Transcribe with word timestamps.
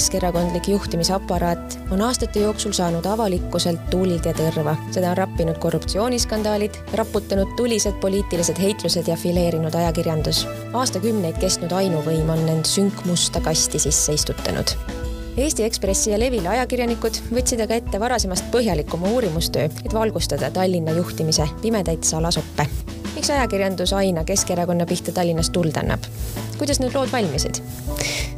Keskerakondlik 0.00 0.68
juhtimisaparaat 0.68 1.78
on 1.90 2.02
aastate 2.02 2.40
jooksul 2.40 2.72
saanud 2.72 3.04
avalikkuselt 3.04 3.82
tuulid 3.90 4.24
ja 4.24 4.32
tõrva. 4.32 4.72
seda 4.94 5.10
on 5.10 5.16
rappinud 5.18 5.58
korruptsiooniskandaalid, 5.60 6.78
raputanud 6.96 7.52
tulised 7.56 7.98
poliitilised 8.00 8.56
heitlused 8.62 9.12
ja 9.12 9.16
fileerinud 9.16 9.74
ajakirjandus. 9.74 10.46
aastakümneid 10.72 11.36
kestnud 11.38 11.76
ainuvõim 11.82 12.32
on 12.32 12.48
end 12.48 12.64
sünkmusta 12.64 13.44
kasti 13.44 13.78
sisse 13.78 14.16
istutanud 14.16 14.72
Eesti 15.36 15.64
Ekspressi 15.64 16.10
ja 16.10 16.18
Levile 16.18 16.48
ajakirjanikud 16.48 17.20
võtsid 17.28 17.60
aga 17.60 17.76
ette 17.76 18.00
varasemast 18.00 18.48
põhjalikuma 18.50 19.12
uurimustöö, 19.12 19.68
et 19.84 19.94
valgustada 19.94 20.50
Tallinna 20.50 20.96
juhtimise 20.96 21.44
pimedaid 21.60 22.08
salasoppe. 22.08 22.66
miks 23.14 23.30
ajakirjandus 23.30 23.92
aina 23.92 24.24
Keskerakonna 24.24 24.86
pihta 24.86 25.12
Tallinnas 25.12 25.50
tuld 25.50 25.76
annab? 25.76 26.08
kuidas 26.58 26.80
need 26.80 26.94
lood 26.94 27.12
valmisid? 27.12 27.60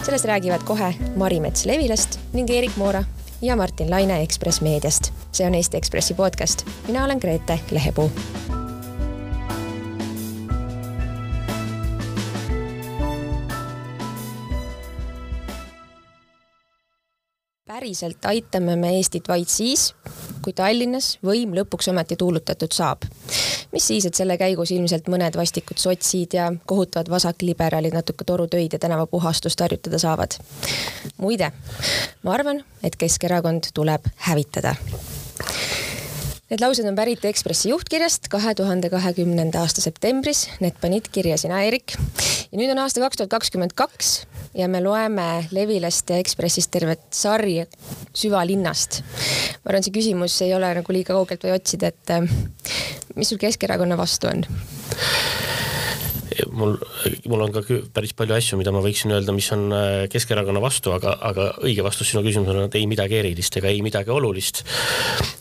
Sellest 0.04 0.24
räägivad 0.24 0.62
kohe 0.64 0.94
Mari 1.16 1.40
Mets 1.40 1.64
Levilast 1.64 2.18
ning 2.32 2.50
Eerik 2.50 2.76
Moora 2.76 3.04
ja 3.42 3.56
Martin 3.56 3.90
Laine 3.90 4.22
Ekspress 4.22 4.60
Meediast. 4.60 5.12
see 5.32 5.46
on 5.46 5.54
Eesti 5.54 5.76
Ekspressi 5.76 6.14
podcast. 6.14 6.66
mina 6.86 7.04
olen 7.04 7.18
Grete 7.18 7.60
Lehepuu 7.70 8.10
päriselt 17.82 18.24
aitame 18.30 18.76
me 18.78 18.92
Eestit 18.94 19.26
vaid 19.26 19.48
siis, 19.50 19.88
kui 20.42 20.52
Tallinnas 20.54 21.16
võim 21.26 21.50
lõpuks 21.56 21.88
ometi 21.90 22.14
tuulutatud 22.20 22.70
saab. 22.70 23.08
mis 23.72 23.86
siis, 23.86 24.06
et 24.06 24.14
selle 24.14 24.36
käigus 24.38 24.70
ilmselt 24.70 25.08
mõned 25.10 25.34
vastikud 25.34 25.80
sotsid 25.82 26.36
ja 26.38 26.52
kohutavad 26.66 27.10
vasakliberaalid 27.10 27.96
natuke 27.96 28.24
torutöid 28.24 28.76
ja 28.76 28.78
tänavapuhastust 28.78 29.60
harjutada 29.66 29.98
saavad. 29.98 30.38
muide, 31.16 31.50
ma 32.22 32.36
arvan, 32.38 32.62
et 32.82 32.96
Keskerakond 32.96 33.72
tuleb 33.74 34.06
hävitada 34.28 34.76
Need 36.52 36.60
laused 36.60 36.84
on 36.84 36.92
pärit 36.92 37.22
Ekspressi 37.24 37.70
juhtkirjast 37.70 38.26
kahe 38.28 38.50
tuhande 38.52 38.90
kahekümnenda 38.92 39.62
aasta 39.64 39.80
septembris, 39.80 40.42
need 40.60 40.76
panid 40.82 41.06
kirja 41.08 41.38
sina, 41.40 41.62
Eerik. 41.64 41.94
ja 41.96 42.58
nüüd 42.60 42.68
on 42.74 42.82
aasta 42.82 43.00
kaks 43.00 43.16
tuhat 43.16 43.30
kakskümmend 43.32 43.72
kaks 43.72 44.10
ja 44.60 44.66
me 44.68 44.82
loeme 44.84 45.46
Levilast 45.48 46.12
ja 46.12 46.18
Ekspressist 46.20 46.68
tervet 46.76 47.06
sarja 47.16 47.64
süvalinnast. 48.12 49.00
ma 49.62 49.72
arvan, 49.72 49.86
see 49.88 49.96
küsimus 49.96 50.36
ei 50.44 50.52
ole 50.52 50.74
nagu 50.76 50.92
liiga 50.92 51.16
kaugelt 51.16 51.48
või 51.48 51.56
otsida, 51.56 51.88
et 51.88 52.12
äh, 52.18 52.28
mis 53.16 53.32
sul 53.32 53.40
Keskerakonna 53.40 53.96
vastu 53.96 54.28
on? 54.28 54.44
Mul, 56.50 56.76
mul 57.28 57.44
on 57.44 57.52
ka 57.54 57.62
päris 57.94 58.14
palju 58.16 58.36
asju, 58.36 58.58
mida 58.60 58.72
ma 58.74 58.82
võiksin 58.84 59.12
öelda, 59.14 59.34
mis 59.36 59.48
on 59.54 59.66
äh, 59.74 59.90
Keskerakonna 60.12 60.62
vastu, 60.62 60.92
aga, 60.94 61.14
aga 61.28 61.48
õige 61.62 61.84
vastus 61.84 62.12
sinu 62.12 62.22
küsimusele 62.24 62.62
on, 62.62 62.70
et 62.70 62.78
ei 62.80 62.88
midagi 62.90 63.18
erilist 63.20 63.56
ega 63.60 63.70
ei 63.72 63.82
midagi 63.84 64.12
olulist. 64.14 64.62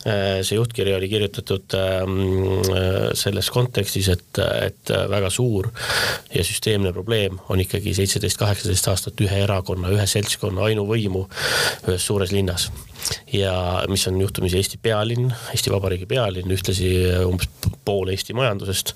Äh, 0.05 0.41
see 0.45 0.57
juhtkiri 0.57 0.95
oli 0.97 1.09
kirjutatud 1.11 1.77
ähm, 1.77 2.19
äh, 2.73 3.09
selles 3.17 3.51
kontekstis, 3.53 4.11
et, 4.13 4.41
et 4.41 4.93
väga 5.11 5.31
suur 5.33 5.71
ja 6.33 6.45
süsteemne 6.45 6.93
probleem 6.95 7.39
on 7.49 7.61
ikkagi 7.63 7.95
seitseteist, 7.97 8.39
kaheksateist 8.41 8.91
aastat 8.91 9.25
ühe 9.25 9.43
erakonna, 9.45 9.91
ühe 9.93 10.07
seltskonna 10.09 10.69
ainuvõimu 10.69 11.27
ühes 11.87 12.07
suures 12.07 12.33
linnas 12.35 12.69
ja 13.33 13.53
mis 13.89 14.07
on 14.07 14.21
juhtumisi 14.21 14.59
Eesti 14.59 14.79
pealinn, 14.81 15.31
Eesti 15.53 15.71
Vabariigi 15.73 16.07
pealinn, 16.09 16.51
ühtlasi 16.53 16.91
umbes 17.25 17.49
pool 17.85 18.11
Eesti 18.13 18.35
majandusest. 18.37 18.93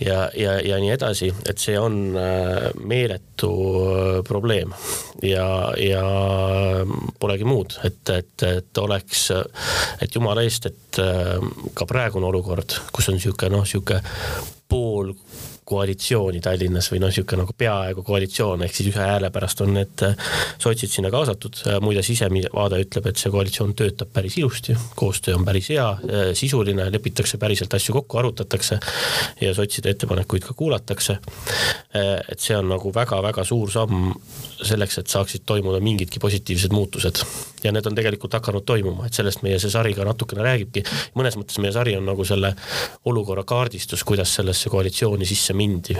Ja, 0.00 0.30
ja, 0.36 0.56
ja 0.64 0.78
nii 0.80 0.92
edasi, 0.94 1.28
et 1.48 1.60
see 1.60 1.76
on 1.78 2.16
äh, 2.16 2.70
meeletu 2.80 3.50
äh, 3.50 4.22
probleem. 4.26 4.72
Ja, 5.22 5.72
ja 5.76 6.04
polegi 7.20 7.44
muud, 7.44 7.76
et, 7.84 8.00
et, 8.14 8.46
et 8.46 8.80
oleks, 8.80 9.26
et 10.00 10.16
jumala 10.16 10.44
eest, 10.46 10.70
et 10.70 11.02
äh, 11.02 11.36
ka 11.76 11.88
praegune 11.88 12.30
olukord, 12.30 12.78
kus 12.94 13.10
on 13.10 13.18
niisugune 13.18 13.58
noh, 13.58 13.66
niisugune 13.66 14.00
pool 14.70 15.12
koalitsiooni 15.70 16.40
Tallinnas 16.42 16.90
või 16.92 17.00
noh, 17.02 17.10
niisugune 17.12 17.44
nagu 17.44 17.54
peaaegu 17.58 18.02
koalitsioon, 18.06 18.64
ehk 18.66 18.74
siis 18.74 18.90
ühe 18.90 19.04
hääle 19.04 19.30
pärast 19.34 19.62
on 19.64 19.74
need 19.76 20.04
äh, 20.06 20.30
sotsid 20.58 20.92
sinna 20.92 21.12
kaasatud. 21.14 21.60
Äh, 21.66 21.78
muide, 21.84 22.02
sisevaade 22.06 22.80
ütleb, 22.84 23.10
et 23.10 23.20
see 23.20 23.32
koalitsioon 23.32 23.74
töötab 23.78 24.12
päris 24.14 24.38
ilusti, 24.40 24.76
koostöö 24.98 25.38
on 25.38 25.46
päris 25.46 25.70
hea, 25.74 25.86
äh, 25.86 26.30
sisuline, 26.38 26.88
lepitakse 26.92 27.38
päriselt 27.42 27.74
asju 27.78 27.94
kokku, 28.00 28.20
arutatakse 28.22 28.80
ja 29.40 29.54
sotside 29.54 29.94
ettepanekuid 29.94 30.46
ka 30.48 30.56
kuulatakse. 30.56 31.18
et 31.90 32.38
see 32.38 32.54
on 32.54 32.68
nagu 32.70 32.92
väga-väga 32.94 33.42
suur 33.44 33.70
samm 33.70 34.12
selleks, 34.62 34.98
et 35.00 35.10
saaksid 35.10 35.42
toimuda 35.46 35.80
mingidki 35.82 36.20
positiivsed 36.22 36.72
muutused. 36.72 37.22
ja 37.64 37.72
need 37.72 37.86
on 37.86 37.94
tegelikult 37.94 38.32
hakanud 38.32 38.64
toimuma, 38.64 39.04
et 39.06 39.16
sellest 39.16 39.42
meie 39.44 39.58
see 39.60 39.72
sari 39.72 39.92
ka 39.94 40.04
natukene 40.06 40.44
räägibki. 40.44 40.84
mõnes 41.18 41.36
mõttes 41.36 41.58
meie 41.60 41.72
sari 41.72 41.96
on 41.96 42.06
nagu 42.06 42.24
selle 42.24 42.54
olukorra 43.04 43.44
kaardistus, 43.44 44.04
kuidas 44.04 44.34
sellesse 44.34 44.70
koalitsiooni 44.70 45.26
sisse 45.26 45.56
mindi. 45.60 45.96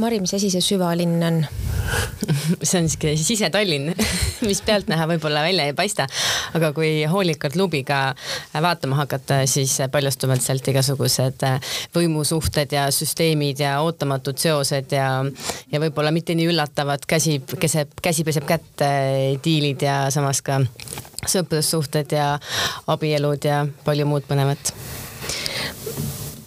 Mari, 0.00 0.20
mis 0.22 0.32
asi 0.34 0.48
see 0.52 0.64
süvalinn 0.64 1.20
on? 1.26 1.42
see 2.62 2.78
on 2.80 2.88
siuke 2.88 3.12
sise-Tallinn, 3.18 3.90
mis 4.48 4.60
pealtnäha 4.64 5.06
võib-olla 5.10 5.42
välja 5.44 5.66
ei 5.68 5.74
paista, 5.76 6.06
aga 6.56 6.70
kui 6.76 7.02
hoolikalt 7.10 7.56
luubiga 7.58 7.98
vaatama 8.54 9.00
hakata, 9.02 9.42
siis 9.50 9.76
paljastuvad 9.92 10.42
sealt 10.44 10.70
igasugused 10.72 11.44
võimusuhted 11.96 12.76
ja 12.76 12.86
süsteemid 12.94 13.60
ja 13.64 13.74
ootamatud 13.84 14.40
seosed 14.40 14.94
ja, 14.96 15.10
ja 15.72 15.82
võib-olla 15.82 16.14
mitte 16.14 16.36
nii 16.38 16.48
üllatavad 16.52 17.04
käsi, 17.10 17.40
keseb, 17.60 17.98
käsi 18.02 18.26
peseb 18.26 18.46
kätt 18.48 18.86
diilid 19.44 19.84
ja 19.84 19.98
samas 20.14 20.42
ka 20.46 20.62
sõprussuhted 21.28 22.16
ja 22.16 22.32
abielud 22.90 23.44
ja 23.44 23.64
palju 23.84 24.08
muud 24.08 24.24
põnevat 24.30 24.72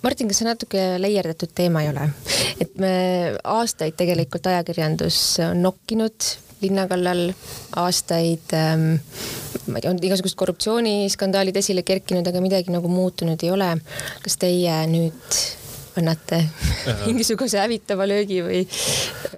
Martin, 0.04 0.28
kas 0.28 0.42
see 0.42 0.48
natuke 0.48 0.82
leierdatud 1.00 1.54
teema 1.56 1.84
ei 1.84 1.92
ole? 1.94 2.10
et 2.64 2.76
me 2.80 2.94
aastaid 3.44 3.96
tegelikult 4.00 4.48
ajakirjandus 4.52 5.20
on 5.50 5.64
nokkinud 5.64 6.28
linna 6.64 6.86
kallal, 6.88 7.26
aastaid 7.80 8.54
ähm, 8.56 8.86
ma 9.68 9.80
ei 9.80 9.84
tea, 9.84 9.92
on 9.92 10.00
igasugused 10.00 10.40
korruptsiooniskandaalid 10.40 11.60
esile 11.60 11.84
kerkinud, 11.88 12.28
aga 12.28 12.44
midagi 12.44 12.72
nagu 12.74 12.92
muutunud 12.92 13.44
ei 13.44 13.52
ole. 13.52 13.74
kas 14.24 14.40
teie 14.40 14.78
nüüd 14.92 15.44
annate 16.00 16.40
mingisuguse 17.08 17.62
hävitava 17.62 18.08
löögi 18.10 18.42
või? 18.46 18.64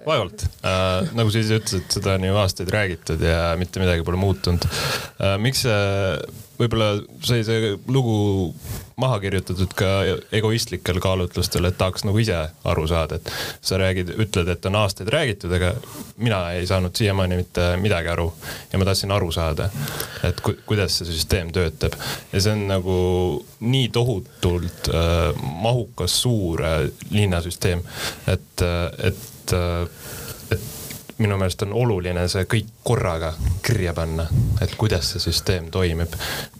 vaevalt 0.06 0.46
äh,, 0.62 1.12
nagu 1.18 1.34
sa 1.34 1.42
ise 1.42 1.60
ütlesid, 1.60 1.90
seda 1.98 2.16
on 2.16 2.28
ju 2.30 2.40
aastaid 2.40 2.72
räägitud 2.72 3.22
ja 3.26 3.54
mitte 3.60 3.84
midagi 3.84 4.06
pole 4.08 4.20
muutunud 4.22 4.66
äh,. 4.66 5.36
miks 5.42 5.66
see 5.66 6.45
võib-olla 6.60 6.90
sai 7.26 7.44
see 7.48 7.74
lugu 7.92 8.54
maha 9.02 9.20
kirjutatud 9.20 9.74
ka 9.76 9.90
egoistlikel 10.36 11.02
kaalutlustel, 11.04 11.68
et 11.68 11.78
tahaks 11.78 12.06
nagu 12.08 12.20
ise 12.22 12.38
aru 12.72 12.86
saada, 12.88 13.20
et 13.20 13.32
sa 13.66 13.80
räägid, 13.82 14.14
ütled, 14.24 14.50
et 14.52 14.68
on 14.70 14.78
aastaid 14.80 15.12
räägitud, 15.12 15.52
aga 15.58 15.74
mina 16.18 16.40
ei 16.56 16.68
saanud 16.70 16.96
siiamaani 16.96 17.42
mitte 17.42 17.68
midagi 17.82 18.12
aru 18.14 18.30
ja 18.72 18.80
ma 18.80 18.88
tahtsin 18.88 19.12
aru 19.16 19.32
saada, 19.36 19.68
et 20.24 20.40
ku, 20.46 20.56
kuidas 20.68 21.00
see 21.00 21.10
süsteem 21.12 21.52
töötab. 21.56 21.98
Ja 22.32 22.42
see 22.42 22.56
on 22.56 22.68
nagu 22.72 22.98
nii 23.66 23.90
tohutult 23.96 24.92
äh, 24.94 25.46
mahukas, 25.66 26.16
suur 26.22 26.64
äh, 26.64 26.80
linnasüsteem, 27.12 27.84
et 28.32 28.64
äh,, 28.64 29.12
et 29.12 29.54
äh, 29.54 30.64
minu 31.18 31.38
meelest 31.40 31.64
on 31.64 31.76
oluline 31.76 32.28
see 32.32 32.44
kõik 32.50 32.75
korraga 32.86 33.34
kirja 33.66 33.94
panna, 33.98 34.28
et 34.62 34.76
kuidas 34.78 35.08
see 35.10 35.24
süsteem 35.24 35.72
toimib. 35.74 36.12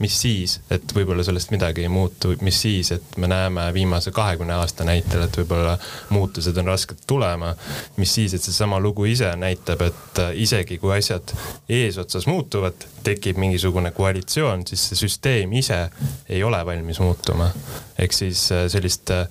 mis 0.02 0.14
siis, 0.20 0.56
et 0.74 0.94
võib-olla 0.94 1.22
sellest 1.22 1.52
midagi 1.54 1.84
ei 1.86 1.88
muutu, 1.88 2.32
mis 2.42 2.56
siis, 2.62 2.90
et 2.96 3.18
me 3.22 3.28
näeme 3.30 3.68
viimase 3.74 4.10
kahekümne 4.10 4.56
aasta 4.58 4.84
näitel, 4.84 5.22
et 5.22 5.36
võib-olla 5.38 5.76
muutused 6.10 6.56
on 6.58 6.66
rasked 6.66 7.04
tulema. 7.06 7.52
mis 7.96 8.14
siis, 8.14 8.34
et 8.34 8.42
seesama 8.42 8.80
lugu 8.82 9.04
ise 9.06 9.30
näitab, 9.38 9.84
et 9.86 10.18
äh, 10.18 10.32
isegi 10.34 10.80
kui 10.82 10.96
asjad 10.96 11.30
eesotsas 11.68 12.26
muutuvad, 12.26 12.88
tekib 13.06 13.38
mingisugune 13.38 13.92
koalitsioon, 13.94 14.66
siis 14.66 14.88
see 14.88 14.98
süsteem 15.06 15.52
ise 15.52 15.78
ei 16.28 16.42
ole 16.42 16.64
valmis 16.66 16.98
muutuma. 17.00 17.52
ehk 17.98 18.12
siis 18.12 18.48
äh, 18.52 18.66
sellist 18.72 19.14
äh, 19.14 19.28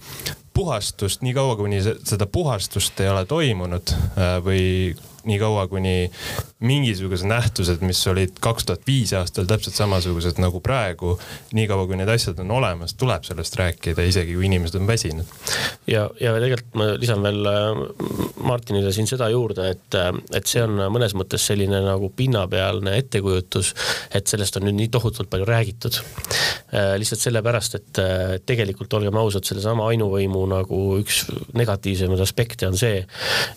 puhastust, 0.54 1.28
niikaua 1.28 1.60
kuni 1.60 1.84
seda 1.84 2.26
puhastust 2.26 3.04
ei 3.04 3.10
ole 3.12 3.26
toimunud 3.26 3.92
või 4.46 4.96
niikaua, 5.26 5.68
kuni 5.68 6.12
mingisugused 6.86 7.26
nähtused, 7.26 7.82
mis 7.82 8.02
olid 8.08 8.38
kaks 8.44 8.66
tuhat 8.70 8.84
viis 8.88 9.14
aastal 9.18 9.48
täpselt 9.50 9.78
samasugused 9.78 10.38
nagu 10.42 10.60
praegu, 10.62 11.16
niikaua 11.58 11.88
kui 11.90 11.98
need 11.98 12.10
asjad 12.12 12.40
on 12.44 12.52
olemas, 12.60 12.94
tuleb 13.00 13.26
sellest 13.26 13.58
rääkida, 13.58 14.06
isegi 14.06 14.36
kui 14.38 14.46
inimesed 14.46 14.78
on 14.80 14.88
väsinud. 14.88 15.32
ja, 15.88 16.06
ja 16.22 16.36
tegelikult 16.38 16.78
ma 16.78 16.90
lisan 17.02 17.26
veel 17.26 17.50
äh, 17.50 17.82
Martinile 18.46 18.94
siin 18.94 19.10
seda 19.10 19.30
juurde, 19.34 19.70
et, 19.74 19.98
äh, 19.98 20.12
et 20.38 20.46
see 20.50 20.62
on 20.62 20.78
mõnes 20.94 21.16
mõttes 21.18 21.48
selline 21.50 21.82
nagu 21.86 22.12
pinnapealne 22.16 22.98
ettekujutus, 23.02 23.74
et 24.14 24.28
sellest 24.28 24.60
on 24.60 24.68
nüüd 24.70 24.78
nii 24.84 24.92
tohutult 24.94 25.32
palju 25.32 25.50
räägitud. 25.50 26.02
Äh, 26.76 26.96
lihtsalt 27.00 27.22
sellepärast, 27.24 27.76
et 27.78 28.00
tegelikult 28.44 28.92
olgem 28.98 29.16
ausad, 29.20 29.46
sellesama 29.48 29.86
ainuvõimu 29.94 30.42
nagu 30.52 30.80
üks 31.00 31.22
negatiivsemaid 31.56 32.20
aspekte 32.26 32.68
on 32.68 32.76
see, 32.76 32.98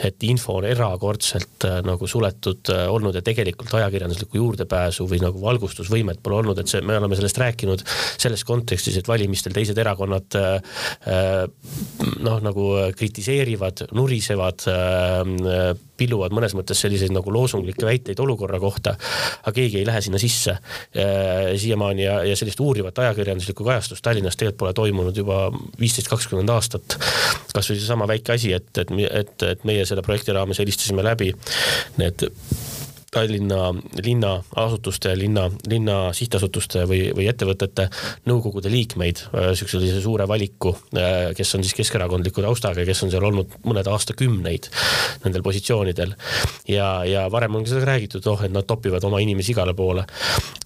et 0.07 0.27
info 0.29 0.59
on 0.61 0.67
erakordselt 0.69 1.67
nagu 1.87 2.07
suletud 2.07 2.71
olnud 2.93 3.19
ja 3.19 3.23
tegelikult 3.27 3.75
ajakirjanduslikku 3.81 4.39
juurdepääsu 4.39 5.09
või 5.11 5.19
nagu 5.25 5.43
valgustusvõimet 5.43 6.21
pole 6.23 6.39
olnud, 6.43 6.61
et 6.63 6.71
see, 6.71 6.83
me 6.87 6.95
oleme 7.01 7.19
sellest 7.19 7.41
rääkinud 7.43 7.83
selles 7.89 8.45
kontekstis, 8.47 9.01
et 9.01 9.11
valimistel 9.11 9.57
teised 9.57 9.79
erakonnad 9.83 10.39
noh, 12.23 12.39
nagu 12.45 12.69
kritiseerivad, 12.99 13.89
nurisevad, 13.99 14.67
pilluvad 15.99 16.35
mõnes 16.39 16.55
mõttes 16.55 16.85
selliseid 16.85 17.15
nagu 17.15 17.35
loosunglikke 17.35 17.89
väiteid 17.89 18.23
olukorra 18.23 18.61
kohta, 18.63 18.95
aga 19.43 19.57
keegi 19.57 19.83
ei 19.83 19.89
lähe 19.89 20.05
sinna 20.05 20.23
sisse 20.23 20.59
siiamaani 20.95 22.07
ja, 22.07 22.21
ja 22.29 22.39
sellist 22.39 22.61
uurivat 22.63 22.99
ajakirjanduslikku 23.09 23.67
kajastust 23.67 24.05
Tallinnas 24.05 24.37
tegelikult 24.39 24.63
pole 24.63 24.75
toimunud 24.77 25.17
juba 25.17 25.49
viisteist, 25.81 26.11
kakskümmend 26.13 26.51
aastat. 26.55 26.99
kasvõi 27.55 27.79
seesama 27.79 28.09
väike 28.09 28.35
asi, 28.37 28.53
et, 28.57 28.71
et, 28.79 28.93
et, 29.11 29.47
et 29.53 29.65
meie 29.69 29.87
selle 29.89 30.05
projekti 30.07 30.37
raames 30.37 30.61
helistasime 30.63 31.05
läbi 31.07 31.33
need 31.99 32.29
Tallinna 33.11 33.73
linnaasutuste, 34.05 35.15
linna, 35.17 35.47
linna 35.67 36.13
sihtasutuste 36.13 36.83
või, 36.85 37.07
või 37.17 37.25
ettevõtete 37.31 37.87
nõukogude 38.29 38.69
liikmeid, 38.69 39.23
niisuguse 39.33 39.79
sellise 39.79 40.03
suure 40.05 40.27
valiku, 40.29 40.75
kes 41.37 41.55
on 41.57 41.65
siis 41.65 41.73
keskerakondliku 41.79 42.45
taustaga 42.45 42.83
ja 42.85 42.89
kes 42.91 43.01
on 43.07 43.13
seal 43.15 43.25
olnud 43.25 43.55
mõned 43.65 43.89
aastakümneid 43.89 44.69
nendel 45.25 45.45
positsioonidel. 45.47 46.13
ja, 46.69 46.89
ja 47.09 47.25
varem 47.33 47.57
on 47.57 47.65
ka 47.65 47.73
seda 47.73 47.89
räägitud, 47.89 48.29
oh, 48.29 48.45
et 48.45 48.53
nad 48.53 48.69
topivad 48.69 49.05
oma 49.09 49.23
inimesi 49.25 49.55
igale 49.55 49.73
poole. 49.79 50.05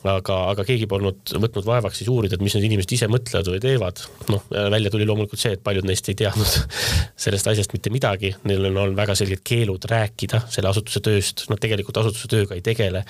aga, 0.03 0.37
aga 0.50 0.65
keegi 0.67 0.89
polnud 0.91 1.37
võtnud 1.39 1.67
vaevaks 1.67 2.03
siis 2.03 2.11
uurida, 2.11 2.35
et 2.35 2.43
mis 2.43 2.56
need 2.59 2.67
inimesed 2.67 2.97
ise 2.97 3.06
mõtlevad 3.06 3.53
või 3.55 3.62
teevad. 3.62 4.03
noh, 4.35 4.43
välja 4.50 4.91
tuli 4.91 5.06
loomulikult 5.06 5.41
see, 5.41 5.55
et 5.55 5.62
paljud 5.62 5.87
neist 5.87 6.11
ei 6.11 6.19
teadnud 6.19 6.59
sellest 7.25 7.53
asjast 7.55 7.77
mitte 7.77 7.94
midagi, 7.94 8.35
neil 8.50 8.67
on 8.73 8.83
olnud 8.89 8.99
väga 8.99 9.15
selged 9.19 9.47
keelud 9.47 9.87
rääkida 9.94 10.43
selle 10.50 10.75
asutuse 10.75 11.05
tööst, 11.06 11.47
nad 11.53 11.62
tegelikult 11.62 12.03
asutuse 12.03 12.31
tööga 12.32 12.58
ei 12.58 12.64
tegele. 12.64 13.05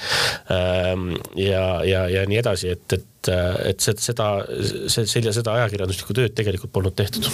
Ehm, 0.53 1.15
ja, 1.39 1.65
ja, 1.89 2.07
ja 2.11 2.27
nii 2.29 2.43
edasi, 2.43 2.75
et, 2.77 2.99
et 2.99 3.09
et, 3.31 3.79
seda, 3.79 4.27
selle, 4.91 5.33
seda 5.35 5.55
ajakirjanduslikku 5.59 6.15
tööd 6.17 6.35
tegelikult 6.37 6.73
polnud 6.75 6.95
tehtud. 6.99 7.27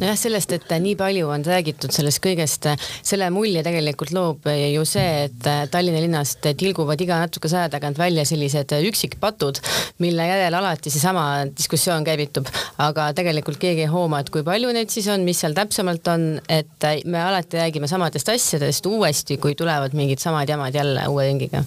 nojah, 0.00 0.16
sellest, 0.18 0.54
et 0.56 0.72
nii 0.80 0.94
palju 0.96 1.28
on 1.32 1.44
räägitud 1.44 1.92
sellest 1.94 2.22
kõigest, 2.24 2.68
selle 3.04 3.28
mulje 3.34 3.64
tegelikult 3.66 4.14
loob 4.16 4.48
ju 4.48 4.84
see, 4.88 5.26
et 5.28 5.48
Tallinna 5.72 6.00
linnast 6.02 6.44
tilguvad 6.44 7.00
iga 7.04 7.20
natukese 7.24 7.58
aja 7.60 7.72
tagant 7.76 7.98
välja 8.00 8.24
sellised 8.28 8.72
üksikpatud, 8.88 9.60
mille 10.04 10.28
järel 10.28 10.58
alati 10.58 10.92
seesama 10.92 11.26
diskussioon 11.50 12.06
käivitub, 12.06 12.48
aga 12.82 13.10
tegelikult 13.16 13.60
keegi 13.60 13.84
ei 13.86 13.92
hooma, 13.92 14.22
et 14.22 14.32
kui 14.32 14.44
palju 14.46 14.72
neid 14.74 14.92
siis 14.92 15.08
on, 15.12 15.26
mis 15.26 15.40
seal 15.44 15.56
täpsemalt 15.56 16.08
on, 16.14 16.26
et 16.48 16.88
me 17.04 17.20
alati 17.20 17.60
räägime 17.60 17.90
samadest 17.90 18.32
asjadest 18.32 18.86
uuesti, 18.88 19.38
kui 19.42 19.56
tulevad 19.58 19.96
mingid 19.96 20.22
samad 20.22 20.48
jamad 20.48 20.74
jälle 20.74 21.06
uue 21.10 21.28
ringiga. 21.34 21.64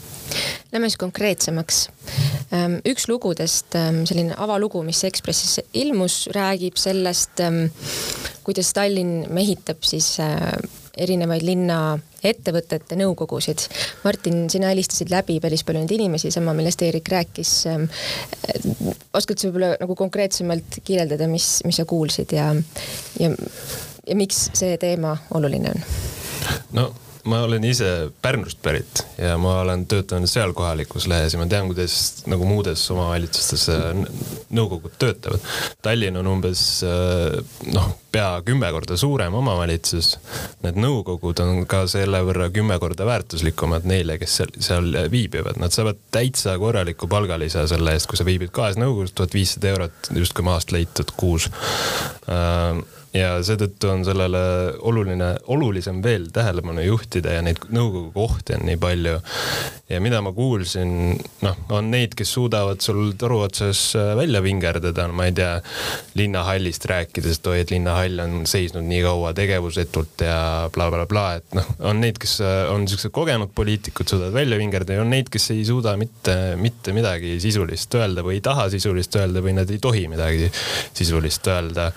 Lähme 0.72 0.90
siis 0.90 0.98
konkreetsemaks. 1.00 1.90
Ehm, 2.52 2.80
üks 2.88 3.08
lugudest 3.12 3.76
ähm, 3.76 4.04
selline 4.08 4.36
avalugu, 4.40 4.82
mis 4.88 5.04
Ekspressis 5.08 5.60
ilmus, 5.74 6.26
räägib 6.36 6.80
sellest, 6.80 7.40
ähm, 7.44 7.68
kuidas 8.48 8.74
Tallinn 8.74 9.28
mehitab 9.34 9.84
siis 9.84 10.16
erinevaid 10.98 11.44
linna 11.46 11.98
ettevõtete 12.26 12.98
nõukogusid. 12.98 13.68
Martin, 14.04 14.48
sina 14.50 14.72
helistasid 14.72 15.12
läbi 15.14 15.38
päris 15.44 15.64
palju 15.68 15.84
neid 15.84 15.94
inimesi, 15.94 16.32
sama 16.34 16.56
millest 16.58 16.82
Eerik 16.88 17.12
rääkis. 17.14 17.52
Oskad 19.14 19.38
sa 19.38 19.50
võib-olla 19.50 19.76
nagu 19.82 19.98
konkreetsemalt 20.00 20.80
kirjeldada, 20.84 21.30
mis, 21.32 21.60
mis 21.68 21.78
sa 21.78 21.86
kuulsid 21.86 22.34
ja, 22.34 22.50
ja, 23.22 23.34
ja 24.08 24.18
miks 24.18 24.48
see 24.58 24.80
teema 24.82 25.18
oluline 25.38 25.76
on? 25.76 25.86
no 26.78 26.88
ma 27.28 27.42
olen 27.46 27.64
ise 27.68 28.10
Pärnust 28.22 28.62
pärit 28.64 29.04
ja 29.18 29.38
ma 29.42 29.60
olen 29.62 29.86
töötanud 29.90 30.30
seal 30.32 30.54
kohalikus 30.58 31.08
lehes 31.12 31.36
ja 31.36 31.42
ma 31.42 31.48
tean, 31.50 31.68
kuidas 31.70 32.24
nagu 32.30 32.48
muudes 32.48 32.84
omavalitsustes 32.94 33.68
äh, 33.74 34.02
nõukogud 34.56 34.96
töötavad. 35.00 35.44
Tallinn 35.84 36.20
on 36.22 36.30
umbes 36.32 36.64
äh, 36.88 37.38
noh, 37.74 37.90
pea 38.12 38.42
kümme 38.48 38.70
korda 38.74 38.98
suurem 38.98 39.36
omavalitsus. 39.38 40.14
Need 40.66 40.80
nõukogud 40.82 41.42
on 41.44 41.64
ka 41.70 41.84
selle 41.92 42.24
võrra 42.28 42.50
kümme 42.54 42.80
korda 42.82 43.08
väärtuslikumad 43.08 43.88
neile, 43.90 44.18
kes 44.22 44.40
seal, 44.42 44.54
seal 44.64 44.92
viibivad, 45.12 45.60
nad 45.62 45.76
saavad 45.76 46.00
täitsa 46.14 46.58
korraliku 46.62 47.10
palgalisa 47.12 47.68
selle 47.70 47.96
eest, 47.98 48.10
kui 48.10 48.20
sa 48.20 48.28
viibid 48.28 48.54
kahes 48.56 48.80
nõukogus, 48.80 49.16
tuhat 49.18 49.36
viissada 49.38 49.74
eurot 49.74 50.14
justkui 50.16 50.48
maast 50.48 50.72
leitud 50.76 51.12
kuus 51.20 51.50
äh, 52.32 52.78
ja 53.16 53.38
seetõttu 53.46 53.90
on 53.92 54.04
sellele 54.06 54.42
oluline, 54.86 55.30
olulisem 55.54 56.02
veel 56.04 56.28
tähelepanu 56.34 56.84
juhtida 56.84 57.38
ja 57.38 57.44
neid 57.46 57.62
nõukogu 57.74 58.12
kohti 58.16 58.58
on 58.58 58.66
nii 58.68 58.80
palju. 58.82 59.18
ja 59.90 60.02
mida 60.04 60.20
ma 60.22 60.34
kuulsin, 60.36 60.90
noh, 61.46 61.60
on 61.72 61.88
neid, 61.94 62.12
kes 62.18 62.34
suudavad 62.36 62.82
sul 62.84 63.14
toru 63.20 63.40
otsas 63.46 63.94
äh, 63.96 64.12
välja 64.20 64.42
vingerdada, 64.44 65.08
ma 65.08 65.30
ei 65.30 65.36
tea, 65.38 65.54
linnahallist 66.20 66.86
rääkides, 66.92 67.40
et 67.40 67.48
oi, 67.48 67.62
et 67.64 67.72
linnahall 67.72 68.20
on 68.20 68.42
seisnud 68.50 68.84
nii 68.84 69.00
kaua 69.06 69.32
tegevusetult 69.38 70.26
ja 70.28 70.40
blablabla 70.76 71.08
bla, 71.08 71.24
bla, 71.38 71.40
et 71.40 71.56
noh, 71.56 71.72
on 71.88 72.04
neid, 72.04 72.20
kes 72.20 72.36
äh, 72.44 72.58
on 72.74 72.84
siuksed 72.92 73.16
kogenud 73.16 73.54
poliitikud, 73.56 74.10
suudavad 74.12 74.36
välja 74.36 74.60
vingerdada 74.60 75.00
ja 75.00 75.06
on 75.06 75.14
neid, 75.14 75.32
kes 75.32 75.54
ei 75.56 75.64
suuda 75.68 75.96
mitte, 76.00 76.36
mitte 76.60 76.96
midagi 76.96 77.38
sisulist 77.44 77.96
öelda 77.96 78.28
või 78.28 78.42
ei 78.42 78.44
taha 78.44 78.68
sisulist 78.74 79.16
öelda 79.16 79.46
või 79.46 79.56
nad 79.56 79.72
ei 79.72 79.80
tohi 79.80 80.04
midagi 80.12 80.52
sisulist 80.98 81.48
öelda 81.48 81.94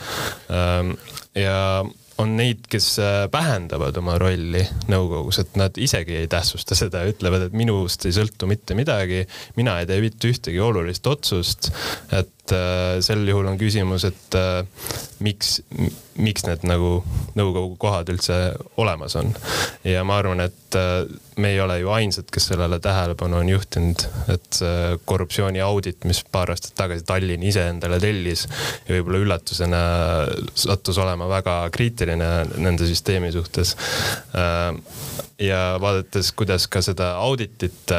ähm, 0.46 0.94
ja 1.34 1.84
on 2.20 2.34
neid, 2.36 2.66
kes 2.70 2.88
äh, 3.00 3.24
vähendavad 3.32 3.96
oma 4.00 4.16
rolli 4.20 4.62
nõukogus, 4.90 5.40
et 5.42 5.56
nad 5.60 5.78
isegi 5.80 6.18
ei 6.20 6.28
tähtsusta 6.30 6.76
seda, 6.78 7.04
ütlevad, 7.08 7.46
et 7.48 7.56
minust 7.56 8.04
ei 8.06 8.14
sõltu 8.16 8.48
mitte 8.50 8.76
midagi, 8.78 9.22
mina 9.56 9.78
ei 9.80 9.88
tee 9.88 10.02
mitte 10.04 10.30
ühtegi 10.30 10.60
olulist 10.62 11.06
otsust. 11.10 11.70
et 12.12 12.32
äh, 12.56 12.98
sel 13.04 13.26
juhul 13.28 13.48
on 13.50 13.58
küsimus, 13.60 14.04
et 14.08 14.36
äh, 14.38 14.62
miks, 15.24 15.60
miks 16.20 16.46
need 16.46 16.64
nagu 16.68 17.00
nõukogu 17.38 17.76
kohad 17.80 18.10
üldse 18.12 18.38
olemas 18.80 19.16
on. 19.20 19.34
ja 19.84 20.04
ma 20.06 20.18
arvan, 20.20 20.42
et 20.44 20.78
äh, 20.78 21.04
me 21.40 21.54
ei 21.54 21.60
ole 21.60 21.78
ju 21.80 21.90
ainsad, 21.94 22.28
kes 22.32 22.50
sellele 22.52 22.80
tähelepanu 22.82 23.40
on 23.40 23.48
juhtinud, 23.48 24.04
et 24.32 24.60
see 24.60 24.98
korruptsiooni 25.08 25.62
audit, 25.64 26.04
mis 26.08 26.22
paar 26.32 26.52
aastat 26.52 26.76
tagasi 26.78 27.06
Tallinn 27.08 27.44
ise 27.46 27.64
endale 27.72 28.00
tellis 28.02 28.46
ja 28.46 28.96
võib-olla 28.96 29.22
üllatusena 29.24 29.80
sattus 30.54 31.00
olema 31.00 31.28
väga 31.30 31.56
kriitiline 31.74 32.30
nende 32.60 32.88
süsteemi 32.88 33.32
suhtes. 33.34 33.76
Ja 35.40 35.60
vaadates, 35.80 36.32
kuidas 36.36 36.66
ka 36.68 36.82
seda 36.84 37.14
auditit 37.22 37.92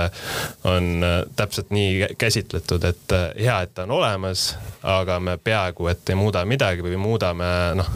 on 0.70 1.06
täpselt 1.36 1.72
nii 1.74 2.12
käsitletud, 2.22 2.86
et 2.86 3.16
hea, 3.40 3.56
et 3.66 3.74
ta 3.74 3.88
on 3.88 3.96
olemas, 3.98 4.41
aga 4.84 5.20
me 5.20 5.38
peaaegu 5.38 5.88
et 5.92 6.10
ei 6.10 6.18
muuda 6.18 6.46
midagi 6.46 6.86
või 6.86 6.98
muudame 7.02 7.50
noh 7.80 7.92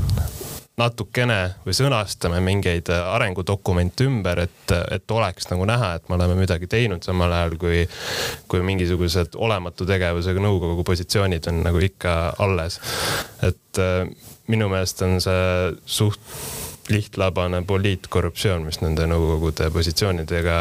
natukene 0.76 1.40
või 1.64 1.76
sõnastame 1.76 2.42
mingeid 2.44 2.90
arengudokumente 2.92 4.08
ümber, 4.10 4.42
et, 4.44 4.74
et 4.92 5.12
oleks 5.12 5.48
nagu 5.52 5.68
näha, 5.68 5.94
et 5.96 6.10
me 6.10 6.18
oleme 6.18 6.36
midagi 6.36 6.68
teinud, 6.72 7.04
samal 7.06 7.32
ajal 7.32 7.56
kui, 7.62 7.86
kui 8.52 8.64
mingisugused 8.66 9.38
olematu 9.40 9.88
tegevusega 9.88 10.44
nõukogu 10.44 10.84
positsioonid 10.88 11.48
on 11.52 11.64
nagu 11.64 11.80
ikka 11.80 12.36
alles. 12.44 12.80
et 13.48 13.80
äh, 13.80 14.04
minu 14.52 14.70
meelest 14.70 15.02
on 15.06 15.22
see 15.24 15.76
suht 15.86 16.20
lihtlabane 16.92 17.64
poliitkorruptsioon, 17.66 18.66
mis 18.68 18.78
nende 18.84 19.08
nõukogude 19.10 19.72
positsioonidega 19.74 20.58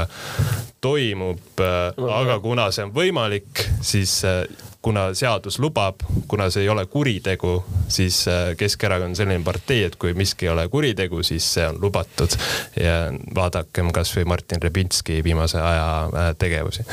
toimub. 0.80 1.42
Äh, 1.60 2.06
aga 2.20 2.38
kuna 2.40 2.70
see 2.72 2.86
on 2.86 2.94
võimalik, 2.94 3.66
siis 3.82 4.20
äh, 4.28 4.44
kuna 4.84 5.06
seadus 5.16 5.56
lubab, 5.62 6.02
kuna 6.28 6.50
see 6.52 6.64
ei 6.64 6.68
ole 6.68 6.84
kuritegu, 6.90 7.54
siis 7.88 8.24
Keskerakond 8.60 9.14
on 9.14 9.16
selline 9.16 9.44
partei, 9.44 9.84
et 9.88 9.96
kui 10.00 10.12
miski 10.16 10.44
ei 10.44 10.52
ole 10.52 10.66
kuritegu, 10.68 11.22
siis 11.24 11.46
see 11.56 11.64
on 11.68 11.78
lubatud. 11.80 12.36
ja 12.80 13.08
vaadakem 13.34 13.88
kasvõi 13.94 14.26
Martin 14.28 14.60
Repinski 14.62 15.22
viimase 15.24 15.60
aja 15.60 16.34
tegevusi. 16.38 16.84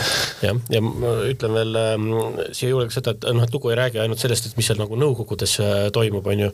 jah, 0.46 0.60
ja 0.72 0.82
ma 0.86 1.12
ütlen 1.28 1.58
veel 1.58 1.80
ähm, 1.82 2.08
siia 2.52 2.72
juurde 2.72 2.88
ka 2.88 2.96
seda, 2.96 3.16
et 3.18 3.28
noh, 3.36 3.44
et 3.44 3.56
lugu 3.56 3.74
ei 3.74 3.80
räägi 3.82 4.02
ainult 4.04 4.24
sellest, 4.24 4.48
et 4.48 4.60
mis 4.60 4.72
seal 4.72 4.80
nagu 4.80 5.00
nõukogudes 5.00 5.58
toimub, 5.94 6.32
on 6.32 6.46
ju, 6.46 6.50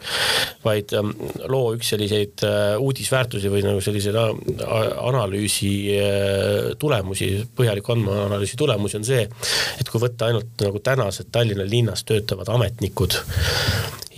vaid 0.66 0.96
ähm, 0.98 1.14
loo 1.46 1.76
üks 1.78 1.94
selliseid 1.94 2.46
uudisväärtusi 2.82 3.54
või 3.54 3.62
nagu 3.66 3.84
selliseid 3.84 4.18
analüüsi 4.18 5.72
tulemusi, 6.82 7.32
põhjaliku 7.58 7.94
andmeanalüüsi 7.94 8.58
tulemusi 8.58 8.98
on 8.98 9.08
see, 9.08 9.24
et 9.78 9.90
kui 9.92 10.02
võtta 10.02 10.32
ainult 10.32 10.66
nagu 10.66 10.82
tänased 10.84 11.27
Tallinna 11.32 11.66
linnas 11.70 12.04
töötavad 12.04 12.48
ametnikud 12.48 13.20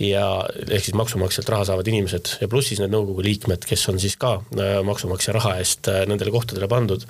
ja 0.00 0.24
ehk 0.70 0.84
siis 0.84 0.96
maksumaksjalt 0.96 1.48
raha 1.52 1.64
saavad 1.68 1.88
inimesed 1.90 2.32
ja 2.40 2.48
pluss 2.48 2.70
siis 2.70 2.80
need 2.80 2.92
nõukogu 2.94 3.22
liikmed, 3.24 3.64
kes 3.68 3.82
on 3.92 4.00
siis 4.00 4.16
ka 4.20 4.32
äh, 4.56 4.78
maksumaksja 4.86 5.34
raha 5.36 5.56
eest 5.60 5.90
äh, 5.92 6.02
nendele 6.08 6.32
kohtadele 6.32 6.68
pandud. 6.68 7.04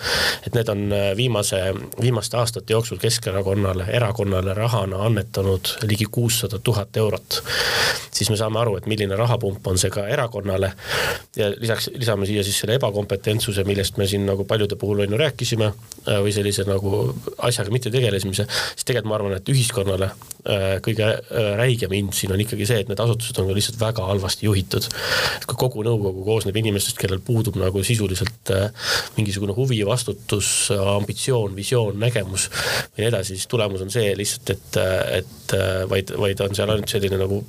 et 0.47 0.55
need 0.55 0.69
on 0.69 0.91
äh, 0.93 1.11
viimase, 1.17 1.61
viimaste 2.01 2.37
aastate 2.41 2.75
jooksul 2.75 2.99
Keskerakonnale, 2.99 3.87
erakonnale 3.95 4.55
rahana 4.55 5.05
annetanud 5.07 5.77
ligi 5.87 6.09
kuussada 6.11 6.59
tuhat 6.59 6.97
eurot. 6.97 7.43
siis 8.11 8.31
me 8.31 8.37
saame 8.37 8.59
aru, 8.59 8.77
et 8.77 8.87
milline 8.91 9.17
rahapump 9.17 9.67
on 9.67 9.79
see 9.79 9.91
ka 9.91 10.09
erakonnale. 10.09 10.73
ja 11.37 11.53
lisaks 11.57 11.91
lisame 11.95 12.27
siia 12.27 12.45
siis 12.45 12.59
selle 12.59 12.75
ebakompetentsuse, 12.81 13.65
millest 13.65 14.03
me 14.03 14.07
siin 14.07 14.27
nagu 14.27 14.45
paljude 14.45 14.77
puhul 14.77 15.07
on 15.07 15.15
ju 15.15 15.21
rääkisime 15.21 15.73
või 16.07 16.35
sellise 16.35 16.67
nagu 16.67 17.15
asjaga 17.39 17.71
mitte 17.71 17.91
tegelemise, 17.91 18.47
siis 18.75 18.85
tegelikult 18.85 19.11
ma 19.11 19.15
arvan, 19.21 19.39
et 19.39 19.49
ühiskonnale 19.49 20.11
kõige 20.85 21.07
räigem 21.57 21.93
hind 21.95 22.15
siin 22.17 22.33
on 22.33 22.41
ikkagi 22.41 22.67
see, 22.67 22.80
see, 22.81 22.87
et 22.87 22.93
need 22.93 23.03
asutused 23.03 23.39
on 23.41 23.49
ka 23.51 23.57
lihtsalt 23.57 23.81
väga 23.81 24.07
halvasti 24.09 24.47
juhitud. 24.49 24.87
et 25.37 25.47
kui 25.49 25.59
kogu 25.61 25.85
nõukogu 25.87 26.25
koosneb 26.25 26.57
inimestest, 26.57 26.99
kellel 27.01 27.21
puudub 27.25 27.59
nagu 27.61 27.83
sisuliselt 27.85 28.53
äh, 28.55 28.71
mingisugune 29.17 29.55
huvi, 29.57 29.81
vastutus, 29.87 30.71
ambitsioon, 30.73 31.55
visioon, 31.57 31.99
nägemus 32.01 32.49
või 32.51 33.05
nii 33.05 33.09
edasi, 33.11 33.37
siis 33.37 33.49
tulemus 33.51 33.85
on 33.85 33.93
see 33.93 34.13
lihtsalt, 34.17 34.55
et, 34.55 34.81
et 35.21 35.55
äh, 35.57 35.83
vaid, 35.91 36.13
vaid 36.21 36.45
on 36.45 36.57
seal 36.57 36.73
ainult 36.73 36.91
selline 36.91 37.21
nagu 37.21 37.41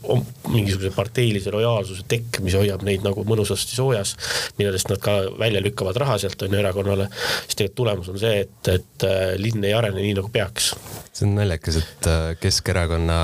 mingisuguse 0.52 0.92
parteilise 0.96 1.54
lojaalsuse 1.54 2.06
tekk, 2.12 2.42
mis 2.46 2.58
hoiab 2.60 2.86
neid 2.88 3.06
nagu 3.06 3.26
mõnusasti 3.28 3.78
soojas, 3.78 4.16
millest 4.60 4.92
nad 4.92 5.02
ka 5.04 5.18
välja 5.40 5.64
lükkavad 5.64 6.00
raha 6.02 6.18
sealt 6.22 6.42
on 6.46 6.56
ju 6.56 6.62
erakonnale, 6.62 7.08
siis 7.46 7.58
tegelikult 7.58 7.80
tulemus 7.82 8.10
on 8.12 8.20
see, 8.22 8.44
et, 8.46 8.74
et 8.74 9.08
äh, 9.08 9.22
linn 9.40 9.64
ei 9.66 9.74
arene 9.78 10.02
nii, 10.02 10.16
nagu 10.20 10.30
peaks. 10.34 10.74
see 11.12 11.28
on 11.28 11.36
naljakas, 11.40 11.82
et 11.82 12.10
Keskerakonna 12.42 13.22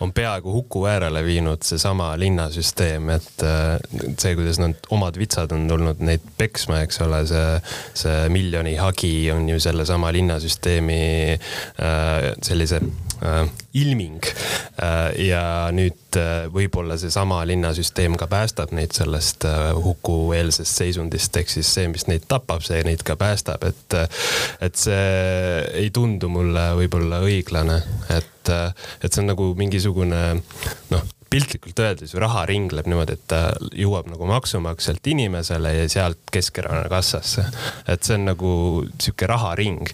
on 0.00 0.12
peaaegu 0.12 0.52
huku 0.52 0.84
äärele 0.88 1.22
viinud 1.30 1.64
seesama 1.66 2.12
linnasüsteem, 2.20 3.10
et 3.14 3.44
äh, 3.46 3.76
see, 4.18 4.34
kuidas 4.38 4.60
nad 4.62 4.90
omad 4.94 5.18
vitsad 5.20 5.52
on 5.56 5.68
tulnud 5.70 6.02
neid 6.04 6.24
peksma, 6.38 6.82
eks 6.84 7.00
ole, 7.06 7.22
see, 7.30 7.46
see 8.02 8.18
miljoni 8.32 8.76
hagi 8.80 9.14
on 9.34 9.48
ju 9.50 9.60
sellesama 9.62 10.12
linnasüsteemi 10.16 11.02
äh, 11.36 12.30
sellise 12.42 12.82
äh, 13.22 13.44
ilming. 13.78 14.24
Ja 15.20 15.42
nüüd 15.70 16.16
võib-olla 16.50 16.96
seesama 16.98 17.36
linnasüsteem 17.46 18.16
ka 18.18 18.26
päästab 18.30 18.72
neid 18.74 18.96
sellest 18.96 19.44
hukueelsest 19.84 20.80
seisundist, 20.80 21.36
ehk 21.38 21.52
siis 21.52 21.70
see, 21.76 21.86
mis 21.92 22.08
neid 22.10 22.26
tapab, 22.30 22.64
see 22.66 22.80
neid 22.86 23.04
ka 23.06 23.14
päästab, 23.20 23.62
et, 23.68 23.96
et 24.66 24.80
see 24.80 25.06
ei 25.84 25.92
tundu 25.94 26.32
mulle 26.32 26.66
võib-olla 26.80 27.22
õiglane, 27.22 27.78
et, 28.16 28.50
et 28.50 29.10
see 29.12 29.22
on 29.22 29.32
nagu 29.34 29.52
mingisugune 29.60 30.24
noh 30.90 31.08
piltlikult 31.30 31.78
öeldes 31.78 32.14
ju 32.14 32.20
raha 32.22 32.42
ringleb 32.48 32.88
niimoodi, 32.90 33.14
et 33.14 33.26
ta 33.30 33.40
jõuab 33.76 34.10
nagu 34.10 34.26
maksumaksjalt 34.30 35.06
inimesele 35.12 35.74
ja 35.76 35.88
sealt 35.88 36.18
Keskerakonna 36.32 36.88
kassasse. 36.90 37.44
et 37.88 38.02
see 38.02 38.18
on 38.18 38.28
nagu 38.32 38.52
sihuke 38.98 39.30
raharing. 39.30 39.86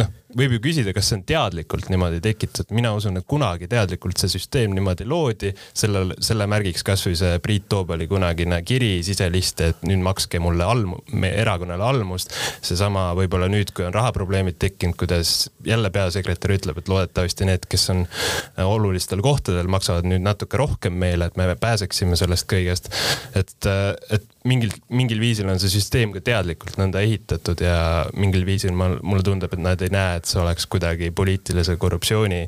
noh 0.00 0.18
võib 0.36 0.56
ju 0.56 0.60
küsida, 0.64 0.92
kas 0.96 1.10
see 1.10 1.18
on 1.18 1.24
teadlikult 1.28 1.88
niimoodi 1.92 2.20
tekitatud, 2.24 2.72
mina 2.76 2.92
usun, 2.96 3.18
et 3.20 3.26
kunagi 3.28 3.68
teadlikult 3.70 4.20
see 4.20 4.32
süsteem 4.32 4.74
niimoodi 4.76 5.06
loodi, 5.08 5.52
sellel, 5.76 6.14
selle 6.24 6.46
märgiks 6.50 6.84
kasvõi 6.86 7.16
see 7.18 7.38
Priit 7.44 7.68
Toobali 7.72 8.08
kunagine 8.10 8.62
kiri 8.66 8.94
siseliste, 9.06 9.72
et 9.72 9.86
nüüd 9.88 10.02
makske 10.04 10.40
mulle 10.42 10.68
meie 11.12 11.34
erakonnale 11.42 11.84
almust. 11.84 12.32
seesama 12.62 13.10
võib-olla 13.18 13.48
nüüd, 13.52 13.72
kui 13.76 13.86
on 13.86 13.94
rahaprobleemid 13.94 14.58
tekkinud, 14.62 14.96
kuidas 15.00 15.50
jälle 15.66 15.90
peasekretär 15.90 16.56
ütleb, 16.56 16.78
et 16.78 16.88
loodetavasti 16.88 17.48
need, 17.48 17.66
kes 17.68 17.88
on 17.94 18.04
olulistel 18.64 19.22
kohtadel, 19.24 19.70
maksavad 19.72 20.08
nüüd 20.08 20.24
natuke 20.24 20.60
rohkem 20.60 20.96
meile, 20.98 21.28
et 21.28 21.40
me 21.40 21.50
pääseksime 21.60 22.16
sellest 22.16 22.48
kõigest. 22.50 22.92
et, 23.36 23.56
et 24.10 24.31
mingil, 24.48 24.72
mingil 24.90 25.20
viisil 25.22 25.48
on 25.50 25.60
see 25.62 25.70
süsteem 25.70 26.12
ka 26.14 26.22
teadlikult 26.24 26.76
nõnda 26.80 27.02
ehitatud 27.04 27.60
ja 27.62 27.76
mingil 28.18 28.44
viisil 28.46 28.74
ma, 28.76 28.88
mulle 29.02 29.24
tundub, 29.26 29.52
et 29.54 29.62
nad 29.62 29.82
ei 29.84 29.92
näe, 29.92 30.18
et 30.18 30.28
see 30.28 30.40
oleks 30.42 30.66
kuidagi 30.70 31.12
poliitilise 31.14 31.76
korruptsiooni 31.80 32.40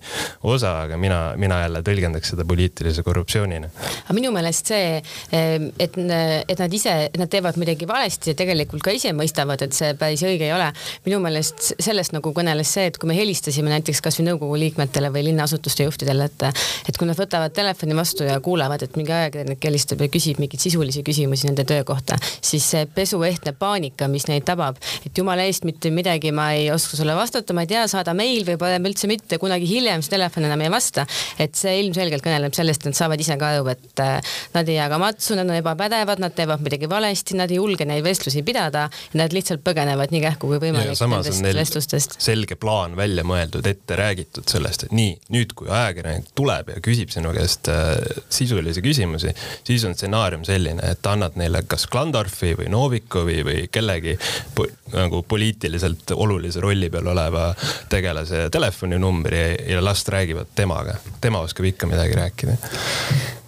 osa, 0.50 0.74
aga 0.84 0.98
mina, 1.00 1.20
mina 1.40 1.60
jälle 1.64 1.84
tõlgendaks 1.86 2.34
seda 2.34 2.46
poliitilise 2.48 3.04
korruptsioonina. 3.06 3.70
aga 4.04 4.16
minu 4.16 4.32
meelest 4.34 4.72
see, 4.72 4.98
et, 5.30 5.98
et 6.00 6.62
nad 6.64 6.74
ise, 6.80 6.94
nad 7.20 7.30
teevad 7.30 7.58
midagi 7.60 7.88
valesti 7.88 8.32
ja 8.32 8.38
tegelikult 8.38 8.82
ka 8.84 8.94
ise 8.94 9.14
mõistavad, 9.16 9.62
et 9.66 9.76
see 9.76 9.94
päris 9.98 10.24
õige 10.26 10.48
ei 10.48 10.54
ole. 10.56 10.72
minu 11.06 11.20
meelest 11.22 11.74
sellest 11.78 12.16
nagu 12.16 12.34
kõneles 12.34 12.74
see, 12.74 12.88
et 12.90 12.98
kui 12.98 13.10
me 13.10 13.18
helistasime 13.18 13.70
näiteks 13.70 14.02
kasvõi 14.04 14.32
nõukogu 14.32 14.58
liikmetele 14.64 15.12
või 15.14 15.28
linnaasutuste 15.30 15.86
juhtidele, 15.86 16.26
et, 16.26 16.66
et 16.88 16.98
kui 16.98 17.06
nad 17.06 17.18
võtavad 17.18 17.54
telefoni 17.54 17.94
vastu 17.96 18.26
ja 18.26 18.40
kuulevad, 18.42 18.82
et 18.82 18.98
mingi 18.98 19.14
ajakirjanik 19.14 19.70
helistab 19.70 20.02
ja 20.02 20.10
küsib 20.10 20.42
mingeid 20.42 20.62
sisulisi 20.64 21.04
küsimusi 21.06 21.46
nende 21.50 21.66
töö 21.68 21.83
kohta, 21.86 22.18
siis 22.40 22.66
see 22.74 22.86
pesuehtne 22.94 23.54
paanika, 23.58 24.08
mis 24.10 24.28
neid 24.30 24.46
tabab, 24.48 24.80
et 25.06 25.18
jumala 25.18 25.46
eest 25.48 25.66
mitte 25.68 25.92
midagi 25.94 26.32
ma 26.34 26.50
ei 26.56 26.70
oska 26.74 26.98
sulle 26.98 27.16
vastata, 27.16 27.56
ma 27.56 27.64
ei 27.64 27.70
tea, 27.70 27.86
saada 27.90 28.14
meil 28.16 28.44
või 28.48 28.58
parem 28.60 28.90
üldse 28.90 29.10
mitte, 29.10 29.38
kunagi 29.42 29.68
hiljem 29.68 30.02
see 30.04 30.16
telefon 30.16 30.48
enam 30.48 30.64
ei 30.64 30.72
vasta. 30.72 31.06
et 31.38 31.54
see 31.58 31.78
ilmselgelt 31.82 32.24
kõneleb 32.24 32.54
sellest, 32.54 32.84
et 32.84 32.92
nad 32.92 32.98
saavad 32.98 33.20
ise 33.20 33.36
ka 33.38 33.54
aru, 33.54 33.68
et 33.72 34.02
äh, 34.02 34.36
nad 34.54 34.68
ei 34.68 34.78
jaga 34.78 34.98
matsu, 35.02 35.34
nad 35.38 35.48
on 35.48 35.56
ebapädevad, 35.58 36.22
nad 36.22 36.34
teevad 36.36 36.62
midagi 36.64 36.88
valesti, 36.90 37.36
nad 37.38 37.50
ei 37.50 37.60
julge 37.60 37.86
neid 37.88 38.04
vestlusi 38.04 38.42
pidada 38.46 38.88
nad 39.18 39.34
lihtsalt 39.34 39.62
põgenevad 39.64 40.12
nii 40.14 40.22
kähku 40.24 40.48
kui 40.50 40.60
võimalik 40.62 40.94
nendest 40.94 41.44
vestlustest. 41.44 42.16
selge 42.22 42.56
plaan 42.60 42.96
välja 42.96 43.24
mõeldud, 43.26 43.66
ette 43.68 43.96
räägitud 43.98 44.48
sellest, 44.50 44.86
et 44.88 44.94
nii, 44.96 45.16
nüüd 45.34 45.54
kui 45.58 45.70
ajakirjanik 45.70 46.30
tuleb 46.38 46.72
ja 46.74 46.82
küsib 46.84 47.12
sinu 47.14 47.34
käest 47.36 47.70
äh, 47.72 47.94
sisulisi 48.32 48.82
küsimusi, 48.84 49.34
siis 49.66 49.84
on 49.88 49.96
stsenaarium 49.96 50.44
selline, 50.46 50.82
et 50.94 51.10
annad 51.10 51.38
neile 51.40 51.64
kas 51.74 51.88
Klandorfi 51.90 52.54
või 52.58 52.70
Novikovi 52.70 53.42
või 53.46 53.66
kellegi 53.72 54.14
po 54.54 54.66
nagu 54.94 55.22
poliitiliselt 55.26 56.12
olulise 56.14 56.62
rolli 56.62 56.90
peal 56.90 57.08
oleva 57.10 57.48
tegelase 57.90 58.46
telefoninumbri 58.54 59.40
ja, 59.72 59.80
last 59.82 60.08
räägivad 60.08 60.52
temaga. 60.54 60.94
tema 61.20 61.40
oskab 61.42 61.66
ikka 61.66 61.86
midagi 61.90 62.14
rääkida. 62.14 62.56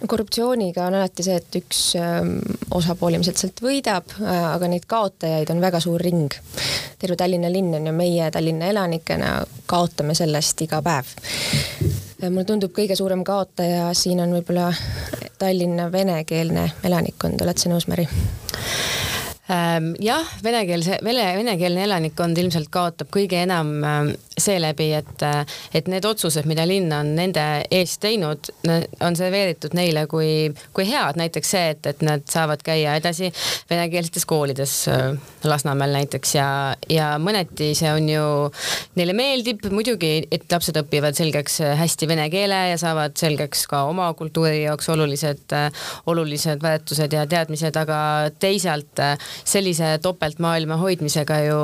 korruptsiooniga 0.07 0.87
on 0.87 0.97
alati 0.99 1.23
see, 1.23 1.37
et 1.39 1.59
üks 1.61 1.83
ähm, 1.99 2.35
osapool 2.71 3.15
ilmselt 3.15 3.39
sealt 3.39 3.63
võidab, 3.63 4.11
äh, 4.19 4.43
aga 4.51 4.67
neid 4.67 4.87
kaotajaid 4.87 5.49
on 5.55 5.63
väga 5.63 5.79
suur 5.79 6.03
ring. 6.03 6.33
terve 6.99 7.15
Tallinna 7.15 7.51
linn 7.51 7.79
on 7.79 7.87
ju 7.87 7.95
meie 7.95 8.31
Tallinna 8.31 8.73
elanikena 8.73 9.39
kaotame 9.65 10.15
sellest 10.15 10.67
iga 10.67 10.81
päev 10.83 11.15
mulle 12.25 12.45
tundub 12.49 12.73
kõige 12.73 12.95
suurem 12.97 13.23
kaotaja 13.27 13.91
siin 13.97 14.21
on 14.23 14.33
võib-olla 14.37 14.71
Tallinna 15.37 15.91
venekeelne 15.93 16.63
elanikkond, 16.87 17.41
oled 17.45 17.59
sa 17.61 17.69
nõus, 17.69 17.85
Mari? 17.91 18.07
Ähm, 19.53 19.93
jah, 20.03 20.25
venekeelse, 20.43 20.97
vene, 21.05 21.27
venekeelne 21.37 21.85
elanikkond 21.85 22.37
ilmselt 22.41 22.71
kaotab 22.73 23.11
kõige 23.13 23.39
enam 23.45 23.69
ähm, 23.85 24.09
seeläbi, 24.37 24.91
et, 24.93 25.21
äh, 25.21 25.45
et 25.73 25.87
need 25.87 26.05
otsused, 26.05 26.45
mida 26.49 26.65
linn 26.67 26.91
on 26.93 27.13
nende 27.17 27.43
eest 27.73 28.01
teinud, 28.03 28.51
on 29.01 29.17
serveeritud 29.17 29.73
neile 29.77 30.05
kui, 30.09 30.51
kui 30.77 30.85
head, 30.89 31.17
näiteks 31.17 31.53
see, 31.55 31.71
et, 31.73 31.89
et 31.89 32.03
nad 32.05 32.25
saavad 32.29 32.61
käia 32.65 32.97
edasi 32.99 33.31
venekeelsetes 33.69 34.27
koolides 34.29 34.75
äh, 34.93 35.09
Lasnamäel 35.47 35.95
näiteks. 35.95 36.35
Ja, 36.37 36.49
ja 36.91 37.09
mõneti 37.21 37.71
see 37.77 37.89
on 37.93 38.09
ju, 38.11 38.27
neile 38.99 39.17
meeldib 39.17 39.65
muidugi, 39.73 40.27
et 40.31 40.45
lapsed 40.51 40.77
õpivad 40.83 41.17
selgeks 41.17 41.61
äh, 41.65 41.75
hästi 41.79 42.09
vene 42.09 42.29
keele 42.33 42.61
ja 42.73 42.79
saavad 42.81 43.17
selgeks 43.17 43.65
ka 43.71 43.85
oma 43.89 44.11
kultuuri 44.17 44.63
jaoks 44.67 44.89
olulised, 44.93 45.57
olulised 46.07 46.61
väärtused 46.61 47.13
ja 47.13 47.25
teadmised, 47.29 47.75
aga 47.77 47.99
teisalt 48.39 49.01
sellise 49.47 49.95
topeltmaailma 50.03 50.77
hoidmisega 50.81 51.41
ju 51.47 51.61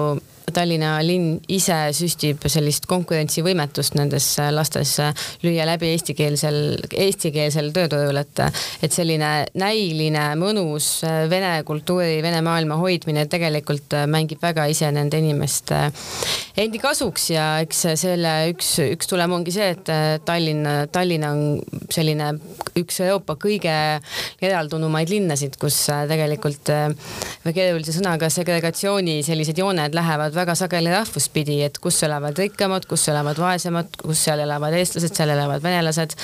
Tallinna 0.54 0.98
linn 1.06 1.38
ise 1.52 1.76
süstib 1.96 2.44
sellist 2.52 2.86
konkurentsivõimetust 2.90 3.96
nendes 3.96 4.26
lastes 4.52 4.98
lüüa 5.44 5.66
läbi 5.68 5.94
eestikeelsel, 5.94 6.58
eestikeelsel 6.92 7.72
tööturul, 7.76 8.20
et, 8.20 8.42
et 8.84 8.94
selline 8.94 9.32
näiline, 9.60 10.26
mõnus 10.40 10.90
vene 11.32 11.56
kultuuri, 11.68 12.20
vene 12.26 12.42
maailma 12.46 12.78
hoidmine 12.82 13.26
tegelikult 13.32 13.96
mängib 14.12 14.44
väga 14.44 14.68
ise 14.72 14.92
nende 14.94 15.22
inimeste 15.24 15.80
endi 16.60 16.82
kasuks. 16.82 17.30
Ja 17.34 17.48
eks 17.64 17.86
selle 18.02 18.34
üks, 18.52 18.76
üks 18.84 19.10
tulem 19.10 19.34
ongi 19.40 19.56
see, 19.56 19.72
et 19.78 19.94
Tallinn, 20.28 20.68
Tallinn 20.94 21.28
on 21.28 21.44
selline 21.94 22.34
üks 22.80 23.00
Euroopa 23.06 23.38
kõige 23.42 23.74
eraldunumaid 24.44 25.12
linnasid, 25.14 25.58
kus 25.62 25.86
tegelikult 26.10 26.72
või 27.44 27.56
keerulise 27.56 27.96
sõnaga 27.96 28.30
segregatsiooni 28.34 29.22
sellised 29.26 29.58
jooned 29.60 29.96
lähevad 29.96 30.33
väga 30.36 30.56
sageli 30.58 30.92
rahvuspidi, 30.94 31.60
et 31.66 31.80
kus 31.84 32.02
elavad 32.08 32.38
rikkamad, 32.38 32.88
kus 32.90 33.08
elavad 33.12 33.40
vaesemad, 33.40 33.98
kus 34.02 34.24
seal 34.28 34.44
elavad 34.44 34.76
eestlased, 34.78 35.16
seal 35.16 35.34
elavad 35.34 35.64
venelased, 35.64 36.16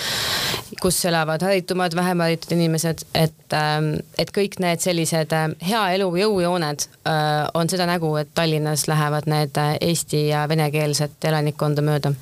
kus 0.82 1.00
elavad 1.10 1.44
haritumad, 1.46 1.96
vähem 1.96 2.24
haritud 2.25 2.56
inimesed, 2.58 3.06
et, 3.13 3.42
ähm, 3.58 3.92
et 4.18 4.32
kõik 4.36 4.60
need 4.63 4.84
sellised 4.84 5.36
äh, 5.36 5.50
hea 5.72 5.84
elu 5.98 6.10
jõujooned 6.24 6.88
äh, 6.88 7.50
on 7.54 7.72
seda 7.72 7.89
nägu, 7.89 8.13
et 8.22 8.32
Tallinnas 8.36 8.88
lähevad 8.92 9.30
need 9.32 9.58
äh, 9.58 9.75
eesti 9.89 10.28
ja 10.30 10.46
venekeelset 10.50 11.30
elanikkonda 11.32 11.86
mööda 11.86 12.13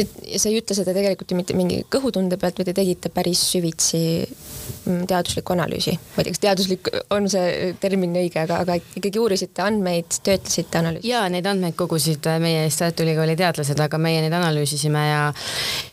et 0.00 0.12
sa 0.40 0.48
ei 0.48 0.58
ütle 0.60 0.76
seda 0.76 0.94
tegelikult 0.96 1.32
ju 1.32 1.36
mitte 1.36 1.56
mingi 1.56 1.82
kõhutunde 1.92 2.38
pealt, 2.40 2.58
vaid 2.58 2.70
te 2.70 2.74
tegite 2.76 3.10
päris 3.12 3.42
süvitsi 3.52 4.00
mm, 4.24 5.02
teaduslikku 5.10 5.52
analüüsi. 5.54 5.94
ma 6.14 6.22
ei 6.22 6.24
tea, 6.24 6.32
kas 6.32 6.42
teaduslik 6.44 6.90
on 7.12 7.28
see 7.32 7.72
termin 7.82 8.14
õige, 8.16 8.40
aga, 8.44 8.62
aga 8.64 8.78
ikkagi 8.80 9.20
uurisite 9.20 9.64
andmeid, 9.64 10.18
töötlesite 10.24 10.80
analüüsi? 10.80 11.10
ja 11.12 11.24
neid 11.32 11.48
andmeid 11.48 11.76
kogusid 11.78 12.28
meie 12.42 12.64
Tartu 12.82 13.04
Ülikooli 13.04 13.36
teadlased, 13.38 13.78
aga 13.78 13.98
meie 14.02 14.22
neid 14.24 14.34
analüüsisime 14.34 15.02
ja 15.06 15.20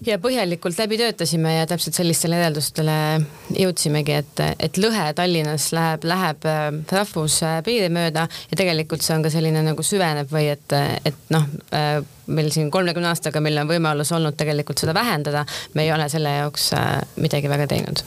ja 0.08 0.18
põhjalikult 0.22 0.80
läbi 0.80 0.98
töötasime 0.98 1.58
ja 1.60 1.68
täpselt 1.70 2.00
sellistele 2.00 2.40
järeldustele 2.40 2.96
jõudsimegi, 3.60 4.16
et, 4.24 4.44
et 4.58 4.80
lõhe 4.82 5.10
Tallinnas 5.18 5.70
läheb, 5.76 6.08
läheb 6.10 6.48
äh, 6.50 6.70
rahvuspiiri 6.96 7.92
mööda 7.94 8.26
ja 8.30 8.62
tegelikult 8.64 9.04
see 9.06 9.18
on 9.18 9.28
ka 9.28 9.34
selline 9.34 9.62
nagu 9.66 9.86
süveneb 9.86 10.32
või 10.32 10.48
et, 10.56 10.80
et 11.06 11.28
noh 11.36 11.46
äh, 11.76 12.00
meil 12.30 12.52
siin 12.54 12.72
kolmekümne 12.72 13.10
aastaga 13.12 13.42
meil 13.44 13.58
on 13.62 13.70
võimalus 13.70 14.14
olnud 14.16 14.38
tegelikult 14.40 14.82
seda 14.82 14.96
vähendada, 14.98 15.46
me 15.74 15.86
ei 15.86 15.94
ole 15.96 16.10
selle 16.12 16.40
jaoks 16.42 16.72
äh, 16.78 16.94
midagi 17.22 17.52
väga 17.52 17.70
teinud. 17.70 18.04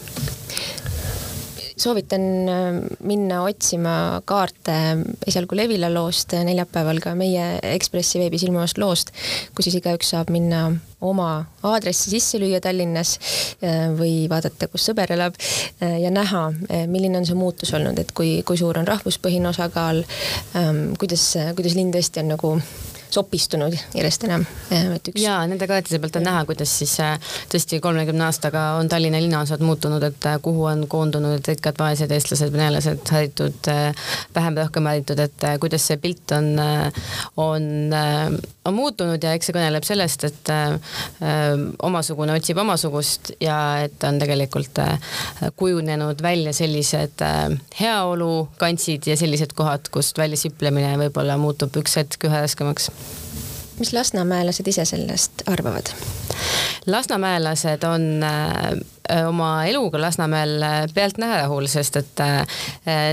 Soovitan 1.83 2.25
äh, 2.49 2.79
minna 3.09 3.43
otsima 3.49 3.95
kaarte 4.29 4.77
esialgu 5.27 5.57
Levila 5.59 5.91
loost, 5.91 6.37
neljapäeval 6.47 7.01
ka 7.03 7.17
meie 7.19 7.57
Ekspressi 7.73 8.21
veebis 8.23 8.47
ilmuvast 8.47 8.79
loost, 8.79 9.11
kus 9.57 9.67
siis 9.67 9.81
igaüks 9.81 10.13
saab 10.15 10.31
minna 10.31 10.69
oma 11.03 11.31
aadressi 11.67 12.13
sisse 12.13 12.39
lüüa 12.39 12.61
Tallinnas 12.63 13.17
äh, 13.65 13.89
või 13.99 14.29
vaadata, 14.31 14.71
kus 14.71 14.87
sõber 14.91 15.17
elab 15.17 15.39
ja 15.81 16.13
näha, 16.15 16.45
milline 16.87 17.19
on 17.19 17.27
see 17.27 17.35
muutus 17.35 17.73
olnud, 17.75 17.99
et 17.99 18.13
kui, 18.15 18.37
kui 18.47 18.61
suur 18.61 18.79
on 18.79 18.87
rahvuspõhine 18.87 19.51
osakaal, 19.51 20.05
ähm, 20.59 20.93
kuidas, 21.01 21.25
kuidas 21.59 21.75
linn 21.75 21.91
tõesti 21.95 22.23
on 22.23 22.35
nagu 22.37 22.53
sopistunud 23.13 23.75
järjest 23.95 24.25
enam. 24.27 24.45
Üks... 24.73 25.21
ja 25.21 25.37
nende 25.49 25.67
kaartide 25.69 26.01
pealt 26.03 26.17
on 26.21 26.27
näha, 26.27 26.45
kuidas 26.49 26.73
siis 26.81 26.95
äh, 27.05 27.17
tõesti 27.53 27.81
kolmekümne 27.85 28.25
aastaga 28.27 28.65
on 28.81 28.89
Tallinna 28.89 29.21
linnaosad 29.23 29.63
muutunud, 29.65 30.03
et 30.07 30.29
äh, 30.29 30.39
kuhu 30.43 30.65
on 30.71 30.87
koondunud 30.91 31.45
rikkad, 31.49 31.79
vaesed, 31.79 32.13
eestlased, 32.13 32.53
venelased, 32.55 33.03
haritud, 33.13 33.59
äh, 33.73 34.09
vähem 34.35 34.57
või 34.57 34.67
rohkem 34.67 34.89
haritud, 34.91 35.23
et 35.23 35.47
kuidas 35.61 35.87
see 35.91 35.99
pilt 36.03 36.33
on, 36.37 36.51
on, 37.41 37.69
on 38.65 38.77
muutunud 38.77 39.23
ja 39.23 39.35
eks 39.37 39.51
see 39.51 39.57
kõneleb 39.57 39.87
sellest, 39.87 40.25
et 40.29 40.51
omasugune 41.83 42.37
otsib 42.37 42.61
omasugust 42.63 43.33
ja 43.43 43.57
et 43.85 44.05
on 44.07 44.21
tegelikult 44.23 44.81
kujunenud 45.59 46.23
välja 46.23 46.53
sellised 46.57 47.25
heaolukantsid 47.81 49.09
ja 49.11 49.17
sellised 49.19 49.57
kohad, 49.59 49.91
kust 49.93 50.19
välja 50.19 50.39
siplemine 50.41 50.95
võib-olla 51.07 51.39
muutub 51.41 51.77
üks 51.83 51.99
hetk 52.01 52.29
üha 52.29 52.45
raskemaks 52.47 52.91
mis 53.79 53.93
lasnamäelased 53.93 54.67
ise 54.67 54.85
sellest 54.85 55.43
arvavad? 55.47 55.95
Lasnamäelased 56.87 57.85
on 57.85 58.23
äh, 58.23 59.27
oma 59.27 59.65
eluga 59.67 60.01
Lasnamäel 60.01 60.63
äh, 60.63 60.87
pealtnäha 60.95 61.37
rahul, 61.43 61.67
sest 61.67 61.97
et 61.97 62.21
äh, 62.21 62.47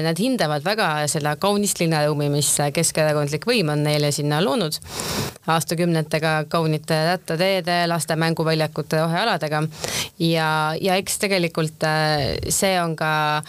nad 0.04 0.20
hindavad 0.20 0.66
väga 0.66 1.08
seda 1.12 1.36
kaunist 1.42 1.80
linnaruumi, 1.82 2.30
mis 2.34 2.52
keskerakondlik 2.74 3.46
võim 3.50 3.70
on 3.74 3.84
neile 3.86 4.12
sinna 4.12 4.42
loonud. 4.44 4.80
aastakümnetega 5.50 6.46
kaunite 6.50 6.98
rattateede, 7.06 7.88
laste 7.88 8.16
mänguväljakute, 8.16 9.00
rohealadega 9.02 9.64
ja, 10.20 10.50
ja 10.82 10.96
eks 11.02 11.18
tegelikult 11.20 11.86
see 12.50 12.76
on 12.82 12.94
ka, 12.96 13.42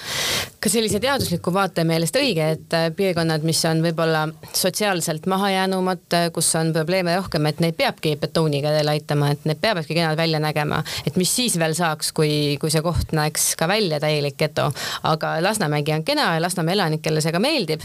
ka 0.61 0.73
sellise 0.73 1.01
teadusliku 1.01 1.53
vaate 1.53 1.85
meelest 1.85 2.17
õige, 2.17 2.47
et 2.57 2.79
piirkonnad, 2.97 3.45
mis 3.45 3.61
on 3.69 3.83
võib-olla 3.85 4.27
sotsiaalselt 4.53 5.29
mahajäänumad, 5.29 6.17
kus 6.33 6.49
on 6.57 6.73
probleeme 6.73 7.17
rohkem, 7.21 7.51
et 7.53 7.61
neid 7.61 7.77
peabki 7.77 8.17
betooniga 8.21 8.73
veel 8.79 8.95
aitama, 8.95 9.35
et 9.35 9.45
need 9.45 9.60
peavadki 9.61 9.95
kenad 9.95 10.17
välja 10.17 10.41
nägema, 10.43 10.83
et 11.07 11.17
mis 11.21 11.33
siis 11.37 11.59
veel 11.59 11.75
saaks, 11.79 12.13
kui, 12.17 12.57
kui 12.61 12.73
see 12.73 12.83
koht 12.85 13.15
näeks 13.17 13.55
ka 13.61 13.69
välja 13.71 14.01
täielik 14.03 14.39
geto, 14.41 14.71
aga 15.03 15.37
Lasnamägi 15.45 15.95
on 15.95 16.05
kena 16.05 16.35
ja 16.35 16.43
Lasnamäe 16.43 16.75
elanikele 16.79 17.21
see 17.21 17.33
ka 17.33 17.41
meeldib. 17.43 17.85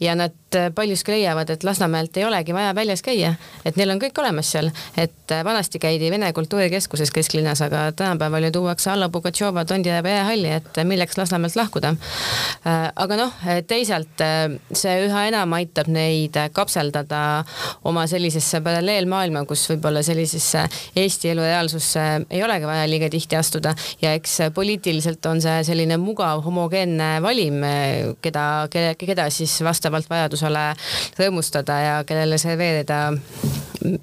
ja 0.00 0.14
nad 0.14 0.34
paljuski 0.74 1.12
leiavad, 1.12 1.50
et 1.50 1.64
Lasnamäelt 1.64 2.16
ei 2.16 2.24
olegi 2.24 2.54
vaja 2.54 2.74
väljas 2.74 3.02
käia, 3.02 3.34
et 3.64 3.76
neil 3.76 3.90
on 3.90 4.00
kõik 4.00 4.18
olemas 4.20 4.50
seal, 4.52 4.70
et 4.96 5.34
vanasti 5.44 5.78
käidi 5.78 6.10
Vene 6.10 6.32
Kultuurikeskuses 6.32 7.10
kesklinnas, 7.10 7.62
aga 7.62 7.90
tänapäeval 7.96 8.48
ju 8.48 8.50
tuuakse 8.50 8.90
alla 8.90 9.08
Pugatšova 9.08 9.64
Tondjärve 9.64 10.10
jäähalli, 10.10 10.52
et 10.60 10.82
milleks 10.84 11.18
Lasnamäelt 11.18 11.56
lahkuda. 11.56 11.94
aga 12.96 13.16
noh, 13.16 13.32
teisalt 13.66 14.22
see 14.72 14.96
üha 15.06 15.26
enam 15.28 15.52
aitab 15.58 15.88
neid 15.92 16.36
kapseldada 16.52 17.44
oma 17.84 18.06
sellisesse 18.06 18.60
paralleelmaailma, 18.60 19.44
kus 19.48 19.66
võib-olla 19.70 20.02
sellisesse 20.06 20.66
Eesti 21.06 21.30
elu 21.32 21.44
reaalsusse 21.44 22.04
ei 22.30 22.42
olegi 22.42 22.66
vaja 22.66 22.86
liiga 22.90 23.10
tihti 23.12 23.38
astuda 23.38 23.74
ja 24.02 24.12
eks 24.18 24.38
poliitiliselt 24.54 25.26
on 25.30 25.40
see 25.44 25.62
selline 25.68 25.98
mugav 26.02 26.42
homogeenne 26.44 27.16
valim, 27.22 27.62
keda, 28.24 28.46
keda, 28.72 28.94
keda 28.98 29.28
siis 29.30 29.54
vastavalt 29.66 30.10
vajadusele 30.10 30.66
rõõmustada 31.20 31.78
ja 31.84 31.96
kellele 32.08 32.38
serveerida 32.42 33.00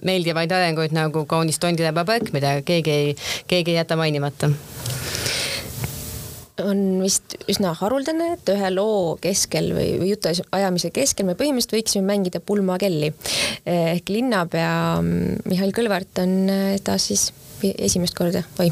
meeldivaid 0.05 0.51
arenguid 0.55 0.95
nagu 0.95 1.25
kaunis 1.29 1.59
Tondileba 1.59 2.05
park, 2.07 2.31
mida 2.35 2.57
keegi 2.65 2.91
ei, 2.91 3.15
keegi 3.47 3.73
ei 3.73 3.81
jäta 3.81 3.99
mainimata 3.99 4.51
on 6.61 7.01
vist 7.01 7.37
üsna 7.49 7.73
haruldane, 7.79 8.33
et 8.35 8.49
ühe 8.53 8.69
loo 8.73 9.15
keskel 9.21 9.71
või, 9.73 9.95
või 10.01 10.11
jutuajamise 10.11 10.91
keskel 10.93 11.25
me 11.25 11.37
põhimõtteliselt 11.39 11.77
võiksime 11.79 12.05
mängida 12.11 12.43
pulmakelli. 12.45 13.13
ehk 13.65 14.11
linnapea 14.13 14.75
Mihhail 15.01 15.73
Kõlvart 15.73 16.21
on 16.21 16.35
taas 16.85 17.09
siis 17.09 17.31
esimest 17.63 18.15
korda, 18.17 18.43
oi, 18.59 18.71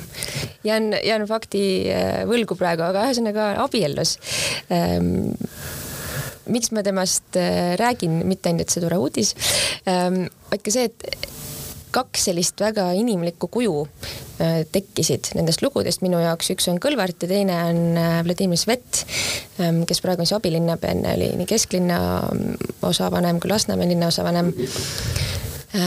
jään, 0.64 0.92
jään 1.04 1.26
fakti 1.30 1.64
äh, 1.92 2.24
võlgu 2.30 2.58
praegu, 2.60 2.84
aga 2.86 3.06
ühesõnaga 3.08 3.54
abiellus 3.64 4.18
ähm, 4.74 5.32
miks 6.52 6.74
ma 6.76 6.84
temast 6.84 7.40
äh, 7.40 7.76
räägin, 7.80 8.22
mitte 8.28 8.52
ainult 8.52 8.74
see 8.74 8.84
tore 8.84 9.00
uudis 9.02 9.36
ähm,, 9.88 10.26
vaid 10.52 10.66
ka 10.66 10.74
see, 10.74 10.90
et 10.90 11.32
kaks 11.92 12.28
sellist 12.30 12.62
väga 12.62 12.88
inimlikku 12.98 13.50
kuju 13.52 13.76
äh, 14.42 14.62
tekkisid 14.72 15.34
nendest 15.38 15.64
lugudest 15.66 16.04
minu 16.06 16.22
jaoks, 16.22 16.52
üks 16.56 16.70
on 16.72 16.80
Kõlvart 16.82 17.26
ja 17.26 17.32
teine 17.32 17.58
on 17.70 17.82
äh, 18.00 18.18
Vladimir 18.26 18.60
Svet, 18.60 19.04
ähm, 19.60 19.84
kes 19.90 20.04
praegu 20.04 20.24
on 20.24 20.30
siis 20.30 20.40
abilinnapea, 20.40 20.96
enne 20.96 21.16
oli 21.18 21.32
nii 21.42 21.50
kesklinna 21.50 22.00
mm, 22.32 22.74
osavanem 22.90 23.42
kui 23.42 23.52
Lasnamäe 23.52 23.92
linnaosavanem 23.92 24.54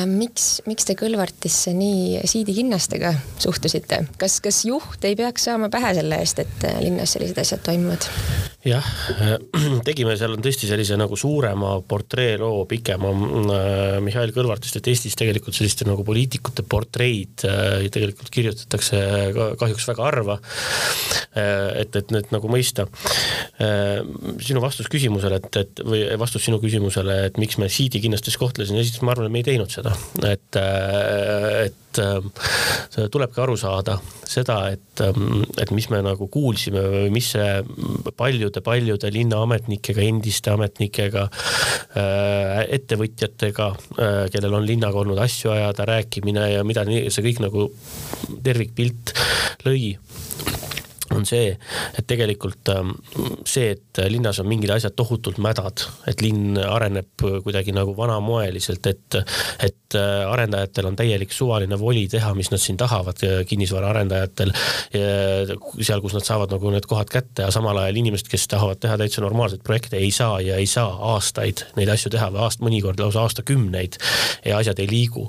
miks, 0.08 0.62
miks 0.68 0.88
te 0.88 0.96
Kõlvartisse 0.98 1.74
nii 1.76 2.22
siidikinnastega 2.28 3.12
suhtusite, 3.42 4.04
kas, 4.20 4.40
kas 4.44 4.64
juht 4.68 5.04
ei 5.04 5.16
peaks 5.18 5.48
saama 5.50 5.70
pähe 5.72 5.94
selle 5.98 6.20
eest, 6.22 6.40
et 6.44 6.68
linnas 6.80 7.16
sellised 7.16 7.40
asjad 7.44 7.64
toimuvad? 7.66 8.08
jah, 8.64 8.84
tegime 9.88 10.14
seal 10.18 10.38
tõesti 10.42 10.68
sellise 10.68 10.96
nagu 10.96 11.16
suurema 11.20 11.74
portreeloo, 11.88 12.64
pikema 12.68 13.10
äh, 13.12 13.98
Mihhail 14.04 14.32
Kõlvartist, 14.34 14.78
et 14.80 14.88
Eestis 14.88 15.16
tegelikult 15.20 15.56
selliste 15.56 15.86
nagu 15.88 16.04
poliitikute 16.06 16.64
portreid 16.68 17.44
äh, 17.48 17.84
tegelikult 17.92 18.32
kirjutatakse 18.34 19.02
kahjuks 19.60 19.88
väga 19.92 20.06
harva. 20.08 20.38
Äh, 21.36 21.82
et, 21.84 21.96
et 22.00 22.14
need 22.14 22.32
nagu 22.32 22.48
mõista. 22.50 22.86
sinu 24.44 24.60
vastus 24.62 24.88
küsimusele, 24.90 25.38
et, 25.40 25.56
et 25.60 25.82
või 25.84 26.02
vastus 26.20 26.44
sinu 26.46 26.58
küsimusele, 26.62 27.18
et 27.28 27.38
miks 27.40 27.58
me 27.60 27.68
Siidi 27.72 28.00
kinnastes 28.02 28.36
kohtlesime, 28.40 28.80
esiteks 28.80 29.04
ma 29.04 29.12
arvan, 29.14 29.28
et 29.28 29.34
me 29.34 29.42
ei 29.42 29.46
teinud 29.46 29.73
seda, 29.74 29.94
et, 30.30 30.60
et 31.64 31.80
et 31.94 33.10
tulebki 33.12 33.38
aru 33.42 33.56
saada 33.58 33.96
seda, 34.26 34.56
et, 34.74 35.02
et 35.62 35.72
mis 35.74 35.86
me 35.92 36.00
nagu 36.04 36.28
kuulsime 36.32 36.82
või 36.90 37.10
mis 37.14 37.28
see 37.34 37.50
paljud 37.62 38.14
paljude-paljude 38.24 39.10
linnaametnikega, 39.14 40.02
endiste 40.02 40.52
ametnikega, 40.54 41.26
äh, 42.00 42.64
ettevõtjatega, 42.78 43.68
äh, 43.98 44.18
kellel 44.34 44.58
on 44.58 44.66
linnaga 44.66 45.00
olnud 45.02 45.20
asju 45.22 45.52
ajada, 45.54 45.86
rääkimine 45.94 46.48
ja 46.56 46.64
mida 46.66 46.86
see 46.88 47.26
kõik 47.28 47.44
nagu 47.44 47.68
tervikpilt 48.44 49.14
lõi 49.66 49.94
on 51.12 51.26
see, 51.28 51.52
et 51.98 52.06
tegelikult 52.08 52.70
ähm, 52.72 52.94
see, 53.48 53.74
et 53.74 54.00
linnas 54.08 54.40
on 54.40 54.48
mingid 54.48 54.72
asjad 54.72 54.94
tohutult 54.96 55.40
mädad, 55.42 55.84
et 56.10 56.22
linn 56.24 56.58
areneb 56.58 57.24
kuidagi 57.44 57.74
nagu 57.76 57.92
vanamoeliselt, 57.96 58.86
et, 58.88 59.18
et 59.64 59.98
äh, 59.98 60.24
arendajatel 60.30 60.88
on 60.88 60.96
täielik 60.98 61.34
suvaline 61.34 61.78
voli 61.80 62.06
teha, 62.08 62.32
mis 62.38 62.50
nad 62.52 62.62
siin 62.62 62.78
tahavad, 62.80 63.20
kinnisvaraarendajatel. 63.48 64.52
seal, 64.94 66.00
kus 66.02 66.14
nad 66.16 66.24
saavad 66.26 66.52
nagu 66.54 66.70
need 66.72 66.86
kohad 66.88 67.10
kätte 67.10 67.44
ja 67.44 67.52
samal 67.54 67.78
ajal 67.82 67.98
inimesed, 68.00 68.28
kes 68.30 68.46
tahavad 68.50 68.80
teha 68.80 68.96
täitsa 69.00 69.22
normaalseid 69.24 69.62
projekte, 69.66 69.98
ei 70.00 70.10
saa 70.14 70.40
ja 70.40 70.56
ei 70.60 70.66
saa 70.70 70.90
aastaid 71.14 71.64
neid 71.78 71.90
asju 71.92 72.12
teha 72.14 72.30
või 72.32 72.44
aast-, 72.46 72.62
mõnikord 72.64 73.00
lausa 73.00 73.24
aastakümneid 73.24 73.98
ja 74.44 74.58
asjad 74.58 74.80
ei 74.82 74.88
liigu. 74.90 75.26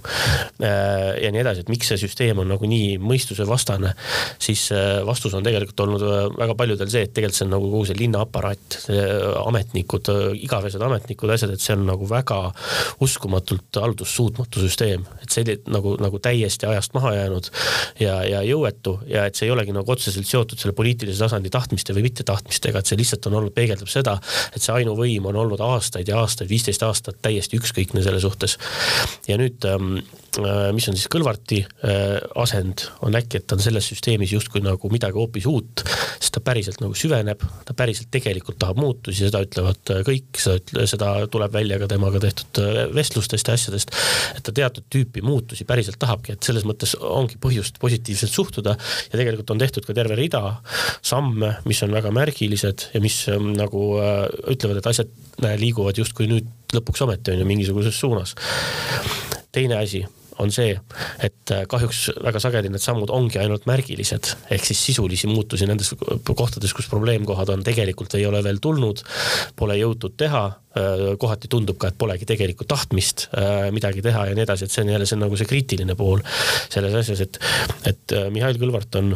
Äh, 0.64 1.16
ja 1.24 1.32
nii 1.34 1.42
edasi, 1.44 1.66
et 1.66 1.72
miks 1.72 1.90
see 1.92 2.00
süsteem 2.02 2.40
on 2.44 2.52
nagu 2.54 2.70
nii 2.70 2.96
mõistusevastane, 3.02 3.96
siis 4.42 4.68
äh, 4.76 5.02
vastus 5.08 5.34
on 5.38 5.46
tegelikult 5.46 5.65
tegelikult 5.66 5.84
olnud 5.86 6.04
äh, 6.06 6.26
väga 6.38 6.56
paljudel 6.58 6.90
see, 6.92 7.06
et 7.06 7.14
tegelikult 7.16 7.40
see 7.40 7.46
on 7.48 7.54
nagu 7.56 7.70
kogu 7.72 7.86
see 7.90 7.98
linnaaparaat, 8.00 8.78
ametnikud, 9.42 10.10
äh, 10.12 10.26
igavesed 10.46 10.82
ametnikud, 10.86 11.32
asjad, 11.34 11.54
et 11.56 11.64
see 11.64 11.76
on 11.76 11.86
nagu 11.88 12.08
väga 12.10 12.40
uskumatult 13.04 13.80
haldussuutmatu 13.82 14.64
süsteem, 14.64 15.06
et 15.24 15.34
see 15.34 15.58
nagu, 15.72 15.96
nagu 16.02 16.20
täiesti 16.24 16.70
ajast 16.70 16.96
maha 16.98 17.16
jäänud 17.16 17.50
ja, 18.02 18.18
ja 18.28 18.44
jõuetu 18.46 18.98
ja 19.10 19.26
et 19.30 19.38
see 19.38 19.50
ei 19.50 19.56
olegi 19.56 19.76
nagu 19.76 19.92
otseselt 19.92 20.28
seotud 20.30 20.62
selle 20.62 20.76
poliitilise 20.78 21.22
tasandi 21.24 21.52
tahtmiste 21.54 21.96
või 21.96 22.06
mittetahtmistega, 22.08 22.82
et 22.82 22.92
see 22.92 23.00
lihtsalt 23.00 23.30
on 23.30 23.40
olnud, 23.42 23.56
peegeldab 23.56 23.92
seda, 23.92 24.18
et 24.54 24.62
see 24.62 24.76
ainuvõim 24.76 25.32
on 25.32 25.42
olnud 25.46 25.64
aastaid 25.66 26.10
ja 26.12 26.22
aastaid, 26.24 26.52
viisteist 26.52 26.86
aastat 26.86 27.22
täiesti 27.26 27.60
ükskõikne 27.62 28.04
selle 28.06 28.22
suhtes. 28.24 28.58
ja 29.28 29.40
nüüd 29.42 29.66
ähm, 29.70 29.98
äh, 30.40 30.70
mis 30.76 30.90
on 30.90 30.98
siis 30.98 31.10
Kõlvarti 31.16 31.62
asend, 32.42 32.88
on 33.06 33.16
äkki, 33.16 33.40
et 33.40 33.52
on 33.56 33.62
selles 33.64 33.88
süsteemis 33.88 34.34
justkui 34.34 34.62
nagu 34.64 34.90
midagi 34.92 35.16
hoopis 35.18 35.46
uut 35.50 35.55
uut, 35.56 35.84
sest 36.20 36.36
ta 36.36 36.42
päriselt 36.44 36.82
nagu 36.84 36.96
süveneb, 36.98 37.44
ta 37.68 37.76
päriselt 37.78 38.10
tegelikult 38.14 38.60
tahab 38.62 38.80
muutusi, 38.82 39.26
seda 39.26 39.42
ütlevad 39.46 39.94
äh, 39.94 40.02
kõik, 40.08 40.42
seda 40.42 41.12
tuleb 41.32 41.54
välja 41.56 41.80
ka 41.82 41.90
temaga 41.92 42.22
tehtud 42.24 42.62
äh, 42.62 42.82
vestlustest 42.96 43.50
ja 43.50 43.56
asjadest, 43.58 43.94
et 44.36 44.44
ta 44.46 44.54
teatud 44.56 44.88
tüüpi 44.92 45.24
muutusi 45.26 45.68
päriselt 45.68 46.00
tahabki, 46.02 46.36
et 46.36 46.48
selles 46.48 46.66
mõttes 46.68 46.96
ongi 47.00 47.40
põhjust 47.42 47.80
positiivselt 47.82 48.34
suhtuda 48.34 48.76
ja 48.76 49.16
tegelikult 49.16 49.56
on 49.56 49.62
tehtud 49.62 49.88
ka 49.88 49.96
terve 49.98 50.18
rida 50.20 50.44
samme, 51.06 51.56
mis 51.70 51.82
on 51.86 51.96
väga 51.96 52.12
märgilised 52.16 52.90
ja 52.94 53.04
mis 53.04 53.22
ähm, 53.32 53.54
nagu 53.58 53.88
äh, 54.02 54.26
ütlevad, 54.54 54.82
et 54.82 54.92
asjad 54.92 55.12
liiguvad 55.60 55.98
justkui 56.00 56.30
nüüd 56.32 56.52
lõpuks 56.76 57.04
ometi 57.06 57.34
on 57.34 57.42
ju 57.42 57.48
mingisuguses 57.48 57.98
suunas. 58.00 58.36
teine 59.56 59.78
asi 59.80 60.04
on 60.44 60.52
see, 60.54 60.74
et 61.24 61.54
äh, 61.54 61.64
kahjuks 61.70 62.02
väga 62.24 62.42
sageli 62.44 62.72
need 62.72 62.84
sammud 62.84 63.12
ongi 63.14 63.40
ainult 63.42 63.68
märgilised, 63.70 64.34
ehk 64.52 64.68
siis 64.68 64.82
sisulisi 64.90 65.30
muutusi 65.32 65.68
nendes 65.70 65.94
kohtades, 66.28 66.74
kus 66.76 66.90
probleemkohad 66.92 67.54
on, 67.54 67.64
tegelikult 67.66 68.18
ei 68.20 68.26
ole 68.28 68.42
veel 68.46 68.60
tulnud, 68.64 69.04
pole 69.60 69.78
jõutud 69.80 70.18
teha, 70.20 70.44
äh, 70.78 71.06
kohati 71.22 71.52
tundub 71.52 71.80
ka, 71.82 71.92
et 71.92 72.00
polegi 72.00 72.28
tegelikult 72.30 72.72
tahtmist 72.74 73.30
äh, 73.38 73.70
midagi 73.76 74.04
teha 74.06 74.30
ja 74.30 74.36
nii 74.38 74.48
edasi, 74.48 74.68
et 74.68 74.76
see 74.76 74.86
on 74.86 74.96
jälle, 74.96 75.08
see 75.10 75.20
on 75.20 75.26
nagu 75.28 75.40
see 75.40 75.50
kriitiline 75.50 75.96
pool 76.00 76.24
selles 76.68 77.00
asjas, 77.04 77.24
et, 77.28 77.40
et 77.94 78.20
Mihhail 78.34 78.60
Kõlvart 78.60 79.00
on 79.00 79.16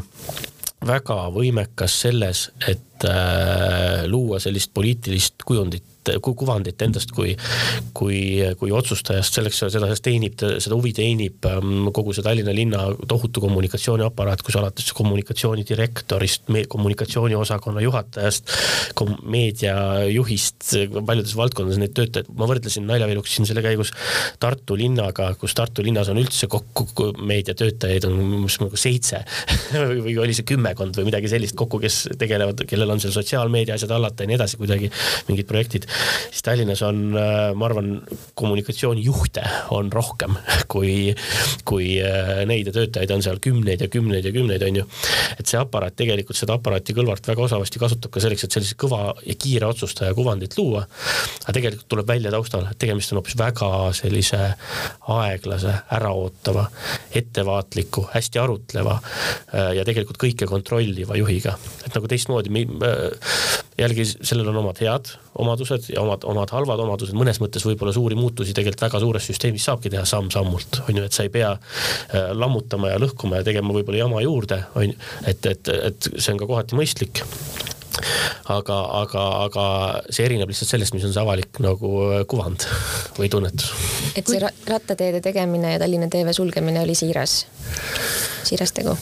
väga 0.86 1.26
võimekas 1.36 1.96
selles, 2.06 2.48
et 2.68 3.08
äh, 3.08 4.06
luua 4.08 4.40
sellist 4.40 4.72
poliitilist 4.74 5.44
kujundit 5.48 5.99
kuvandit 6.22 6.82
endast 6.86 7.12
kui, 7.16 7.36
kui, 7.94 8.20
kui 8.60 8.72
otsustajast, 8.76 9.40
selleks 9.40 9.64
seda 9.70 9.90
teenib, 10.04 10.40
seda 10.40 10.78
huvi 10.78 10.94
teenib 10.96 11.46
ähm, 11.50 11.90
kogu 11.96 12.14
see 12.16 12.26
Tallinna 12.26 12.54
linna 12.56 12.86
tohutu 13.10 13.44
kommunikatsiooniaparaat, 13.44 14.44
kus 14.46 14.58
alates 14.60 14.92
kommunikatsioonidirektorist, 14.98 16.50
kommunikatsiooniosakonna 16.70 17.84
juhatajast, 17.86 18.54
meediajuhist, 19.30 20.74
paljudes 21.06 21.36
valdkondades 21.38 21.82
neid 21.82 21.96
töötajaid, 21.98 22.32
ma 22.38 22.48
võrdlesin 22.50 22.88
naljaviluks 22.90 23.38
siin 23.38 23.48
selle 23.50 23.64
käigus 23.66 23.94
Tartu 24.40 24.78
linnaga, 24.80 25.32
kus 25.40 25.56
Tartu 25.58 25.84
linnas 25.86 26.10
on 26.12 26.20
üldse 26.22 26.50
kokku 26.52 27.12
meediatöötajaid 27.30 28.08
on 28.10 28.20
umbes 28.20 28.60
nagu 28.62 28.80
seitse 28.80 29.22
või 30.06 30.16
oli 30.22 30.36
see 30.38 30.48
kümmekond 30.48 30.98
või 31.00 31.10
midagi 31.10 31.32
sellist 31.32 31.58
kokku, 31.60 31.82
kes 31.84 32.02
tegelevad, 32.20 32.64
kellel 32.70 32.94
on 32.94 33.02
seal 33.04 33.14
sotsiaalmeedia 33.16 33.78
asjad 33.78 33.94
hallata 33.96 34.26
ja 34.26 34.32
nii 34.32 34.40
edasi 34.40 34.60
kuidagi, 34.62 34.92
mingid 35.30 35.50
projektid 35.50 35.88
siis 36.30 36.44
Tallinnas 36.46 36.82
on, 36.86 37.02
äh, 37.18 37.54
ma 37.56 37.68
arvan, 37.70 38.02
kommunikatsioonijuhte 38.40 39.44
on 39.76 39.92
rohkem 39.94 40.36
kui, 40.74 41.14
kui 41.68 41.98
äh, 42.04 42.44
neid 42.50 42.70
ja 42.70 42.76
töötajaid 42.76 43.14
on 43.16 43.24
seal 43.26 43.42
kümneid 43.44 43.84
ja 43.84 43.90
kümneid 43.92 44.26
ja 44.26 44.34
kümneid, 44.36 44.64
on 44.68 44.82
ju. 44.82 44.86
et 45.40 45.50
see 45.50 45.60
aparaat 45.60 45.98
tegelikult, 46.00 46.38
seda 46.40 46.58
aparaati 46.60 46.96
Kõlvart 47.00 47.28
väga 47.30 47.46
osavasti 47.46 47.80
kasutab 47.80 48.12
ka 48.14 48.24
selleks, 48.24 48.46
et 48.46 48.56
sellise 48.58 48.78
kõva 48.80 49.14
ja 49.26 49.36
kiire 49.40 49.70
otsustaja 49.70 50.16
kuvandit 50.18 50.58
luua. 50.58 50.86
aga 51.44 51.56
tegelikult 51.56 51.88
tuleb 51.92 52.08
välja 52.10 52.32
taustal, 52.34 52.68
et 52.72 52.80
tegemist 52.82 53.14
on 53.14 53.22
hoopis 53.22 53.38
väga 53.40 53.72
sellise 53.96 54.42
aeglase, 55.16 55.74
äraootava, 55.96 56.66
ettevaatliku, 57.16 58.08
hästi 58.14 58.42
arutleva 58.42 59.00
äh, 59.00 59.74
ja 59.80 59.86
tegelikult 59.88 60.20
kõike 60.22 60.50
kontrolliva 60.50 61.18
juhiga. 61.20 61.58
et 61.86 61.96
nagu 61.96 62.08
teistmoodi, 62.10 62.52
jällegi 63.80 64.06
sellel 64.10 64.52
on 64.52 64.60
omad 64.62 64.82
head 64.84 65.14
omadused 65.40 65.90
ja 65.94 66.04
omad, 66.04 66.26
omad 66.28 66.52
halvad 66.54 66.84
omadused, 66.84 67.16
mõnes 67.18 67.40
mõttes 67.44 67.66
võib-olla 67.68 67.94
suuri 67.96 68.18
muutusi 68.20 68.56
tegelikult 68.56 68.88
väga 68.88 69.02
suures 69.04 69.30
süsteemis 69.30 69.68
saabki 69.70 69.92
teha 69.94 70.06
samm-sammult, 70.10 70.84
on 70.88 71.00
ju, 71.00 71.06
et 71.08 71.16
sa 71.16 71.26
ei 71.26 71.34
pea 71.34 71.54
äh, 71.56 72.32
lammutama 72.36 72.94
ja 72.94 73.02
lõhkuma 73.02 73.42
ja 73.42 73.48
tegema 73.48 73.76
võib-olla 73.76 74.04
jama 74.04 74.24
juurde, 74.26 74.64
on 74.76 74.92
ju, 74.92 75.00
et, 75.30 75.52
et, 75.54 75.74
et 75.92 76.12
see 76.18 76.34
on 76.34 76.42
ka 76.42 76.50
kohati 76.50 76.80
mõistlik 76.80 77.24
aga, 78.50 78.78
aga, 79.02 79.24
aga 79.46 79.64
see 80.10 80.26
erineb 80.28 80.52
lihtsalt 80.52 80.74
sellest, 80.74 80.96
mis 80.96 81.06
on 81.08 81.16
see 81.16 81.24
avalik 81.24 81.62
nagu 81.64 81.94
äh, 82.10 82.22
kuvand 82.30 82.68
või 83.20 83.32
tunnetus. 83.32 83.72
et 84.20 84.28
see 84.30 84.42
rattateede 84.44 85.24
tegemine 85.26 85.76
ja 85.76 85.82
Tallinna 85.82 86.12
TV 86.12 86.36
sulgemine 86.36 86.84
oli 86.86 86.98
siiras, 86.98 87.42
siiras 88.48 88.76
tegu? 88.76 88.98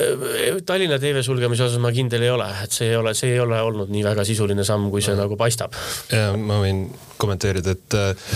Äh, 0.00 0.62
Tallinna 0.66 0.98
TV 0.98 1.22
sulgemise 1.24 1.64
osas 1.64 1.80
ma 1.80 1.88
kindel 1.94 2.26
ei 2.26 2.30
ole, 2.30 2.46
et 2.66 2.74
see 2.74 2.90
ei 2.90 2.96
ole, 3.00 3.14
see 3.16 3.32
ei 3.32 3.40
ole 3.40 3.62
olnud 3.64 3.88
nii 3.88 4.02
väga 4.04 4.26
sisuline 4.28 4.64
samm, 4.66 4.90
kui 4.92 5.00
see 5.00 5.14
ja. 5.14 5.22
nagu 5.22 5.38
paistab. 5.40 5.72
ja 6.12 6.34
ma 6.36 6.60
võin 6.60 6.84
kommenteerida, 7.16 7.72
et, 7.72 7.96
äh, 7.96 8.34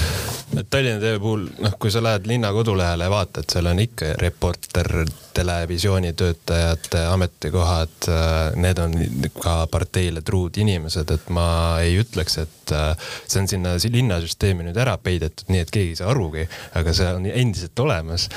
et 0.57 0.71
Tallinna 0.73 1.03
TV 1.03 1.21
puhul, 1.21 1.45
noh, 1.61 1.75
kui 1.77 1.93
sa 1.93 2.01
lähed 2.01 2.25
linna 2.31 2.55
kodulehele 2.57 3.05
ja 3.05 3.13
vaatad, 3.13 3.45
seal 3.53 3.69
on 3.69 3.83
ikka 3.83 4.15
reporter, 4.23 4.89
televisioonitöötajate 5.37 7.05
ametikohad, 7.11 8.09
äh, 8.09 8.57
need 8.57 8.81
on 8.81 8.97
ka 9.37 9.59
parteile 9.71 10.25
truud 10.25 10.57
inimesed, 10.65 11.13
et 11.13 11.29
ma 11.29 11.45
ei 11.85 12.01
ütleks, 12.01 12.41
et 12.41 12.57
see 12.71 13.41
on 13.41 13.49
sinna 13.51 13.75
linnasüsteemi 13.83 14.65
nüüd 14.65 14.81
ära 14.81 14.97
peidetud, 15.03 15.49
nii 15.51 15.65
et 15.65 15.71
keegi 15.75 15.93
ei 15.93 16.01
saa 16.01 16.13
arugi, 16.15 16.47
aga 16.79 16.95
see 16.97 17.13
on 17.19 17.29
endiselt 17.29 17.85
olemas, 17.85 18.29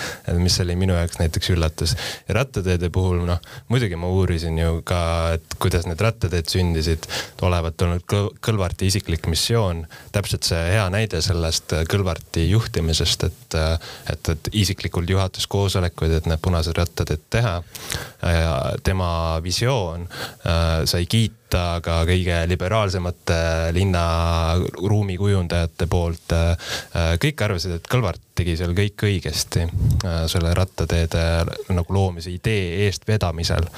mis 0.42 0.60
oli 0.64 0.76
minu 0.80 0.98
jaoks 0.98 1.20
näiteks 1.22 1.54
üllatus. 1.54 1.96
ja 2.28 2.40
rattateede 2.42 2.90
puhul 2.94 3.13
puhul 3.14 3.28
noh, 3.30 3.40
muidugi 3.70 3.98
ma 4.00 4.10
uurisin 4.12 4.58
ju 4.58 4.82
ka, 4.88 5.00
et 5.38 5.56
kuidas 5.62 5.86
need 5.88 6.02
rattateed 6.02 6.50
sündisid. 6.50 7.08
olevat 7.44 7.82
olnud 7.82 8.06
Kõlvarti 8.44 8.88
isiklik 8.88 9.28
missioon, 9.28 9.84
täpselt 10.16 10.48
see 10.48 10.62
hea 10.74 10.86
näide 10.94 11.22
sellest 11.22 11.76
Kõlvarti 11.92 12.48
juhtimisest, 12.50 13.28
et, 13.30 13.58
et, 14.14 14.30
et 14.36 14.50
isiklikult 14.64 15.10
juhatas 15.10 15.48
koosolekuid, 15.48 16.18
et 16.18 16.30
need 16.30 16.42
punased 16.42 16.78
rattateed 16.78 17.30
teha. 17.30 17.62
tema 18.84 19.40
visioon 19.44 20.08
äh, 20.08 20.84
sai 20.86 21.06
kiita 21.06 21.43
võtta 21.54 21.82
ka 21.86 22.00
kõige 22.10 22.38
liberaalsemate 22.50 23.74
linna 23.76 24.04
ruumikujundajate 24.74 25.86
poolt. 25.90 26.34
Äh, 26.34 27.14
kõik 27.22 27.44
arvasid, 27.46 27.78
et 27.78 27.90
Kõlvart 27.90 28.22
tegi 28.34 28.56
seal 28.58 28.74
kõik 28.74 29.06
õigesti 29.06 29.68
äh, 29.68 30.24
selle 30.32 30.54
rattateede 30.58 31.22
nagu 31.70 31.94
loomise 31.94 32.34
idee 32.34 32.88
eestvedamisel. 32.88 33.70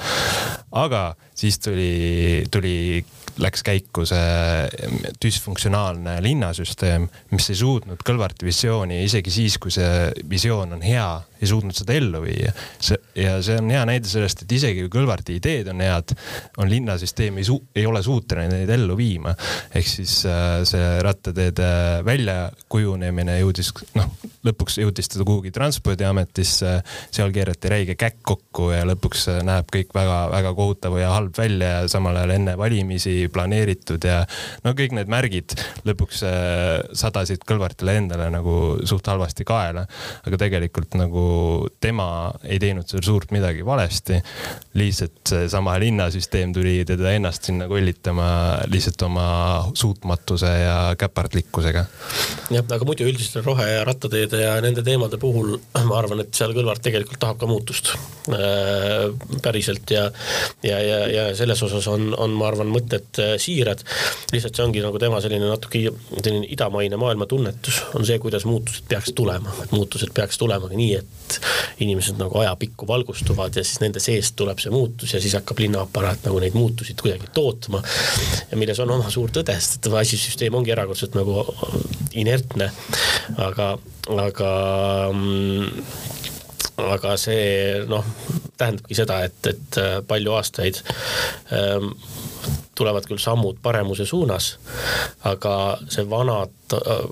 aga 0.72 1.14
siis 1.34 1.58
tuli, 1.58 2.44
tuli 2.50 3.04
läks 3.38 3.62
käiku 3.62 4.06
see 4.08 4.68
düsfunktsionaalne 5.20 6.16
linnasüsteem, 6.24 7.08
mis 7.30 7.50
ei 7.52 7.60
suutnud 7.60 8.00
Kõlvarti 8.00 8.48
visiooni 8.48 9.02
isegi 9.04 9.30
siis, 9.30 9.58
kui 9.58 9.70
see 9.70 10.12
visioon 10.28 10.72
on 10.78 10.82
hea, 10.84 11.20
ei 11.40 11.48
suutnud 11.50 11.76
seda 11.76 11.96
ellu 11.96 12.22
viia. 12.24 12.52
see 12.80 12.98
ja 13.16 13.36
see 13.44 13.58
on 13.60 13.70
hea 13.72 13.82
näide 13.88 14.08
sellest, 14.08 14.44
et 14.44 14.52
isegi 14.52 14.84
kui 14.84 14.92
Kõlvarti 14.96 15.36
ideed 15.36 15.68
on 15.72 15.80
head, 15.84 16.14
on 16.60 16.70
linnasüsteem 16.70 17.40
ei 17.40 17.46
ei 17.76 17.86
ole 17.86 18.02
suuteline 18.02 18.62
neid 18.62 18.72
ellu 18.76 18.96
viima. 18.96 19.34
ehk 19.74 19.88
siis 19.88 20.18
äh, 20.28 20.60
see 20.68 20.86
rattateede 21.04 21.68
väljakujunemine 22.06 23.38
jõudis 23.40 23.72
noh, 23.98 24.10
lõpuks 24.46 24.78
jõudis 24.82 25.10
ta 25.10 25.24
kuhugi 25.24 25.52
transpordiametisse, 25.54 26.72
seal 27.14 27.32
keerati 27.34 27.72
räige 27.72 27.96
käkk 27.98 28.22
kokku 28.26 28.70
ja 28.72 28.84
lõpuks 28.88 29.28
näeb 29.46 29.70
kõik 29.72 29.94
väga-väga 29.96 30.52
kohutav 30.56 30.98
ja 31.00 31.12
halb 31.14 31.36
välja 31.38 31.72
ja 31.76 31.90
samal 31.90 32.16
ajal 32.20 32.36
enne 32.36 32.56
valimisi 32.58 33.16
planeeritud 33.32 34.04
ja 34.06 34.22
no 34.64 34.74
kõik 34.78 34.96
need 34.96 35.10
märgid 35.12 35.56
lõpuks 35.88 36.24
sadasid 36.96 37.44
Kõlvartile 37.46 37.96
endale 38.00 38.28
nagu 38.32 38.56
suht 38.88 39.06
halvasti 39.06 39.44
kaela. 39.46 39.86
aga 40.26 40.38
tegelikult 40.40 40.96
nagu 40.98 41.25
tema 41.80 42.08
ei 42.44 42.58
teinud 42.62 42.88
seal 42.88 43.04
suurt 43.06 43.32
midagi 43.34 43.64
valesti. 43.66 44.20
lihtsalt 44.76 45.22
seesama 45.28 45.78
linnasüsteem 45.80 46.52
tuli 46.52 46.84
teda 46.84 47.12
ennast 47.16 47.48
sinna 47.48 47.68
kollitama 47.68 48.26
lihtsalt 48.70 49.02
oma 49.02 49.26
suutmatuse 49.74 50.46
ja 50.46 50.76
käpardlikkusega. 50.98 51.84
jah, 52.50 52.64
aga 52.64 52.84
muidu 52.84 53.06
üldiselt 53.08 53.44
rohe- 53.46 53.68
ja 53.70 53.84
rattateede 53.84 54.42
ja 54.42 54.60
nende 54.60 54.82
teemade 54.82 55.18
puhul 55.18 55.56
ma 55.84 55.98
arvan, 55.98 56.22
et 56.24 56.34
seal 56.34 56.54
Kõlvart 56.56 56.82
tegelikult 56.84 57.20
tahab 57.20 57.40
ka 57.40 57.48
muutust 57.50 57.92
äh, 58.32 59.10
päriselt 59.42 59.90
ja, 59.92 60.06
ja, 60.64 60.78
ja, 60.80 61.00
ja 61.12 61.26
selles 61.36 61.62
osas 61.66 61.88
on, 61.92 62.08
on, 62.16 62.34
ma 62.36 62.48
arvan, 62.50 62.70
mõtted 62.72 63.20
äh, 63.22 63.34
siirad. 63.42 63.84
lihtsalt 64.32 64.56
see 64.56 64.66
ongi 64.66 64.84
nagu 64.84 65.00
tema 65.02 65.20
selline 65.24 65.48
natuke 65.50 65.86
selline 66.22 66.46
idamaine 66.52 66.98
maailmatunnetus 67.00 67.82
on 67.94 68.06
see, 68.08 68.18
kuidas 68.22 68.46
muutused 68.48 68.88
peaks 68.88 69.12
tulema, 69.16 69.52
et 69.64 69.74
muutused 69.76 70.12
peaks 70.16 70.38
tulema 70.38 70.70
nii, 70.72 70.94
et 71.00 71.15
inimesed 71.80 72.18
nagu 72.20 72.38
ajapikku 72.40 72.86
valgustuvad 72.88 73.56
ja 73.56 73.64
siis 73.64 73.80
nende 73.82 74.00
seest 74.00 74.36
tuleb 74.38 74.60
see 74.62 74.72
muutus 74.72 75.12
ja 75.14 75.20
siis 75.20 75.34
hakkab 75.36 75.60
linnaaparaat 75.64 76.24
nagu 76.28 76.40
neid 76.40 76.56
muutusid 76.56 77.00
kuidagi 77.02 77.30
tootma. 77.34 77.82
ja 78.50 78.56
milles 78.56 78.80
on 78.80 78.94
oma 78.96 79.10
suur 79.10 79.32
tõde, 79.34 79.56
sest 79.60 79.80
et 79.80 79.92
asisüsteem 80.00 80.54
ongi 80.54 80.72
erakordselt 80.74 81.18
nagu 81.18 81.44
inertne, 82.16 82.70
aga, 83.48 83.72
aga 84.16 84.50
mm, 85.12 85.82
aga 86.86 87.16
see 87.20 87.84
noh, 87.88 88.04
tähendabki 88.56 88.98
seda, 88.98 89.20
et, 89.26 89.50
et 89.50 89.80
palju 90.08 90.32
aastaid 90.36 90.80
ähm, 91.52 91.92
tulevad 92.76 93.06
küll 93.08 93.20
sammud 93.20 93.60
paremuse 93.62 94.06
suunas, 94.06 94.56
aga 95.24 95.54
see 95.88 96.04
vanad 96.10 96.52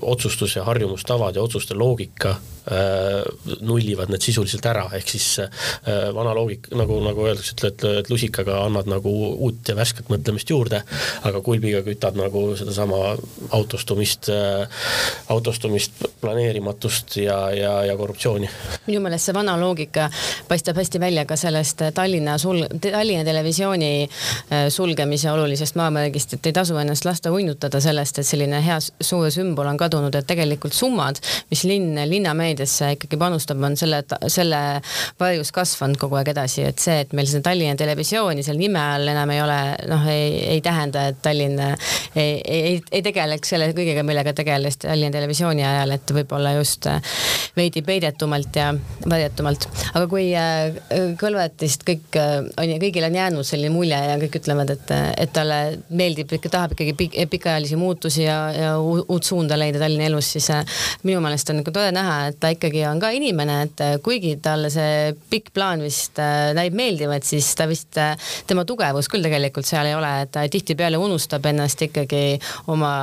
otsustus 0.01 0.55
ja 0.55 0.65
harjumustavad 0.67 1.35
ja 1.35 1.43
otsuste 1.45 1.77
loogika 1.77 2.35
Äh, 2.71 3.21
nullivad 3.61 4.09
need 4.09 4.23
sisuliselt 4.25 4.65
ära, 4.65 4.87
ehk 4.97 5.11
siis 5.13 5.25
äh, 5.37 6.07
vana 6.17 6.31
loogika, 6.33 6.71
nagu, 6.73 6.95
nagu 7.05 7.27
öeldakse, 7.27 7.53
et, 7.67 7.83
et 7.99 8.07
lusikaga 8.09 8.55
annad 8.63 8.87
nagu 8.89 9.11
uut 9.45 9.69
ja 9.69 9.75
värsket 9.77 10.09
mõtlemist 10.09 10.49
juurde, 10.49 10.79
aga 11.29 11.41
kulbiga 11.45 11.83
kütad 11.85 12.17
nagu 12.17 12.41
sedasama 12.57 13.11
autostumist, 13.53 14.31
äh, 14.33 14.81
autostumist, 15.29 16.07
planeerimatust 16.23 17.19
ja, 17.21 17.37
ja, 17.53 17.75
ja 17.85 17.93
korruptsiooni. 17.99 18.49
minu 18.87 19.03
meelest 19.05 19.29
see 19.29 19.37
vana 19.37 19.53
loogika 19.61 20.09
paistab 20.49 20.81
hästi 20.81 21.03
välja 21.05 21.27
ka 21.29 21.34
sellest 21.39 21.85
Tallinna 21.95 22.37
sul-, 22.41 22.65
Tallinna 22.81 23.25
Televisiooni 23.27 24.09
sulgemise 24.69 25.31
olulisest 25.31 25.77
maamärgist, 25.79 26.37
et 26.37 26.49
ei 26.49 26.55
tasu 26.55 26.77
ennast 26.81 27.05
lasta 27.05 27.31
uinutada 27.33 27.81
sellest, 27.83 28.19
et 28.19 28.27
selline 28.27 28.61
hea 28.65 28.79
suur 28.81 29.29
sümbol 29.33 29.67
on 29.69 29.79
kadunud, 29.79 30.15
et 30.15 30.27
tegelikult 30.27 30.73
summad, 30.75 31.19
mis 31.51 31.63
linn, 31.67 31.99
linnameedia 32.09 32.55
meediasse 32.55 32.91
ikkagi 32.95 33.17
panustab, 33.19 33.61
on 33.63 33.75
selle, 33.79 34.01
selle 34.31 34.59
varjus 35.19 35.51
kasvanud 35.55 35.99
kogu 35.99 36.19
aeg 36.19 36.31
edasi, 36.33 36.65
et 36.69 36.81
see, 36.81 36.99
et 37.03 37.13
meil 37.17 37.27
seda 37.29 37.49
Tallinna 37.49 37.75
Televisiooni 37.79 38.43
seal 38.45 38.59
nime 38.59 38.81
all 38.81 39.11
enam 39.11 39.33
ei 39.33 39.41
ole, 39.43 39.59
noh, 39.91 40.05
ei, 40.11 40.31
ei 40.55 40.61
tähenda, 40.65 41.07
et 41.11 41.21
Tallinn 41.25 41.59
ei, 41.61 42.41
ei, 42.41 42.75
ei 42.91 43.03
tegeleks 43.05 43.53
selle 43.55 43.71
kõigega, 43.75 44.05
millega 44.07 44.33
tegeles 44.37 44.79
Tallinna 44.83 45.13
Televisiooni 45.15 45.65
ajal, 45.65 45.95
et 45.97 46.15
võib-olla 46.19 46.55
just 46.59 46.87
veidi 47.57 47.83
peidetumalt 47.85 48.59
ja 48.59 48.71
varjatumalt. 49.09 49.67
aga 49.93 50.05
kui 50.11 50.29
Kõlvartist 51.25 51.81
kõik 51.87 52.15
äh, 52.21 52.35
on 52.61 52.69
ja 52.69 52.77
kõigil 52.81 53.05
on 53.07 53.15
jäänud 53.17 53.47
selline 53.47 53.73
mulje 53.73 53.97
ja 53.97 54.17
kõik 54.21 54.37
ütlevad, 54.37 54.69
et, 54.75 54.91
et 55.23 55.31
talle 55.33 55.57
meeldib, 55.89 56.29
tahab 56.43 56.75
ikkagi 56.75 56.93
pik, 56.99 57.15
pikaajalisi 57.31 57.79
muutusi 57.79 58.25
ja, 58.27 58.37
ja 58.53 58.73
uut 58.79 59.25
suunda 59.25 59.57
leida 59.57 59.81
Tallinna 59.81 60.05
elus, 60.11 60.29
siis 60.35 60.51
äh, 60.53 60.61
minu 61.07 61.23
meelest 61.23 61.49
on 61.49 61.61
nagu 61.61 61.73
tore 61.73 61.89
näha, 61.95 62.17
et 62.29 62.37
ta 62.41 62.51
ikkagi 62.53 62.83
on 62.85 63.01
ka 63.01 63.09
inimene, 63.15 63.55
et 63.65 63.81
äh, 63.81 63.95
kuigi 64.05 64.35
talle 64.43 64.69
see 64.73 65.15
pikk 65.31 65.49
plaan 65.55 65.81
vist 65.85 66.21
näib 66.55 66.77
meeldivat, 66.77 67.25
siis 67.25 67.49
ta 67.57 67.65
vist, 67.69 67.97
tema 68.45 68.65
tugevus 68.67 69.09
küll 69.09 69.25
tegelikult 69.25 69.65
seal 69.65 69.89
ei 69.89 69.97
ole, 69.97 70.11
et 70.27 70.33
ta 70.35 70.45
tihtipeale 70.51 70.99
unustab 71.01 71.47
ennast 71.49 71.81
ikkagi 71.87 72.37
oma, 72.71 72.93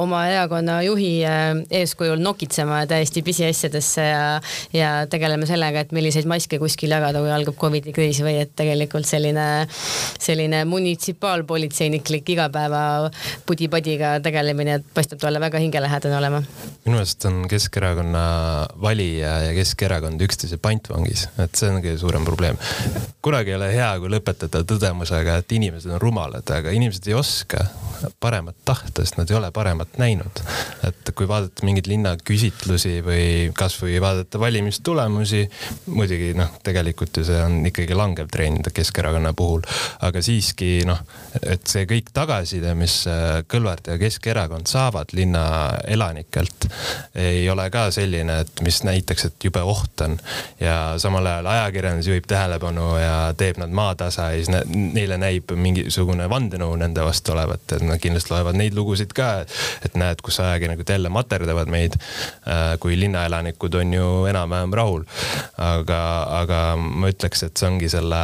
oma 0.00 0.24
erakonna 0.30 0.78
juhi 0.86 1.12
eeskujul 1.26 2.24
nokitsema 2.24 2.84
täiesti 2.88 3.24
pisiasjadesse 3.26 4.08
ja, 4.08 4.24
ja 4.72 4.96
tegeleme 5.10 5.48
sellega, 5.48 5.84
et 5.84 5.92
milliseid 5.96 6.28
maske 6.30 6.60
kuskil 6.62 6.96
jagada, 6.96 7.20
kui 7.20 7.32
algab 7.34 7.58
Covidi 7.66 7.90
kriis 7.94 8.20
või 8.22 8.36
et 8.44 8.52
tegelikult 8.54 9.08
selline, 9.08 9.66
selline 10.22 10.62
munitsipaalpolitseiniklik 10.70 12.28
igapäeva 12.36 12.82
pudi-padiga 13.46 14.16
tegelemine 14.22 14.78
paistab 14.94 15.18
talle 15.24 15.40
väga 15.42 15.58
hingelähedane 15.64 16.18
olema. 16.20 16.42
minu 16.84 16.94
meelest 16.94 17.26
on 17.26 17.42
Keskerakonna 17.50 18.22
valija 18.82 19.32
ja 19.48 19.54
Keskerakond 19.56 20.22
üksteise 20.22 20.60
pantvangis, 20.62 21.26
et 21.42 21.58
see 21.58 21.72
on 21.72 21.80
kõige 21.82 21.98
suurem 21.98 22.24
probleem. 22.28 22.58
kunagi 23.22 23.50
ei 23.50 23.58
ole 23.58 23.72
hea, 23.72 23.90
kui 23.98 24.12
lõpetada 24.14 24.62
tõdemusega, 24.62 25.40
et 25.42 25.56
inimesed 25.58 25.90
on 25.90 26.00
rumalad, 26.00 26.46
aga 26.46 26.70
inimesed 26.70 27.10
ei 27.10 27.18
oska 27.18 27.66
paremat 28.20 28.56
tahta, 28.64 29.02
sest 29.02 29.18
nad 29.18 29.30
ei 29.30 29.36
ole 29.36 29.50
paremat 29.50 29.98
näinud. 29.98 30.42
et 30.86 31.10
kui 31.16 31.26
vaadata 31.28 31.66
mingeid 31.66 31.88
linnaküsitlusi 31.90 33.00
või 33.02 33.26
kasvõi 33.56 33.98
vaadata 34.00 34.38
valimistulemusi, 34.40 35.42
muidugi 35.86 36.32
noh, 36.38 36.52
tegelikult 36.62 37.16
ju 37.16 37.26
see 37.26 37.42
on 37.42 37.55
ikkagi 37.70 37.96
langev 37.96 38.28
trend 38.32 38.70
Keskerakonna 38.74 39.32
puhul, 39.36 39.62
aga 40.04 40.22
siiski 40.22 40.80
noh, 40.88 41.00
et 41.42 41.66
see 41.68 41.86
kõik 41.88 42.10
tagasiside, 42.14 42.74
mis 42.78 42.98
Kõlvart 43.48 43.90
ja 43.92 43.98
Keskerakond 44.00 44.68
saavad 44.70 45.12
linna 45.16 45.44
elanikelt, 45.88 46.68
ei 47.14 47.44
ole 47.50 47.68
ka 47.72 47.88
selline, 47.94 48.40
et 48.44 48.62
mis 48.66 48.82
näitaks, 48.86 49.28
et 49.30 49.48
jube 49.48 49.62
oht 49.62 50.04
on. 50.04 50.18
ja 50.60 50.94
samal 51.00 51.26
ajal 51.26 51.46
ajakirjandus 51.46 52.10
juhib 52.10 52.26
tähelepanu 52.28 52.88
ja 53.00 53.16
teeb 53.38 53.60
nad 53.62 53.70
maatasa 53.70 54.30
ja 54.32 54.42
siis 54.42 54.50
neile 54.74 55.18
näib 55.20 55.52
mingisugune 55.56 56.28
vandenõu 56.30 56.76
nende 56.80 57.04
vastu 57.04 57.34
olevat, 57.34 57.64
et 57.72 57.84
nad 57.86 58.00
kindlasti 58.02 58.32
loevad 58.34 58.58
neid 58.58 58.76
lugusid 58.76 59.12
ka. 59.16 59.30
et 59.84 59.96
näed, 59.98 60.22
kus 60.24 60.40
ajakirjanikud 60.40 60.90
jälle 60.90 61.08
materdavad 61.12 61.70
meid. 61.72 61.96
Äh, 62.46 62.76
kui 62.80 62.98
linnaelanikud 63.00 63.74
on 63.74 63.94
ju 63.94 64.08
enam-vähem 64.30 64.72
rahul. 64.72 65.04
aga, 65.58 66.00
aga 66.40 66.60
ma 66.76 67.10
ütleks, 67.12 67.45
et 67.46 67.56
see 67.56 67.68
ongi 67.70 67.90
selle, 67.92 68.22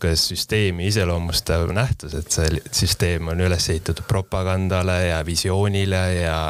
kuidas 0.00 0.26
süsteemi 0.32 0.88
iseloomustav 0.90 1.70
nähtus, 1.76 2.16
et 2.18 2.32
see 2.32 2.62
süsteem 2.82 3.32
on 3.32 3.42
üles 3.46 3.70
ehitatud 3.72 4.06
propagandale 4.08 5.00
ja 5.08 5.20
visioonile 5.26 6.04
ja 6.20 6.40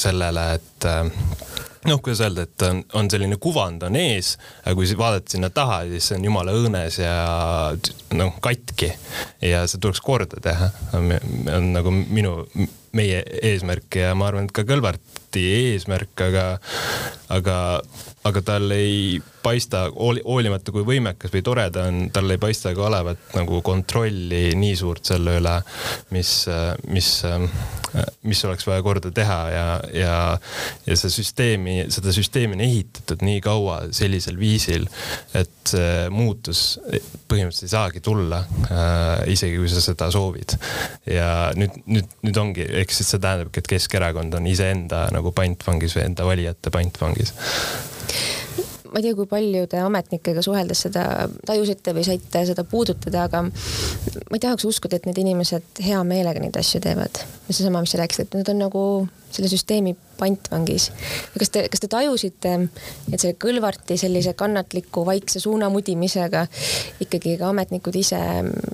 sellele, 0.00 0.46
et 0.58 0.88
äh, 0.88 1.04
noh, 1.88 2.00
kuidas 2.02 2.20
öelda, 2.24 2.44
et 2.44 2.66
on, 2.66 2.82
on 2.98 3.08
selline 3.12 3.38
kuvand 3.40 3.84
on 3.86 3.96
ees, 3.96 4.34
aga 4.64 4.74
kui 4.76 4.98
vaadata 4.98 5.36
sinna 5.36 5.50
taha, 5.54 5.82
siis 5.92 6.10
see 6.10 6.18
on 6.18 6.26
jumala 6.28 6.54
õõnes 6.56 6.98
ja 7.00 7.14
noh, 8.18 8.36
katki 8.44 8.90
ja 9.44 9.64
see 9.70 9.80
tuleks 9.80 10.02
korda 10.04 10.40
teha. 10.44 10.70
on 10.98 11.72
nagu 11.72 11.94
minu, 11.94 12.34
meie 12.96 13.22
eesmärk 13.52 14.00
ja 14.02 14.12
ma 14.18 14.28
arvan, 14.28 14.48
et 14.48 14.54
ka 14.54 14.66
Kõlvarti 14.68 15.44
eesmärk, 15.54 16.12
aga, 16.26 16.44
aga, 17.32 17.56
aga 18.28 18.42
tal 18.44 18.72
ei 18.74 19.20
paista, 19.40 19.86
hoolimata 19.96 20.72
kui 20.74 20.84
võimekas 20.84 21.32
või 21.32 21.40
tore 21.44 21.64
ta 21.72 21.86
on, 21.88 22.02
tal 22.12 22.28
ei 22.28 22.40
paista 22.40 22.74
ka 22.76 22.82
olevat 22.90 23.32
nagu 23.32 23.62
kontrolli 23.64 24.50
nii 24.60 24.74
suurt 24.76 25.08
selle 25.08 25.38
üle, 25.38 25.54
mis, 26.12 26.32
mis, 26.92 27.08
mis 28.28 28.42
oleks 28.44 28.66
vaja 28.68 28.84
korda 28.84 29.12
teha 29.16 29.38
ja, 29.54 29.64
ja, 29.96 30.16
ja 30.84 30.98
see 31.00 31.14
süsteemi, 31.14 31.78
seda 31.92 32.12
süsteemi 32.12 32.58
on 32.58 32.64
ehitatud 32.66 33.24
nii 33.24 33.40
kaua 33.44 33.78
sellisel 33.96 34.36
viisil, 34.40 34.84
et 35.32 35.72
muutus 36.12 36.76
põhimõtteliselt 37.30 37.68
ei 37.70 37.72
saagi 37.72 38.04
tulla 38.04 38.42
äh,, 38.68 39.30
isegi 39.32 39.56
kui 39.62 39.70
sa 39.72 39.80
seda 39.80 40.10
soovid. 40.12 40.58
ja 41.08 41.30
nüüd, 41.56 41.80
nüüd, 41.86 42.12
nüüd 42.26 42.42
ongi, 42.42 42.68
ehk 42.82 42.92
siis 42.92 43.14
see 43.14 43.22
tähendabki, 43.22 43.62
et 43.62 43.70
Keskerakond 43.70 44.36
on 44.36 44.50
iseenda 44.50 45.06
nagu 45.14 45.32
pantvangis 45.32 45.96
või 45.96 46.04
enda 46.10 46.28
valijate 46.28 46.74
pantvangis 46.74 47.32
ma 48.90 48.98
ei 48.98 49.04
tea, 49.04 49.14
kui 49.14 49.28
palju 49.30 49.66
te 49.70 49.78
ametnikega 49.82 50.42
suheldes 50.42 50.84
seda 50.86 51.04
tajusite 51.46 51.94
või 51.94 52.04
saite 52.06 52.42
seda 52.48 52.64
puudutada, 52.66 53.26
aga 53.28 53.44
ma 53.46 54.36
ei 54.36 54.42
tahaks 54.42 54.66
uskuda, 54.66 54.98
et 54.98 55.06
need 55.06 55.20
inimesed 55.22 55.82
hea 55.84 56.00
meelega 56.06 56.42
neid 56.42 56.58
asju 56.58 56.82
teevad. 56.82 57.22
seesama, 57.50 57.82
mis 57.82 57.94
sa 57.94 58.00
rääkisid, 58.02 58.28
et 58.28 58.38
nad 58.40 58.50
on 58.52 58.62
nagu 58.64 58.82
selle 59.30 59.50
süsteemi 59.50 59.94
pantvangis. 60.18 60.90
kas 61.38 61.50
te, 61.54 61.64
kas 61.70 61.80
te 61.80 61.90
tajusite, 61.90 62.56
et 63.12 63.22
see 63.22 63.36
Kõlvarti 63.38 63.98
sellise 64.00 64.34
kannatliku 64.34 65.04
vaikse 65.06 65.40
suunamudimisega 65.40 66.46
ikkagi 67.00 67.38
ka 67.38 67.54
ametnikud 67.54 67.96
ise 68.02 68.20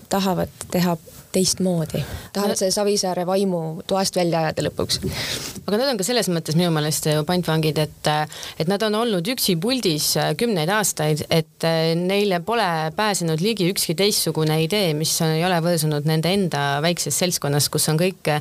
tahavad 0.08 0.52
teha 0.72 0.96
teistmoodi, 1.36 2.00
tahavad 2.32 2.56
selle 2.56 2.72
Savisaare 2.72 3.26
vaimu 3.28 3.82
toast 3.88 4.16
välja 4.16 4.46
ajada 4.46 4.64
lõpuks. 4.66 5.00
aga 5.66 5.80
nad 5.80 5.90
on 5.90 5.98
ka 6.00 6.06
selles 6.06 6.30
mõttes 6.32 6.56
minu 6.56 6.70
meelest 6.72 7.08
ju 7.10 7.24
pantvangid, 7.28 7.78
et, 7.82 8.10
et 8.62 8.70
nad 8.70 8.82
on 8.86 8.96
olnud 9.02 9.26
üksi 9.34 9.56
puldis 9.60 10.12
kümneid 10.40 10.70
aastaid, 10.72 11.26
et 11.30 11.66
neile 11.98 12.40
pole 12.46 12.68
pääsenud 12.96 13.42
ligi 13.44 13.68
ükski 13.72 13.96
teistsugune 13.98 14.58
idee, 14.64 14.94
mis 14.96 15.12
ei 15.26 15.44
ole 15.44 15.58
võõrsunud 15.64 16.08
nende 16.08 16.32
enda 16.32 16.62
väikses 16.84 17.18
seltskonnas, 17.20 17.68
kus 17.72 17.88
on 17.92 18.00
kõik 18.00 18.32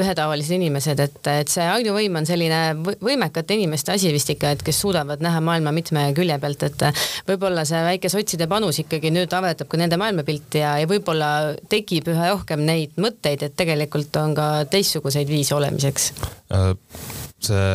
ühetaolised 0.00 0.56
inimesed, 0.56 1.04
et, 1.06 1.20
et 1.30 1.52
see 1.52 1.66
ainuvõim 1.70 2.18
on 2.18 2.26
selline 2.26 2.60
võimekate 3.02 3.58
inimeste 3.58 3.94
asi 3.94 4.10
vist 4.14 4.32
ikka, 4.34 4.56
et 4.56 4.66
kes 4.66 4.82
suudavad 4.82 5.22
näha 5.22 5.42
maailma 5.44 5.74
mitme 5.76 6.08
külje 6.18 6.40
pealt, 6.42 6.66
et 6.66 6.86
võib-olla 7.30 7.66
see 7.68 7.84
väike 7.92 8.10
sotside 8.10 8.50
panus 8.50 8.82
ikkagi 8.82 9.14
nüüd 9.14 9.38
avaldab 9.38 9.70
ka 9.70 9.78
nende 9.78 10.00
maailmapilti 10.00 10.64
ja, 10.64 10.74
ja 10.82 10.90
võib-olla 10.90 11.30
tekib 11.70 12.10
üha 12.10 12.32
rohkem 12.32 12.39
neid 12.66 12.96
mõtteid, 13.00 13.44
et 13.46 13.56
tegelikult 13.56 14.16
on 14.20 14.34
ka 14.38 14.48
teistsuguseid 14.70 15.28
viise 15.30 15.54
olemiseks? 15.56 16.10
Äh, 16.54 16.72
see 17.40 17.68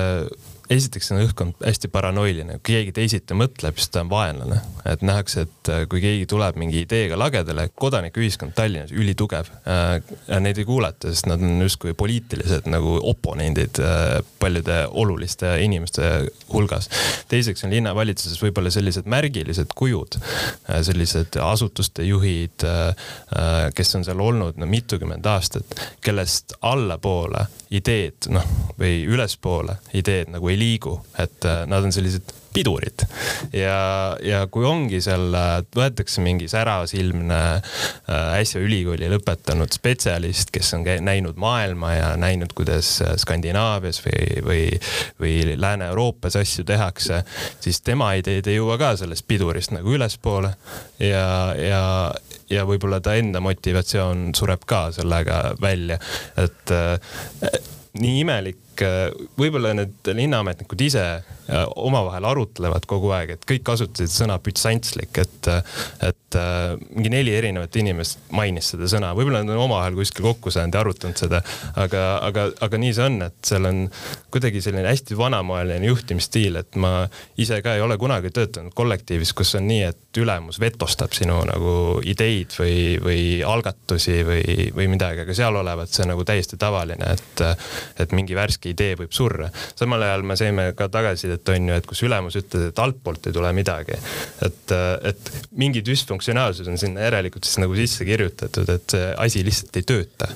esiteks 0.69 1.11
on 1.13 1.21
õhkkond 1.23 1.65
hästi 1.65 1.89
paranoiline, 1.93 2.57
kui 2.59 2.73
keegi 2.73 2.93
teisiti 2.95 3.37
mõtleb, 3.37 3.77
siis 3.77 3.91
ta 3.93 4.01
on 4.01 4.09
vaenlane. 4.09 4.61
et 4.85 5.01
nähakse, 5.05 5.45
et 5.45 5.69
äh, 5.69 5.83
kui 5.89 6.01
keegi 6.01 6.25
tuleb 6.29 6.57
mingi 6.61 6.81
ideega 6.85 7.17
lagedale, 7.17 7.67
kodanikuühiskond 7.75 8.55
Tallinnas 8.57 8.91
ülitugev 8.91 9.49
äh,. 9.67 10.01
Neid 10.39 10.57
ei 10.57 10.65
kuulata, 10.65 11.09
sest 11.13 11.29
nad 11.29 11.41
on 11.41 11.61
justkui 11.61 11.93
poliitilised 11.97 12.67
nagu 12.69 12.97
oponendid 13.01 13.79
äh, 13.81 14.19
paljude 14.39 14.79
oluliste 14.89 15.55
inimeste 15.61 16.09
hulgas. 16.51 16.89
teiseks 17.29 17.65
on 17.65 17.73
linnavalitsuses 17.73 18.41
võib-olla 18.41 18.71
sellised 18.73 19.07
märgilised 19.09 19.73
kujud 19.75 20.17
sellised 20.85 21.37
asutuste 21.41 22.03
juhid 22.05 22.65
kes 23.75 23.95
on 23.95 24.05
seal 24.05 24.19
olnud 24.19 24.57
no 24.57 24.67
mitukümmend 24.69 25.25
aastat, 25.25 25.75
kellest 26.03 26.55
allapoole 26.61 27.45
ideed, 27.75 28.29
noh, 28.33 28.45
või 28.79 29.03
ülespoole 29.09 29.77
ideed 29.97 30.31
nagu 30.33 30.49
ei 30.55 30.59
liigu, 30.59 30.97
et 31.19 31.45
äh, 31.45 31.63
nad 31.69 31.83
on 31.83 31.93
sellised 31.93 32.33
pidurid. 32.55 33.03
ja, 33.53 34.15
ja 34.23 34.45
kui 34.47 34.63
ongi 34.65 35.01
seal, 35.03 35.27
äh, 35.35 35.57
võetakse 35.75 36.23
mingi 36.23 36.47
särasilmne 36.51 37.39
äh, 37.57 38.39
äsja 38.39 38.61
ülikooli 38.63 39.09
lõpetanud 39.11 39.75
spetsialist, 39.75 40.53
kes 40.55 40.71
on 40.77 40.87
näinud 41.03 41.39
maailma 41.41 41.93
ja 41.93 42.13
näinud, 42.19 42.55
kuidas 42.55 42.95
Skandinaavias 43.21 43.99
või, 44.05 44.39
või, 44.45 44.63
või 45.19 45.35
Lääne-Euroopas 45.59 46.39
asju 46.39 46.63
tehakse, 46.67 47.23
siis 47.59 47.81
tema 47.83 48.13
ideed 48.15 48.47
ei 48.47 48.59
jõua 48.61 48.79
ka 48.79 48.95
sellest 48.99 49.27
pidurist 49.27 49.75
nagu 49.75 49.97
ülespoole 49.97 50.55
ja, 51.03 51.27
ja, 51.59 51.85
ja 52.49 52.67
võib-olla 52.67 53.01
ta 53.03 53.17
enda 53.19 53.43
motivatsioon 53.43 54.29
sureb 54.37 54.63
ka 54.67 54.87
sellega 54.95 55.41
välja, 55.61 55.99
et 56.39 56.75
nii 57.99 58.19
imelik, 58.23 58.59
võib-olla 58.81 59.73
need 59.77 60.11
linnaametnikud 60.15 60.81
ise 60.81 61.05
omavahel 61.75 62.25
arutlevad 62.25 62.85
kogu 62.89 63.11
aeg, 63.13 63.35
et 63.35 63.43
kõik 63.47 63.63
kasutasid 63.67 64.09
sõna 64.09 64.37
bütsantslik, 64.41 65.13
et, 65.21 65.49
et 66.05 66.37
äh, 66.39 66.73
mingi 66.89 67.11
neli 67.13 67.35
erinevat 67.37 67.75
inimest 67.77 68.31
mainis 68.35 68.71
seda 68.73 68.89
sõna, 68.89 69.11
võib-olla 69.17 69.43
nad 69.43 69.53
on 69.53 69.65
omavahel 69.67 69.97
kuskil 69.99 70.25
kokku 70.25 70.53
saanud 70.53 70.73
ja 70.73 70.81
arutanud 70.81 71.21
seda, 71.21 71.41
aga, 71.77 72.05
aga, 72.25 72.47
aga 72.65 72.79
nii 72.81 72.95
see 72.97 73.05
on, 73.05 73.19
et 73.27 73.37
seal 73.45 73.69
on 73.69 73.83
kuidagi 74.33 74.63
selline 74.65 74.89
hästi 74.89 75.17
vanamoeline 75.19 75.91
juhtimisstiil, 75.91 76.57
et 76.63 76.79
ma 76.81 77.05
ise 77.41 77.61
ka 77.65 77.75
ei 77.77 77.85
ole 77.85 77.99
kunagi 78.01 78.33
töötanud 78.33 78.73
kollektiivis, 78.75 79.35
kus 79.37 79.53
on 79.59 79.69
nii, 79.69 79.83
et 79.91 80.21
ülemus 80.21 80.57
vetostab 80.63 81.13
sinu 81.13 81.37
nagu 81.45 81.75
ideid 82.07 82.57
või, 82.57 82.97
või 83.03 83.21
algatusi 83.45 84.17
või, 84.25 84.71
või 84.73 84.89
midagi, 84.95 85.21
aga 85.27 85.37
seal 85.37 85.61
olevat 85.61 85.93
see 85.93 86.09
nagu 86.09 86.25
täiesti 86.25 86.57
tavaline, 86.57 87.13
et, 87.13 87.45
et 88.01 88.17
mingi 88.17 88.37
värske 88.37 88.64
idee 88.73 88.95
võib 88.99 89.13
surra. 89.15 89.49
samal 89.75 90.03
ajal 90.05 90.25
me 90.27 90.37
saime 90.39 90.67
ka 90.77 90.87
tagasisidet 90.91 91.53
on 91.53 91.69
ju, 91.69 91.79
et 91.79 91.89
kus 91.89 92.03
ülemus 92.07 92.37
ütles, 92.39 92.69
et 92.69 92.81
altpoolt 92.81 93.29
ei 93.29 93.35
tule 93.35 93.51
midagi. 93.57 93.99
et, 94.45 94.75
et 95.11 95.31
mingi 95.51 95.83
düsfunktsionaalsus 95.85 96.69
on 96.71 96.79
sinna 96.81 97.05
järelikult 97.07 97.47
siis 97.47 97.59
nagu 97.63 97.77
sisse 97.77 98.07
kirjutatud, 98.07 98.69
et 98.69 98.95
see 98.97 99.11
asi 99.27 99.45
lihtsalt 99.45 99.81
ei 99.81 99.87
tööta. 99.87 100.29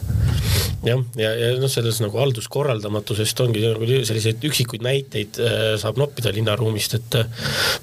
jah, 0.85 1.03
ja, 1.15 1.29
ja, 1.33 1.53
ja 1.53 1.59
noh, 1.61 1.71
selles 1.71 2.01
nagu 2.03 2.21
halduskorraldamatusest 2.21 3.45
ongi 3.45 3.63
nagu 3.65 3.89
selliseid 3.89 4.43
üksikuid 4.49 4.85
näiteid 4.85 5.41
äh, 5.43 5.59
saab 5.81 5.99
noppida 6.01 6.33
linnaruumist, 6.35 6.99
et 6.99 7.21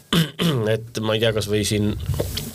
et 0.76 1.04
ma 1.04 1.16
ei 1.16 1.24
tea, 1.24 1.34
kasvõi 1.36 1.64
siin 1.66 1.94
Äh, 1.96 2.45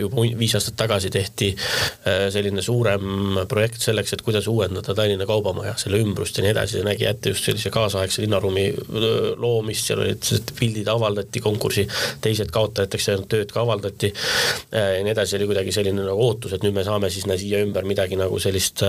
juba 0.00 0.22
viis 0.38 0.54
aastat 0.54 0.76
tagasi 0.78 1.10
tehti 1.10 1.50
äh, 1.50 2.28
selline 2.30 2.62
suurem 2.62 3.40
projekt 3.50 3.82
selleks, 3.82 4.14
et 4.14 4.22
kuidas 4.22 4.46
uuendada 4.50 4.94
Tallinna 4.94 5.26
Kaubamaja, 5.26 5.74
selle 5.80 5.98
ümbrust 6.02 6.38
ja 6.38 6.44
nii 6.44 6.52
edasi, 6.52 6.78
see 6.78 6.86
nägi 6.86 7.08
ette 7.08 7.32
just 7.32 7.48
sellise 7.48 7.72
kaasaegse 7.74 8.22
linnaruumi 8.22 8.66
äh, 8.70 9.06
loomist, 9.40 9.88
seal 9.88 10.04
olid 10.04 10.28
pildid 10.58 10.90
avaldati 10.92 11.42
konkursi, 11.42 11.86
teised 12.22 12.52
kaotajateks 12.54 13.08
jäänud 13.10 13.30
tööd 13.30 13.54
ka 13.54 13.64
avaldati 13.64 14.12
ja 14.70 15.02
nii 15.02 15.12
edasi, 15.12 15.36
oli 15.38 15.48
kuidagi 15.50 15.74
selline 15.74 16.04
nagu 16.04 16.22
ootus, 16.28 16.54
et 16.54 16.64
nüüd 16.64 16.76
me 16.76 16.84
saame 16.86 17.10
siis 17.10 17.26
siia 17.40 17.60
ümber 17.64 17.86
midagi 17.88 18.18
nagu 18.18 18.38
sellist 18.42 18.82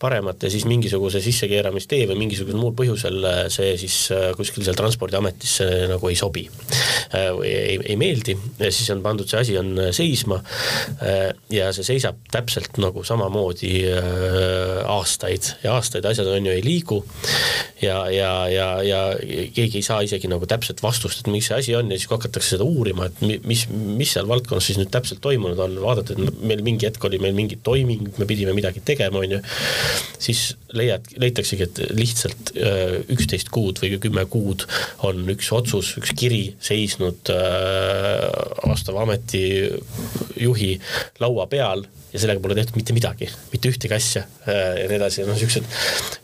paremat 0.00 0.44
ja 0.44 0.50
siis 0.52 0.64
mingisuguse 0.68 1.20
sissekeeramistee 1.24 2.06
või 2.08 2.18
mingisugusel 2.24 2.60
muul 2.60 2.74
põhjusel 2.78 3.28
see 3.52 3.74
siis 3.80 3.96
kuskil 4.38 4.64
seal 4.66 4.76
Transpordiametisse 4.78 5.68
nagu 5.90 6.10
ei 6.10 6.18
sobi 6.18 6.44
või 7.12 7.48
ei, 7.48 7.78
ei 7.92 7.96
meeldi. 8.00 8.36
Ja 8.60 8.70
siis 8.74 8.88
on 8.94 9.02
pandud 9.04 9.28
see 9.28 9.40
asi 9.40 9.56
on 9.58 9.72
seisma. 9.98 10.40
Äh, 11.02 11.32
ja 11.52 11.70
see 11.76 11.86
seisab 11.86 12.20
täpselt 12.32 12.78
nagu 12.80 13.04
samamoodi 13.06 13.72
äh, 13.90 14.80
aastaid 14.88 15.52
ja 15.64 15.76
aastaid 15.78 16.06
asjad 16.08 16.28
on 16.32 16.48
ju 16.48 16.54
ei 16.54 16.64
liigu. 16.64 17.02
ja, 17.82 17.98
ja, 18.10 18.32
ja, 18.50 18.68
ja 18.82 19.00
keegi 19.54 19.78
ei 19.78 19.86
saa 19.86 20.00
isegi 20.02 20.30
nagu 20.30 20.46
täpset 20.50 20.82
vastust, 20.82 21.22
et 21.22 21.30
miks 21.32 21.50
see 21.50 21.58
asi 21.58 21.76
on 21.78 21.90
ja 21.92 21.98
siis 21.98 22.08
kui 22.10 22.18
hakatakse 22.18 22.56
seda 22.56 22.66
uurima, 22.66 23.06
et 23.08 23.44
mis, 23.46 23.66
mis 23.70 24.14
seal 24.16 24.28
valdkonnas 24.30 24.66
siis 24.70 24.80
nüüd 24.80 24.90
täpselt 24.94 25.22
toimunud 25.24 25.60
on, 25.62 25.76
vaadata, 25.82 26.16
et 26.16 26.42
meil 26.42 26.64
mingi 26.66 26.88
hetk 26.88 27.04
oli 27.06 27.20
meil 27.22 27.36
mingi 27.36 27.60
toiming, 27.62 28.10
me 28.18 28.26
pidime 28.28 28.54
midagi 28.56 28.82
tegema, 28.84 29.22
on 29.22 29.36
ju. 29.36 29.42
siis 30.18 30.42
leiad, 30.74 31.06
leitaksegi, 31.22 31.68
et 31.68 31.82
lihtsalt 31.96 32.52
äh, 32.58 32.98
üksteist 33.14 33.52
kuud 33.54 33.78
või 33.82 33.94
kümme 34.02 34.26
kuud 34.30 34.66
on 35.06 35.22
üks 35.30 35.52
otsus, 35.54 35.94
üks 36.00 36.12
kiri 36.18 36.42
seisnud 36.64 37.30
vastava 38.66 39.02
ameti 39.06 39.42
juhi 40.40 40.80
laua 41.20 41.46
peal 41.46 41.84
ja 42.18 42.24
sellega 42.24 42.42
pole 42.42 42.56
tehtud 42.58 42.76
mitte 42.78 42.94
midagi, 42.96 43.28
mitte 43.52 43.70
ühtegi 43.70 43.94
asja 43.94 44.24
äh, 44.48 44.82
ja 44.82 44.86
nii 44.90 44.98
edasi, 44.98 45.24
noh 45.28 45.38
siuksed, 45.38 45.66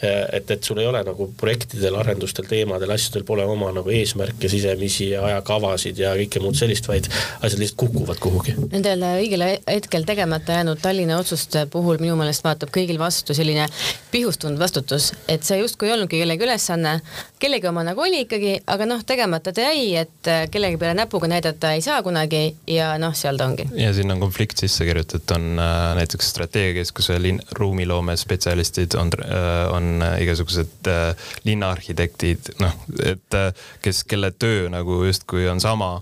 äh, 0.03 0.21
et, 0.41 0.51
et 0.51 0.67
sul 0.67 0.81
ei 0.83 0.89
ole 0.91 1.05
nagu 1.07 1.29
projektidel, 1.39 1.95
arendustel, 2.01 2.49
teemadel, 2.51 2.91
asjadel 2.95 3.27
pole 3.29 3.47
oma 3.49 3.71
nagu 3.77 3.93
eesmärke 3.95 4.51
sisemisi 4.51 5.13
ja 5.13 5.25
ajakavasid 5.29 6.01
ja 6.03 6.15
kõike 6.19 6.43
muud 6.43 6.59
sellist, 6.59 6.89
vaid 6.91 7.09
asjad 7.41 7.61
lihtsalt 7.63 7.81
kukuvad 7.85 8.21
kuhugi. 8.23 8.57
Nendel 8.73 9.07
õigel 9.15 9.47
hetkel 9.69 10.07
tegemata 10.09 10.59
jäänud 10.59 10.83
Tallinna 10.83 11.19
otsuste 11.23 11.67
puhul 11.71 12.01
minu 12.03 12.17
meelest 12.19 12.45
vaatab 12.45 12.73
kõigil 12.75 12.99
vastu 13.01 13.37
selline 13.37 13.69
pihustunud 14.13 14.59
vastutus, 14.61 15.13
et 15.31 15.47
see 15.47 15.61
justkui 15.61 15.91
ei 15.91 15.97
olnudki 15.97 16.21
kellegi 16.23 16.47
ülesanne, 16.47 16.97
kellegi 17.43 17.71
oma 17.71 17.85
nagu 17.87 18.03
oli 18.03 18.25
ikkagi, 18.25 18.59
aga 18.71 18.89
noh, 18.89 19.05
tegemata 19.07 19.55
ta 19.55 19.69
jäi, 19.71 19.95
et 20.03 20.31
äh, 20.31 20.45
kellegi 20.51 20.81
peale 20.81 20.99
näpuga 20.99 21.31
näidata 21.31 21.75
ei 21.77 21.85
saa 21.85 22.03
kunagi 22.03 22.45
ja 22.71 22.95
noh, 22.99 23.15
seal 23.17 23.39
ta 23.39 23.49
ongi. 23.51 23.69
ja 23.79 23.93
sinna 23.95 24.17
on 24.19 24.27
konflikt 24.27 24.63
sisse 24.63 24.87
kirjutatud, 24.87 25.37
on 25.37 25.59
näiteks 25.95 26.31
strateegiakeskuse 26.31 27.23
linn, 27.23 27.41
ruumiloome 27.53 28.17
spetsialistid 28.17 28.95
on, 28.99 29.11
äh, 29.25 29.73
on 29.73 30.05
igasugused 30.21 30.89
äh, 30.89 31.17
linnaarhitektid, 31.45 32.39
noh, 32.61 32.75
et 33.05 33.35
äh, 33.35 33.53
kes, 33.83 34.05
kelle 34.09 34.31
töö 34.31 34.69
nagu 34.73 35.03
justkui 35.05 35.49
on 35.49 35.61
sama, 35.61 36.01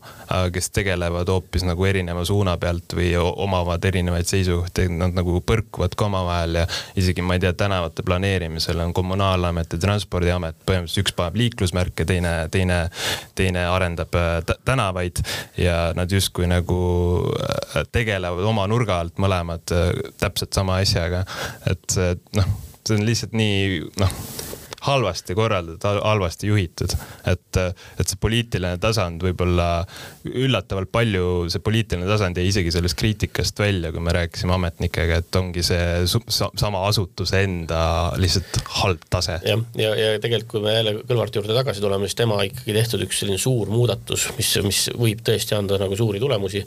kes 0.53 0.71
tegelevad 0.71 1.29
hoopis 1.29 1.65
nagu 1.67 1.85
erineva 1.85 2.25
suuna 2.25 2.57
pealt 2.61 2.95
või 2.97 3.11
omavad 3.19 3.85
erinevaid 3.85 4.29
seisukohti, 4.29 4.87
nad 4.89 5.17
nagu 5.17 5.41
põrkuvad 5.47 5.97
ka 5.99 6.09
omavahel 6.09 6.63
ja 6.63 6.67
isegi 6.97 7.25
ma 7.25 7.37
ei 7.37 7.43
tea, 7.45 7.53
tänavate 7.53 8.05
planeerimisel 8.07 8.81
on 8.81 8.95
kommunaalamet 8.97 9.77
ja 9.77 9.81
transpordiamet, 9.83 10.57
põhimõtteliselt 10.67 11.05
üks 11.05 11.17
paneb 11.17 11.39
liiklusmärke, 11.43 12.07
teine, 12.09 12.33
teine, 12.55 12.79
teine 13.39 13.67
arendab 13.69 14.17
tänavaid 14.65 15.21
ja 15.61 15.93
nad 15.97 16.13
justkui 16.13 16.49
nagu 16.51 16.81
tegelevad 17.93 18.49
oma 18.49 18.67
nurga 18.71 19.01
alt 19.03 19.21
mõlemad 19.23 19.62
teevad 19.67 20.07
äh, 20.07 20.13
täpselt 20.19 20.53
sama 20.53 20.77
asjaga. 20.83 21.25
et 21.71 21.85
see 21.91 22.15
noh, 22.37 22.49
see 22.87 22.99
on 22.99 23.07
lihtsalt 23.07 23.37
nii 23.39 23.83
noh 24.01 24.17
halvasti 24.83 25.35
korraldatud, 25.39 26.01
halvasti 26.03 26.47
juhitud. 26.47 26.95
et, 27.27 27.57
et 28.01 28.09
see 28.09 28.19
poliitiline 28.21 28.79
tasand 28.83 29.23
võib-olla 29.23 29.85
üllatavalt 30.27 30.91
palju, 30.93 31.27
see 31.53 31.63
poliitiline 31.63 32.09
tasand 32.11 32.39
jäi 32.39 32.49
isegi 32.51 32.73
sellest 32.75 32.99
kriitikast 32.99 33.63
välja, 33.63 33.93
kui 33.95 34.03
me 34.03 34.15
rääkisime 34.17 34.57
ametnikega, 34.57 35.21
et 35.23 35.39
ongi 35.39 35.63
see 35.67 36.03
sama 36.27 36.83
asutuse 36.89 37.45
enda 37.47 37.83
lihtsalt 38.19 38.59
halb 38.81 39.07
tase. 39.11 39.39
jah, 39.47 39.63
ja, 39.79 39.93
ja, 39.95 40.13
ja 40.17 40.23
tegelikult, 40.23 40.51
kui 40.57 40.65
me 40.67 40.75
jälle 40.75 40.97
Kõlvarti 41.13 41.39
juurde 41.39 41.55
tagasi 41.57 41.83
tuleme, 41.83 42.09
siis 42.09 42.19
tema 42.19 42.41
ikkagi 42.47 42.75
tehtud 42.75 43.07
üks 43.07 43.23
selline 43.23 43.39
suur 43.41 43.71
muudatus, 43.71 44.29
mis, 44.39 44.51
mis 44.67 44.83
võib 44.99 45.23
tõesti 45.27 45.57
anda 45.57 45.79
nagu 45.81 45.97
suuri 45.99 46.21
tulemusi, 46.23 46.65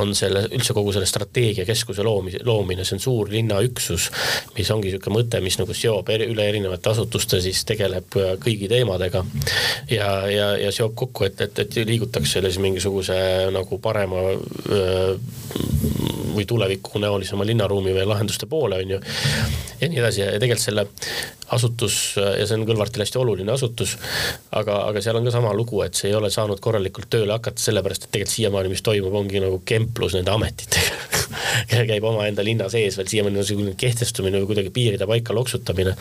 on 0.00 0.14
selle 0.16 0.46
üldse 0.50 0.76
kogu 0.76 0.94
selle 0.94 1.08
strateegiakeskuse 1.08 2.04
loomise, 2.06 2.42
loomine, 2.48 2.86
see 2.86 2.96
on 2.96 3.04
suur 3.04 3.32
linnaüksus, 3.32 4.08
mis 4.56 4.72
ongi 4.74 4.90
niisugune 4.90 5.18
mõte, 5.20 5.40
mis 5.44 5.58
nagu 5.60 5.76
seob 5.76 6.08
eri, 6.14 6.28
üle 6.32 6.48
erinevate 6.48 6.92
asutuste, 6.92 7.41
siis 7.44 7.64
tegeleb 7.68 8.16
äh, 8.20 8.34
kõigi 8.42 8.70
teemadega 8.70 9.24
ja, 9.90 10.10
ja, 10.30 10.48
ja 10.66 10.72
seob 10.74 10.96
kokku, 10.98 11.26
et, 11.28 11.40
et, 11.44 11.64
et 11.64 11.80
liigutakse 11.88 12.38
selles 12.38 12.58
mingisuguse 12.62 13.18
nagu 13.52 13.78
parema 13.82 14.24
öö, 14.32 15.16
või 16.32 16.46
tulevikunäolisema 16.48 17.46
linnaruumi 17.46 17.92
või 17.94 18.06
lahenduste 18.08 18.46
poole, 18.46 18.78
on 18.82 18.90
ju. 18.96 19.00
ja 19.80 19.88
nii 19.88 20.00
edasi 20.00 20.20
ja 20.22 20.32
tegelikult 20.40 20.64
selle 20.64 20.86
asutus 21.52 21.96
ja 22.16 22.46
see 22.46 22.56
on 22.56 22.64
Kõlvartile 22.68 23.04
hästi 23.04 23.20
oluline 23.20 23.52
asutus, 23.52 23.96
aga, 24.56 24.78
aga 24.88 25.02
seal 25.04 25.18
on 25.18 25.28
ka 25.28 25.34
sama 25.34 25.52
lugu, 25.56 25.82
et 25.84 25.98
see 25.98 26.08
ei 26.10 26.16
ole 26.16 26.30
saanud 26.32 26.60
korralikult 26.64 27.10
tööle 27.12 27.34
hakata, 27.36 27.60
sellepärast 27.60 28.06
et 28.06 28.14
tegelikult 28.14 28.36
siiamaani, 28.36 28.72
mis 28.72 28.84
toimub, 28.86 29.14
ongi 29.20 29.42
nagu 29.42 29.60
kemplus 29.68 30.16
nende 30.16 30.32
ametitega 30.32 31.82
käib 31.90 32.04
omaenda 32.08 32.44
linna 32.44 32.68
sees 32.72 32.96
veel 32.98 33.10
siiamaani 33.12 33.40
niisugune 33.40 33.74
kehtestumine 33.78 34.40
või 34.40 34.52
kuidagi 34.52 34.72
piiride 34.74 35.08
paika 35.08 35.36
loksutamine. 35.36 35.96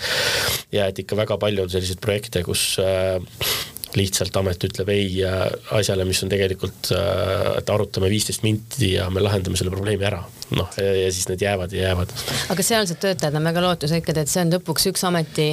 ja 0.72 0.88
et 0.88 1.00
ikka 1.04 1.20
väga 1.20 1.31
palju 1.40 1.66
on 1.66 1.72
selliseid 1.72 2.02
projekte, 2.04 2.44
kus 2.48 2.64
äh, 2.82 3.20
lihtsalt 4.00 4.36
amet 4.40 4.64
ütleb 4.68 4.90
ei 4.94 5.22
asjale, 5.76 6.06
mis 6.08 6.22
on 6.24 6.32
tegelikult, 6.32 6.92
äh, 6.96 7.58
et 7.60 7.70
arutame 7.70 8.10
viisteist 8.12 8.46
minti 8.46 8.94
ja 8.96 9.10
me 9.14 9.24
lahendame 9.24 9.60
selle 9.60 9.74
probleemi 9.74 10.08
ära. 10.08 10.24
noh, 10.52 10.68
ja 10.76 11.08
siis 11.16 11.30
need 11.30 11.42
jäävad 11.46 11.72
ja 11.72 11.86
jäävad. 11.86 12.10
aga 12.52 12.64
sealsed 12.64 12.98
töötajad 13.00 13.36
on 13.40 13.46
väga 13.48 13.62
lootusrikkad, 13.64 14.18
et 14.20 14.28
see 14.28 14.42
on 14.44 14.52
lõpuks 14.52 14.90
üks 14.90 15.04
ameti, 15.08 15.46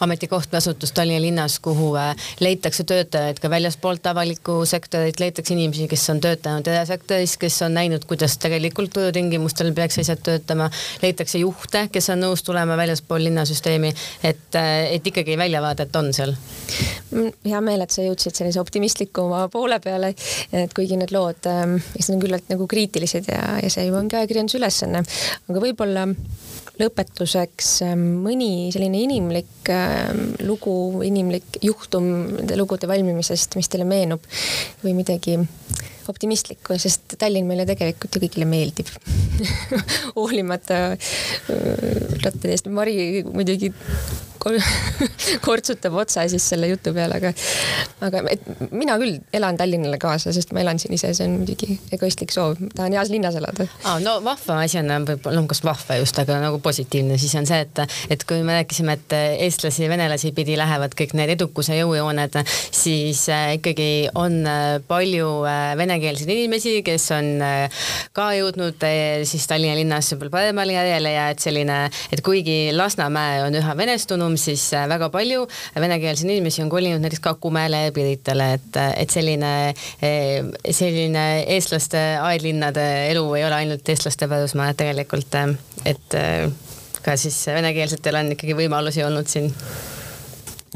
ametikoht 0.00 0.48
või 0.52 0.60
asutus 0.62 0.94
Tallinna 0.96 1.20
linnas, 1.20 1.58
kuhu 1.60 1.90
äh, 2.00 2.14
leitakse 2.40 2.86
töötajaid 2.88 3.40
ka 3.42 3.50
väljaspoolt 3.52 4.06
avalikku 4.08 4.62
sektorit, 4.64 5.20
leitakse 5.20 5.54
inimesi, 5.54 5.88
kes 5.90 6.08
on 6.14 6.22
töötanud 6.24 6.68
erasektoris, 6.72 7.36
kes 7.40 7.60
on 7.68 7.76
näinud, 7.76 8.06
kuidas 8.08 8.38
tegelikult 8.40 8.94
turutingimustel 8.96 9.74
peaks 9.76 10.00
asjad 10.00 10.24
töötama, 10.24 10.70
leitakse 11.02 11.42
juhte, 11.42 11.86
kes 11.92 12.10
on 12.14 12.24
nõus 12.24 12.44
tulema 12.46 12.78
väljaspool 12.80 13.28
linnasüsteemi, 13.28 13.92
et, 14.24 14.48
äh, 14.56 14.94
et 14.96 15.12
ikkagi 15.12 15.36
väljavaadet 15.36 16.00
on 16.00 16.12
seal. 16.16 16.32
Mm, 17.10 17.32
hea 17.44 17.60
meel, 17.60 17.85
et 17.86 17.94
sa 17.94 18.04
jõudsid 18.04 18.36
sellise 18.36 18.60
optimistlikuma 18.62 19.46
poole 19.52 19.78
peale, 19.82 20.12
et 20.52 20.74
kuigi 20.76 20.98
need 21.00 21.14
lood, 21.14 21.40
ähm, 21.50 21.78
eks 21.94 22.10
need 22.10 22.18
on 22.18 22.26
küllalt 22.26 22.52
nagu 22.52 22.68
kriitilised 22.70 23.30
ja, 23.32 23.56
ja 23.62 23.72
see 23.72 23.86
ju 23.88 23.96
ongi 23.98 24.18
ajakirjanduse 24.18 24.60
ülesanne, 24.60 25.02
aga 25.48 25.62
võib-olla 25.62 26.06
lõpetuseks 26.80 27.70
ähm, 27.86 28.06
mõni 28.24 28.68
selline 28.74 29.00
inimlik 29.06 29.70
ähm, 29.72 30.34
lugu, 30.44 30.76
inimlik 31.06 31.60
juhtum 31.64 32.08
nende 32.36 32.58
lugude 32.60 32.88
valmimisest, 32.90 33.56
mis 33.56 33.70
teile 33.72 33.88
meenub 33.88 34.24
või 34.82 34.96
midagi 34.98 35.38
optimistlikku, 36.12 36.78
sest 36.80 37.16
Tallinn 37.20 37.48
meile 37.48 37.66
tegelikult 37.68 38.16
ju 38.16 38.22
kõigile 38.26 38.48
meeldib 38.48 38.90
hoolimata 40.16 40.80
äh, 40.94 42.16
lottidest. 42.22 42.70
Mari 42.72 43.24
muidugi 43.26 43.72
kortsutab 45.46 45.94
otsa 45.94 46.26
siis 46.30 46.44
selle 46.48 46.68
jutu 46.70 46.92
peale, 46.94 47.18
aga, 47.18 47.32
aga 48.06 48.22
et 48.30 48.44
mina 48.70 48.96
küll 49.00 49.18
elan 49.36 49.58
Tallinnale 49.58 49.98
kaasa, 50.02 50.32
sest 50.34 50.52
ma 50.54 50.62
elan 50.62 50.80
siin 50.82 50.94
ise, 50.96 51.12
see 51.16 51.26
on 51.26 51.38
muidugi 51.40 51.78
egoistlik 51.94 52.34
soov, 52.34 52.60
tahan 52.76 52.94
heas 52.96 53.10
linnas 53.12 53.38
elada 53.38 53.66
ah,. 53.84 53.98
no 54.02 54.18
vahva 54.24 54.60
asjana 54.64 55.00
võib-olla, 55.02 55.40
noh, 55.40 55.48
kas 55.50 55.62
vahva 55.66 55.98
just, 56.00 56.18
aga 56.22 56.38
nagu 56.42 56.60
positiivne 56.62 57.18
siis 57.20 57.34
on 57.38 57.48
see, 57.48 57.60
et, 57.66 57.82
et 58.12 58.26
kui 58.28 58.42
me 58.46 58.58
rääkisime, 58.60 58.96
et 58.98 59.16
eestlasi, 59.46 59.88
venelasi 59.90 60.32
pidi 60.36 60.58
lähevad 60.58 60.94
kõik 60.98 61.16
need 61.18 61.34
edukuse 61.36 61.78
jõujooned, 61.78 62.40
siis 62.46 63.26
äh, 63.32 63.56
ikkagi 63.58 63.90
on 64.14 64.40
äh, 64.46 64.64
palju 64.86 65.32
äh, 65.48 65.72
venekeelseid 65.96 66.30
inimesi, 66.36 66.76
kes 66.84 67.08
on 67.16 67.30
ka 68.16 68.26
jõudnud 68.36 68.82
siis 69.26 69.46
Tallinna 69.48 69.76
linnas 69.78 70.10
võib-olla 70.12 70.32
paremale 70.34 70.76
järjele 70.76 71.12
ja 71.14 71.28
et 71.32 71.42
selline, 71.42 71.78
et 72.12 72.22
kuigi 72.24 72.72
Lasnamäe 72.76 73.42
on 73.46 73.56
üha 73.56 73.76
venestunum, 73.78 74.36
siis 74.40 74.68
äh, 74.76 74.86
väga 74.90 75.08
palju 75.14 75.46
venekeelseid 75.76 76.28
inimesi 76.28 76.62
on 76.64 76.70
kolinud 76.72 77.02
näiteks 77.04 77.22
Kakumäele 77.24 77.86
ja 77.86 77.94
Piritale, 77.96 78.52
et, 78.58 78.78
et 78.96 79.14
selline, 79.14 79.52
äh, 80.04 80.70
selline 80.70 81.26
eestlaste 81.56 82.04
aedlinnade 82.20 82.86
elu 83.10 83.26
ei 83.38 83.46
ole 83.48 83.60
ainult 83.62 83.88
eestlaste 83.88 84.28
pärusmaa, 84.30 84.74
tegelikult, 84.76 85.40
äh, 85.40 85.54
et 85.86 86.20
ka 87.02 87.14
siis 87.20 87.38
venekeelsetel 87.54 88.18
on 88.18 88.34
ikkagi 88.34 88.56
võimalusi 88.58 89.04
olnud 89.06 89.28
siin 89.30 89.52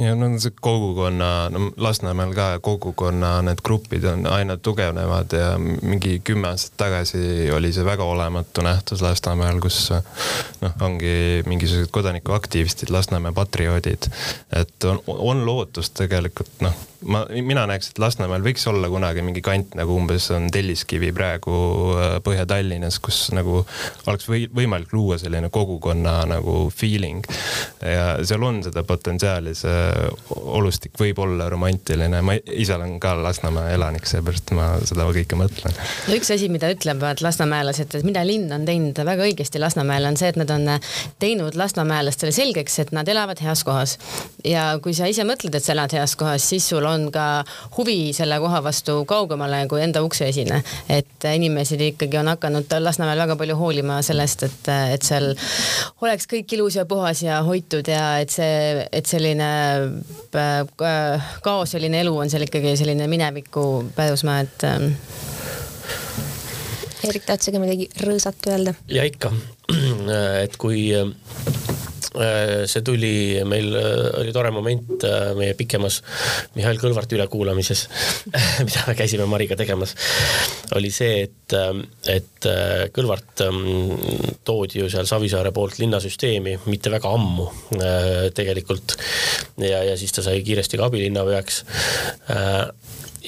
ja 0.01 0.14
no 0.16 0.28
see 0.40 0.53
kogukonna, 0.61 1.30
no 1.53 1.70
Lasnamäel 1.76 2.32
ka 2.34 2.46
kogukonna 2.64 3.32
need 3.44 3.62
grupid 3.64 4.05
on 4.09 4.26
aina 4.26 4.57
tugevnevad 4.57 5.32
ja 5.36 5.51
mingi 5.59 6.20
kümme 6.24 6.48
aastat 6.51 6.76
tagasi 6.80 7.51
oli 7.55 7.72
see 7.76 7.84
väga 7.84 8.05
olematu 8.05 8.64
nähtus 8.64 9.03
Lasnamäel, 9.05 9.61
kus 9.61 9.82
noh, 9.92 10.76
ongi 10.80 11.42
mingisugused 11.46 11.92
kodanikuaktivistid, 11.92 12.92
Lasnamäe 12.94 13.32
patrioodid. 13.36 14.11
et 14.53 14.84
on, 14.84 15.03
on 15.07 15.44
lootust 15.46 15.98
tegelikult 16.01 16.64
noh 16.64 16.86
ma, 17.05 17.24
mina 17.42 17.64
näeks, 17.68 17.90
et 17.92 18.01
Lasnamäel 18.01 18.44
võiks 18.44 18.64
olla 18.70 18.88
kunagi 18.92 19.22
mingi 19.24 19.42
kant 19.44 19.74
nagu 19.78 19.94
umbes 19.96 20.28
on 20.34 20.48
Telliskivi 20.53 21.12
praegu 21.16 21.55
äh, 21.96 22.16
Põhja-Tallinnas, 22.24 23.01
kus 23.03 23.22
nagu 23.36 23.62
oleks 24.11 24.28
või, 24.28 24.44
võimalik 24.55 24.92
luua 24.96 25.18
selline 25.20 25.51
kogukonna 25.53 26.20
nagu 26.30 26.62
feeling. 26.74 27.24
ja 27.80 28.18
seal 28.26 28.44
on 28.44 28.62
seda 28.64 28.84
potentsiaali, 28.86 29.55
see 29.57 29.78
olustik 30.30 30.97
võib 31.01 31.18
olla 31.22 31.49
romantiline, 31.51 32.20
ma 32.24 32.36
ise 32.36 32.74
olen 32.76 32.99
ka 33.03 33.14
Lasnamäe 33.20 33.74
elanik, 33.74 34.07
seepärast 34.09 34.53
ma 34.57 34.72
seda 34.86 35.07
kõike 35.11 35.38
mõtlen. 35.38 35.76
no 36.09 36.16
üks 36.16 36.30
asi, 36.34 36.49
mida 36.53 36.70
ütlevad 36.72 37.22
lasnamäelased, 37.24 37.95
et 37.99 38.07
mida 38.07 38.22
linn 38.26 38.53
on 38.55 38.66
teinud 38.68 38.99
väga 39.07 39.26
õigesti 39.28 39.62
Lasnamäel, 39.62 40.07
on 40.09 40.18
see, 40.20 40.30
et 40.32 40.38
nad 40.41 40.51
on 40.55 40.66
teinud 41.22 41.57
lasnamäelastele 41.59 42.32
selgeks, 42.34 42.78
et 42.84 42.93
nad 42.97 43.09
elavad 43.09 43.41
heas 43.43 43.64
kohas. 43.66 43.97
ja 44.45 44.78
kui 44.82 44.95
sa 44.97 45.09
ise 45.11 45.24
mõtled, 45.28 45.55
et 45.55 45.64
sa 45.64 45.74
elad 45.74 45.95
heas 45.97 46.16
kohas, 46.16 46.47
siis 46.53 46.68
sul 46.72 46.86
on 46.88 47.11
ka 47.14 47.45
huvi 47.76 48.12
selle 48.16 48.38
koha 48.41 48.62
vastu 48.64 49.01
kaugemale 49.09 49.64
kui 49.68 49.82
enda 49.84 50.03
ukse 50.07 50.28
esine. 50.28 50.62
et 50.88 51.28
inimesed 51.34 51.80
ikkagi 51.91 52.20
on 52.20 52.32
hakanud 52.34 52.78
Lasnamäel 52.80 53.18
väga 53.24 53.36
palju 53.36 53.57
hoolima 53.59 54.01
sellest, 54.07 54.47
et, 54.49 54.72
et 54.95 55.07
seal 55.07 55.32
oleks 56.01 56.28
kõik 56.30 56.57
ilus 56.57 56.78
ja 56.78 56.86
puhas 56.88 57.22
ja 57.22 57.43
hoitud 57.47 57.88
ja 57.88 58.18
et 58.22 58.30
see, 58.32 58.86
et 58.93 59.07
selline 59.07 59.51
äh, 60.36 61.32
kaoseline 61.42 62.00
elu 62.04 62.14
on 62.18 62.30
seal 62.32 62.46
ikkagi 62.46 62.76
selline 62.80 63.06
mineviku 63.10 63.66
pärusmaa, 63.96 64.40
et 64.46 64.66
ähm, 64.68 64.92
Erik, 67.08 67.24
tahad 67.24 67.40
sa 67.40 67.52
ka 67.54 67.62
midagi 67.62 67.88
rõõsat 68.04 68.50
öelda? 68.52 68.76
ja 68.88 69.06
ikka, 69.08 69.32
et 70.44 70.56
kui 70.60 70.90
Äh, 70.92 71.69
see 72.70 72.82
tuli, 72.86 73.12
meil 73.48 73.74
äh, 73.76 74.20
oli 74.20 74.32
tore 74.34 74.53
moment 74.55 75.05
äh, 75.07 75.30
meie 75.38 75.55
pikemas 75.59 76.01
Mihhail 76.57 76.80
Kõlvarti 76.80 77.18
ülekuulamises 77.18 77.86
mida 78.66 78.84
me 78.88 78.96
käisime 78.98 79.26
Mariga 79.30 79.59
tegemas, 79.59 79.94
oli 80.78 80.92
see, 80.94 81.24
et, 81.26 81.57
et 82.11 82.48
Kõlvart 82.94 83.44
ähm, 83.46 83.64
toodi 84.46 84.80
ju 84.80 84.90
seal 84.92 85.09
Savisaare 85.09 85.53
poolt 85.55 85.80
linnasüsteemi 85.80 86.57
mitte 86.70 86.92
väga 86.92 87.11
ammu 87.12 87.46
tegelikult. 88.34 88.96
Ja, 89.61 89.82
ja 89.84 89.96
siis 90.01 90.14
ta 90.14 90.24
sai 90.24 90.40
kiiresti 90.46 90.80
ka 90.80 90.88
abilinnapeaks 90.88 91.62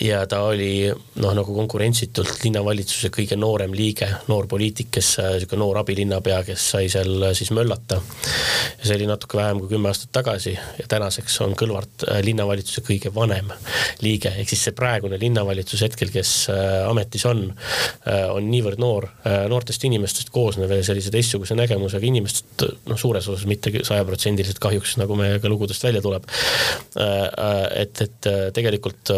ja 0.00 0.26
ta 0.26 0.40
oli 0.48 0.88
noh, 0.88 1.34
nagu 1.36 1.54
konkurentsitult 1.54 2.40
linnavalitsuse 2.44 3.10
kõige 3.12 3.36
noorem 3.36 3.74
liige, 3.76 4.08
noor 4.30 4.46
poliitik, 4.48 4.88
kes, 4.96 5.14
niisugune 5.34 5.60
noor 5.60 5.82
abilinnapea, 5.82 6.38
kes 6.46 6.68
sai 6.74 6.88
seal 6.92 7.28
siis 7.36 7.52
möllata. 7.52 8.00
ja 8.78 8.86
see 8.86 8.96
oli 8.96 9.06
natuke 9.10 9.36
vähem 9.36 9.60
kui 9.60 9.68
kümme 9.74 9.90
aastat 9.90 10.12
tagasi 10.12 10.54
ja 10.54 10.86
tänaseks 10.88 11.40
on 11.44 11.54
Kõlvart 11.58 12.06
äh, 12.08 12.22
linnavalitsuse 12.24 12.82
kõige 12.86 13.12
vanem 13.14 13.52
liige, 14.00 14.32
ehk 14.38 14.48
siis 14.48 14.64
see 14.68 14.76
praegune 14.76 15.18
linnavalitsus 15.20 15.84
hetkel, 15.84 16.10
kes 16.14 16.32
äh, 16.52 16.88
ametis 16.88 17.26
on, 17.28 17.44
äh, 18.08 18.24
on 18.32 18.48
niivõrd 18.50 18.80
noor, 18.80 19.08
noortest 19.48 19.84
inimestest 19.84 20.32
koosnev 20.32 20.72
ja 20.72 20.82
sellise 20.86 21.12
teistsuguse 21.12 21.54
nägemusega 21.58 22.06
inimestest, 22.08 22.64
noh, 22.88 22.98
suures 22.98 23.28
osas 23.28 23.44
mitte 23.50 23.72
sajaprotsendiliselt 23.84 24.58
kahjuks, 24.62 24.96
nagu 25.00 25.16
me 25.18 25.34
ka 25.42 25.50
lugudest 25.50 25.84
välja 25.84 26.02
tuleb. 26.02 26.24
et, 27.82 28.00
et 28.02 28.28
tegelikult 28.54 29.12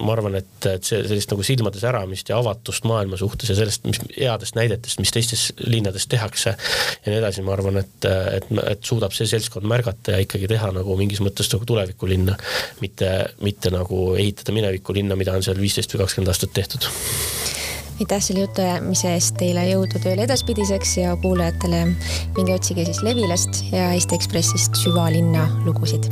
ma 0.00 0.12
arvan, 0.12 0.17
arvan, 0.18 0.38
et, 0.40 0.50
et 0.68 0.84
see 0.84 1.00
sellist 1.06 1.32
nagu 1.32 1.46
silmade 1.46 1.80
säramist 1.80 2.32
ja 2.32 2.38
avatust 2.40 2.86
maailma 2.88 3.18
suhtes 3.20 3.52
ja 3.52 3.56
sellest, 3.58 3.86
mis 3.88 4.00
headest 4.16 4.58
näidetest, 4.58 5.00
mis 5.02 5.14
teistes 5.14 5.48
linnades 5.64 6.08
tehakse 6.10 6.54
ja 6.54 7.08
nii 7.08 7.20
edasi, 7.20 7.44
ma 7.46 7.54
arvan, 7.56 7.80
et, 7.82 8.08
et, 8.38 8.50
et 8.74 8.90
suudab 8.90 9.14
see 9.16 9.28
seltskond 9.30 9.68
märgata 9.68 10.16
ja 10.16 10.24
ikkagi 10.24 10.50
teha 10.50 10.72
nagu 10.76 10.98
mingis 10.98 11.22
mõttes 11.24 11.50
nagu 11.54 11.68
tulevikulinna, 11.68 12.36
mitte, 12.82 13.12
mitte 13.44 13.72
nagu 13.74 14.12
ehitada 14.18 14.54
minevikulinna, 14.56 15.18
mida 15.18 15.36
on 15.36 15.46
seal 15.46 15.60
viisteist 15.60 15.94
või 15.94 16.04
kakskümmend 16.04 16.34
aastat 16.34 16.54
tehtud. 16.58 16.90
Aitäh 17.98 18.20
selle 18.22 18.44
jutuajamise 18.44 19.10
eest, 19.16 19.34
teile 19.40 19.64
jõudu 19.72 19.98
tööle 19.98 20.22
edaspidiseks 20.28 20.92
ja 21.00 21.16
kuulajatele 21.18 21.82
minge 22.36 22.54
otsige 22.54 22.86
siis 22.86 23.02
Levilast 23.02 23.64
ja 23.72 23.90
Eesti 23.90 24.20
Ekspressist 24.20 24.78
süvalinna 24.78 25.48
lugusid 25.66 26.06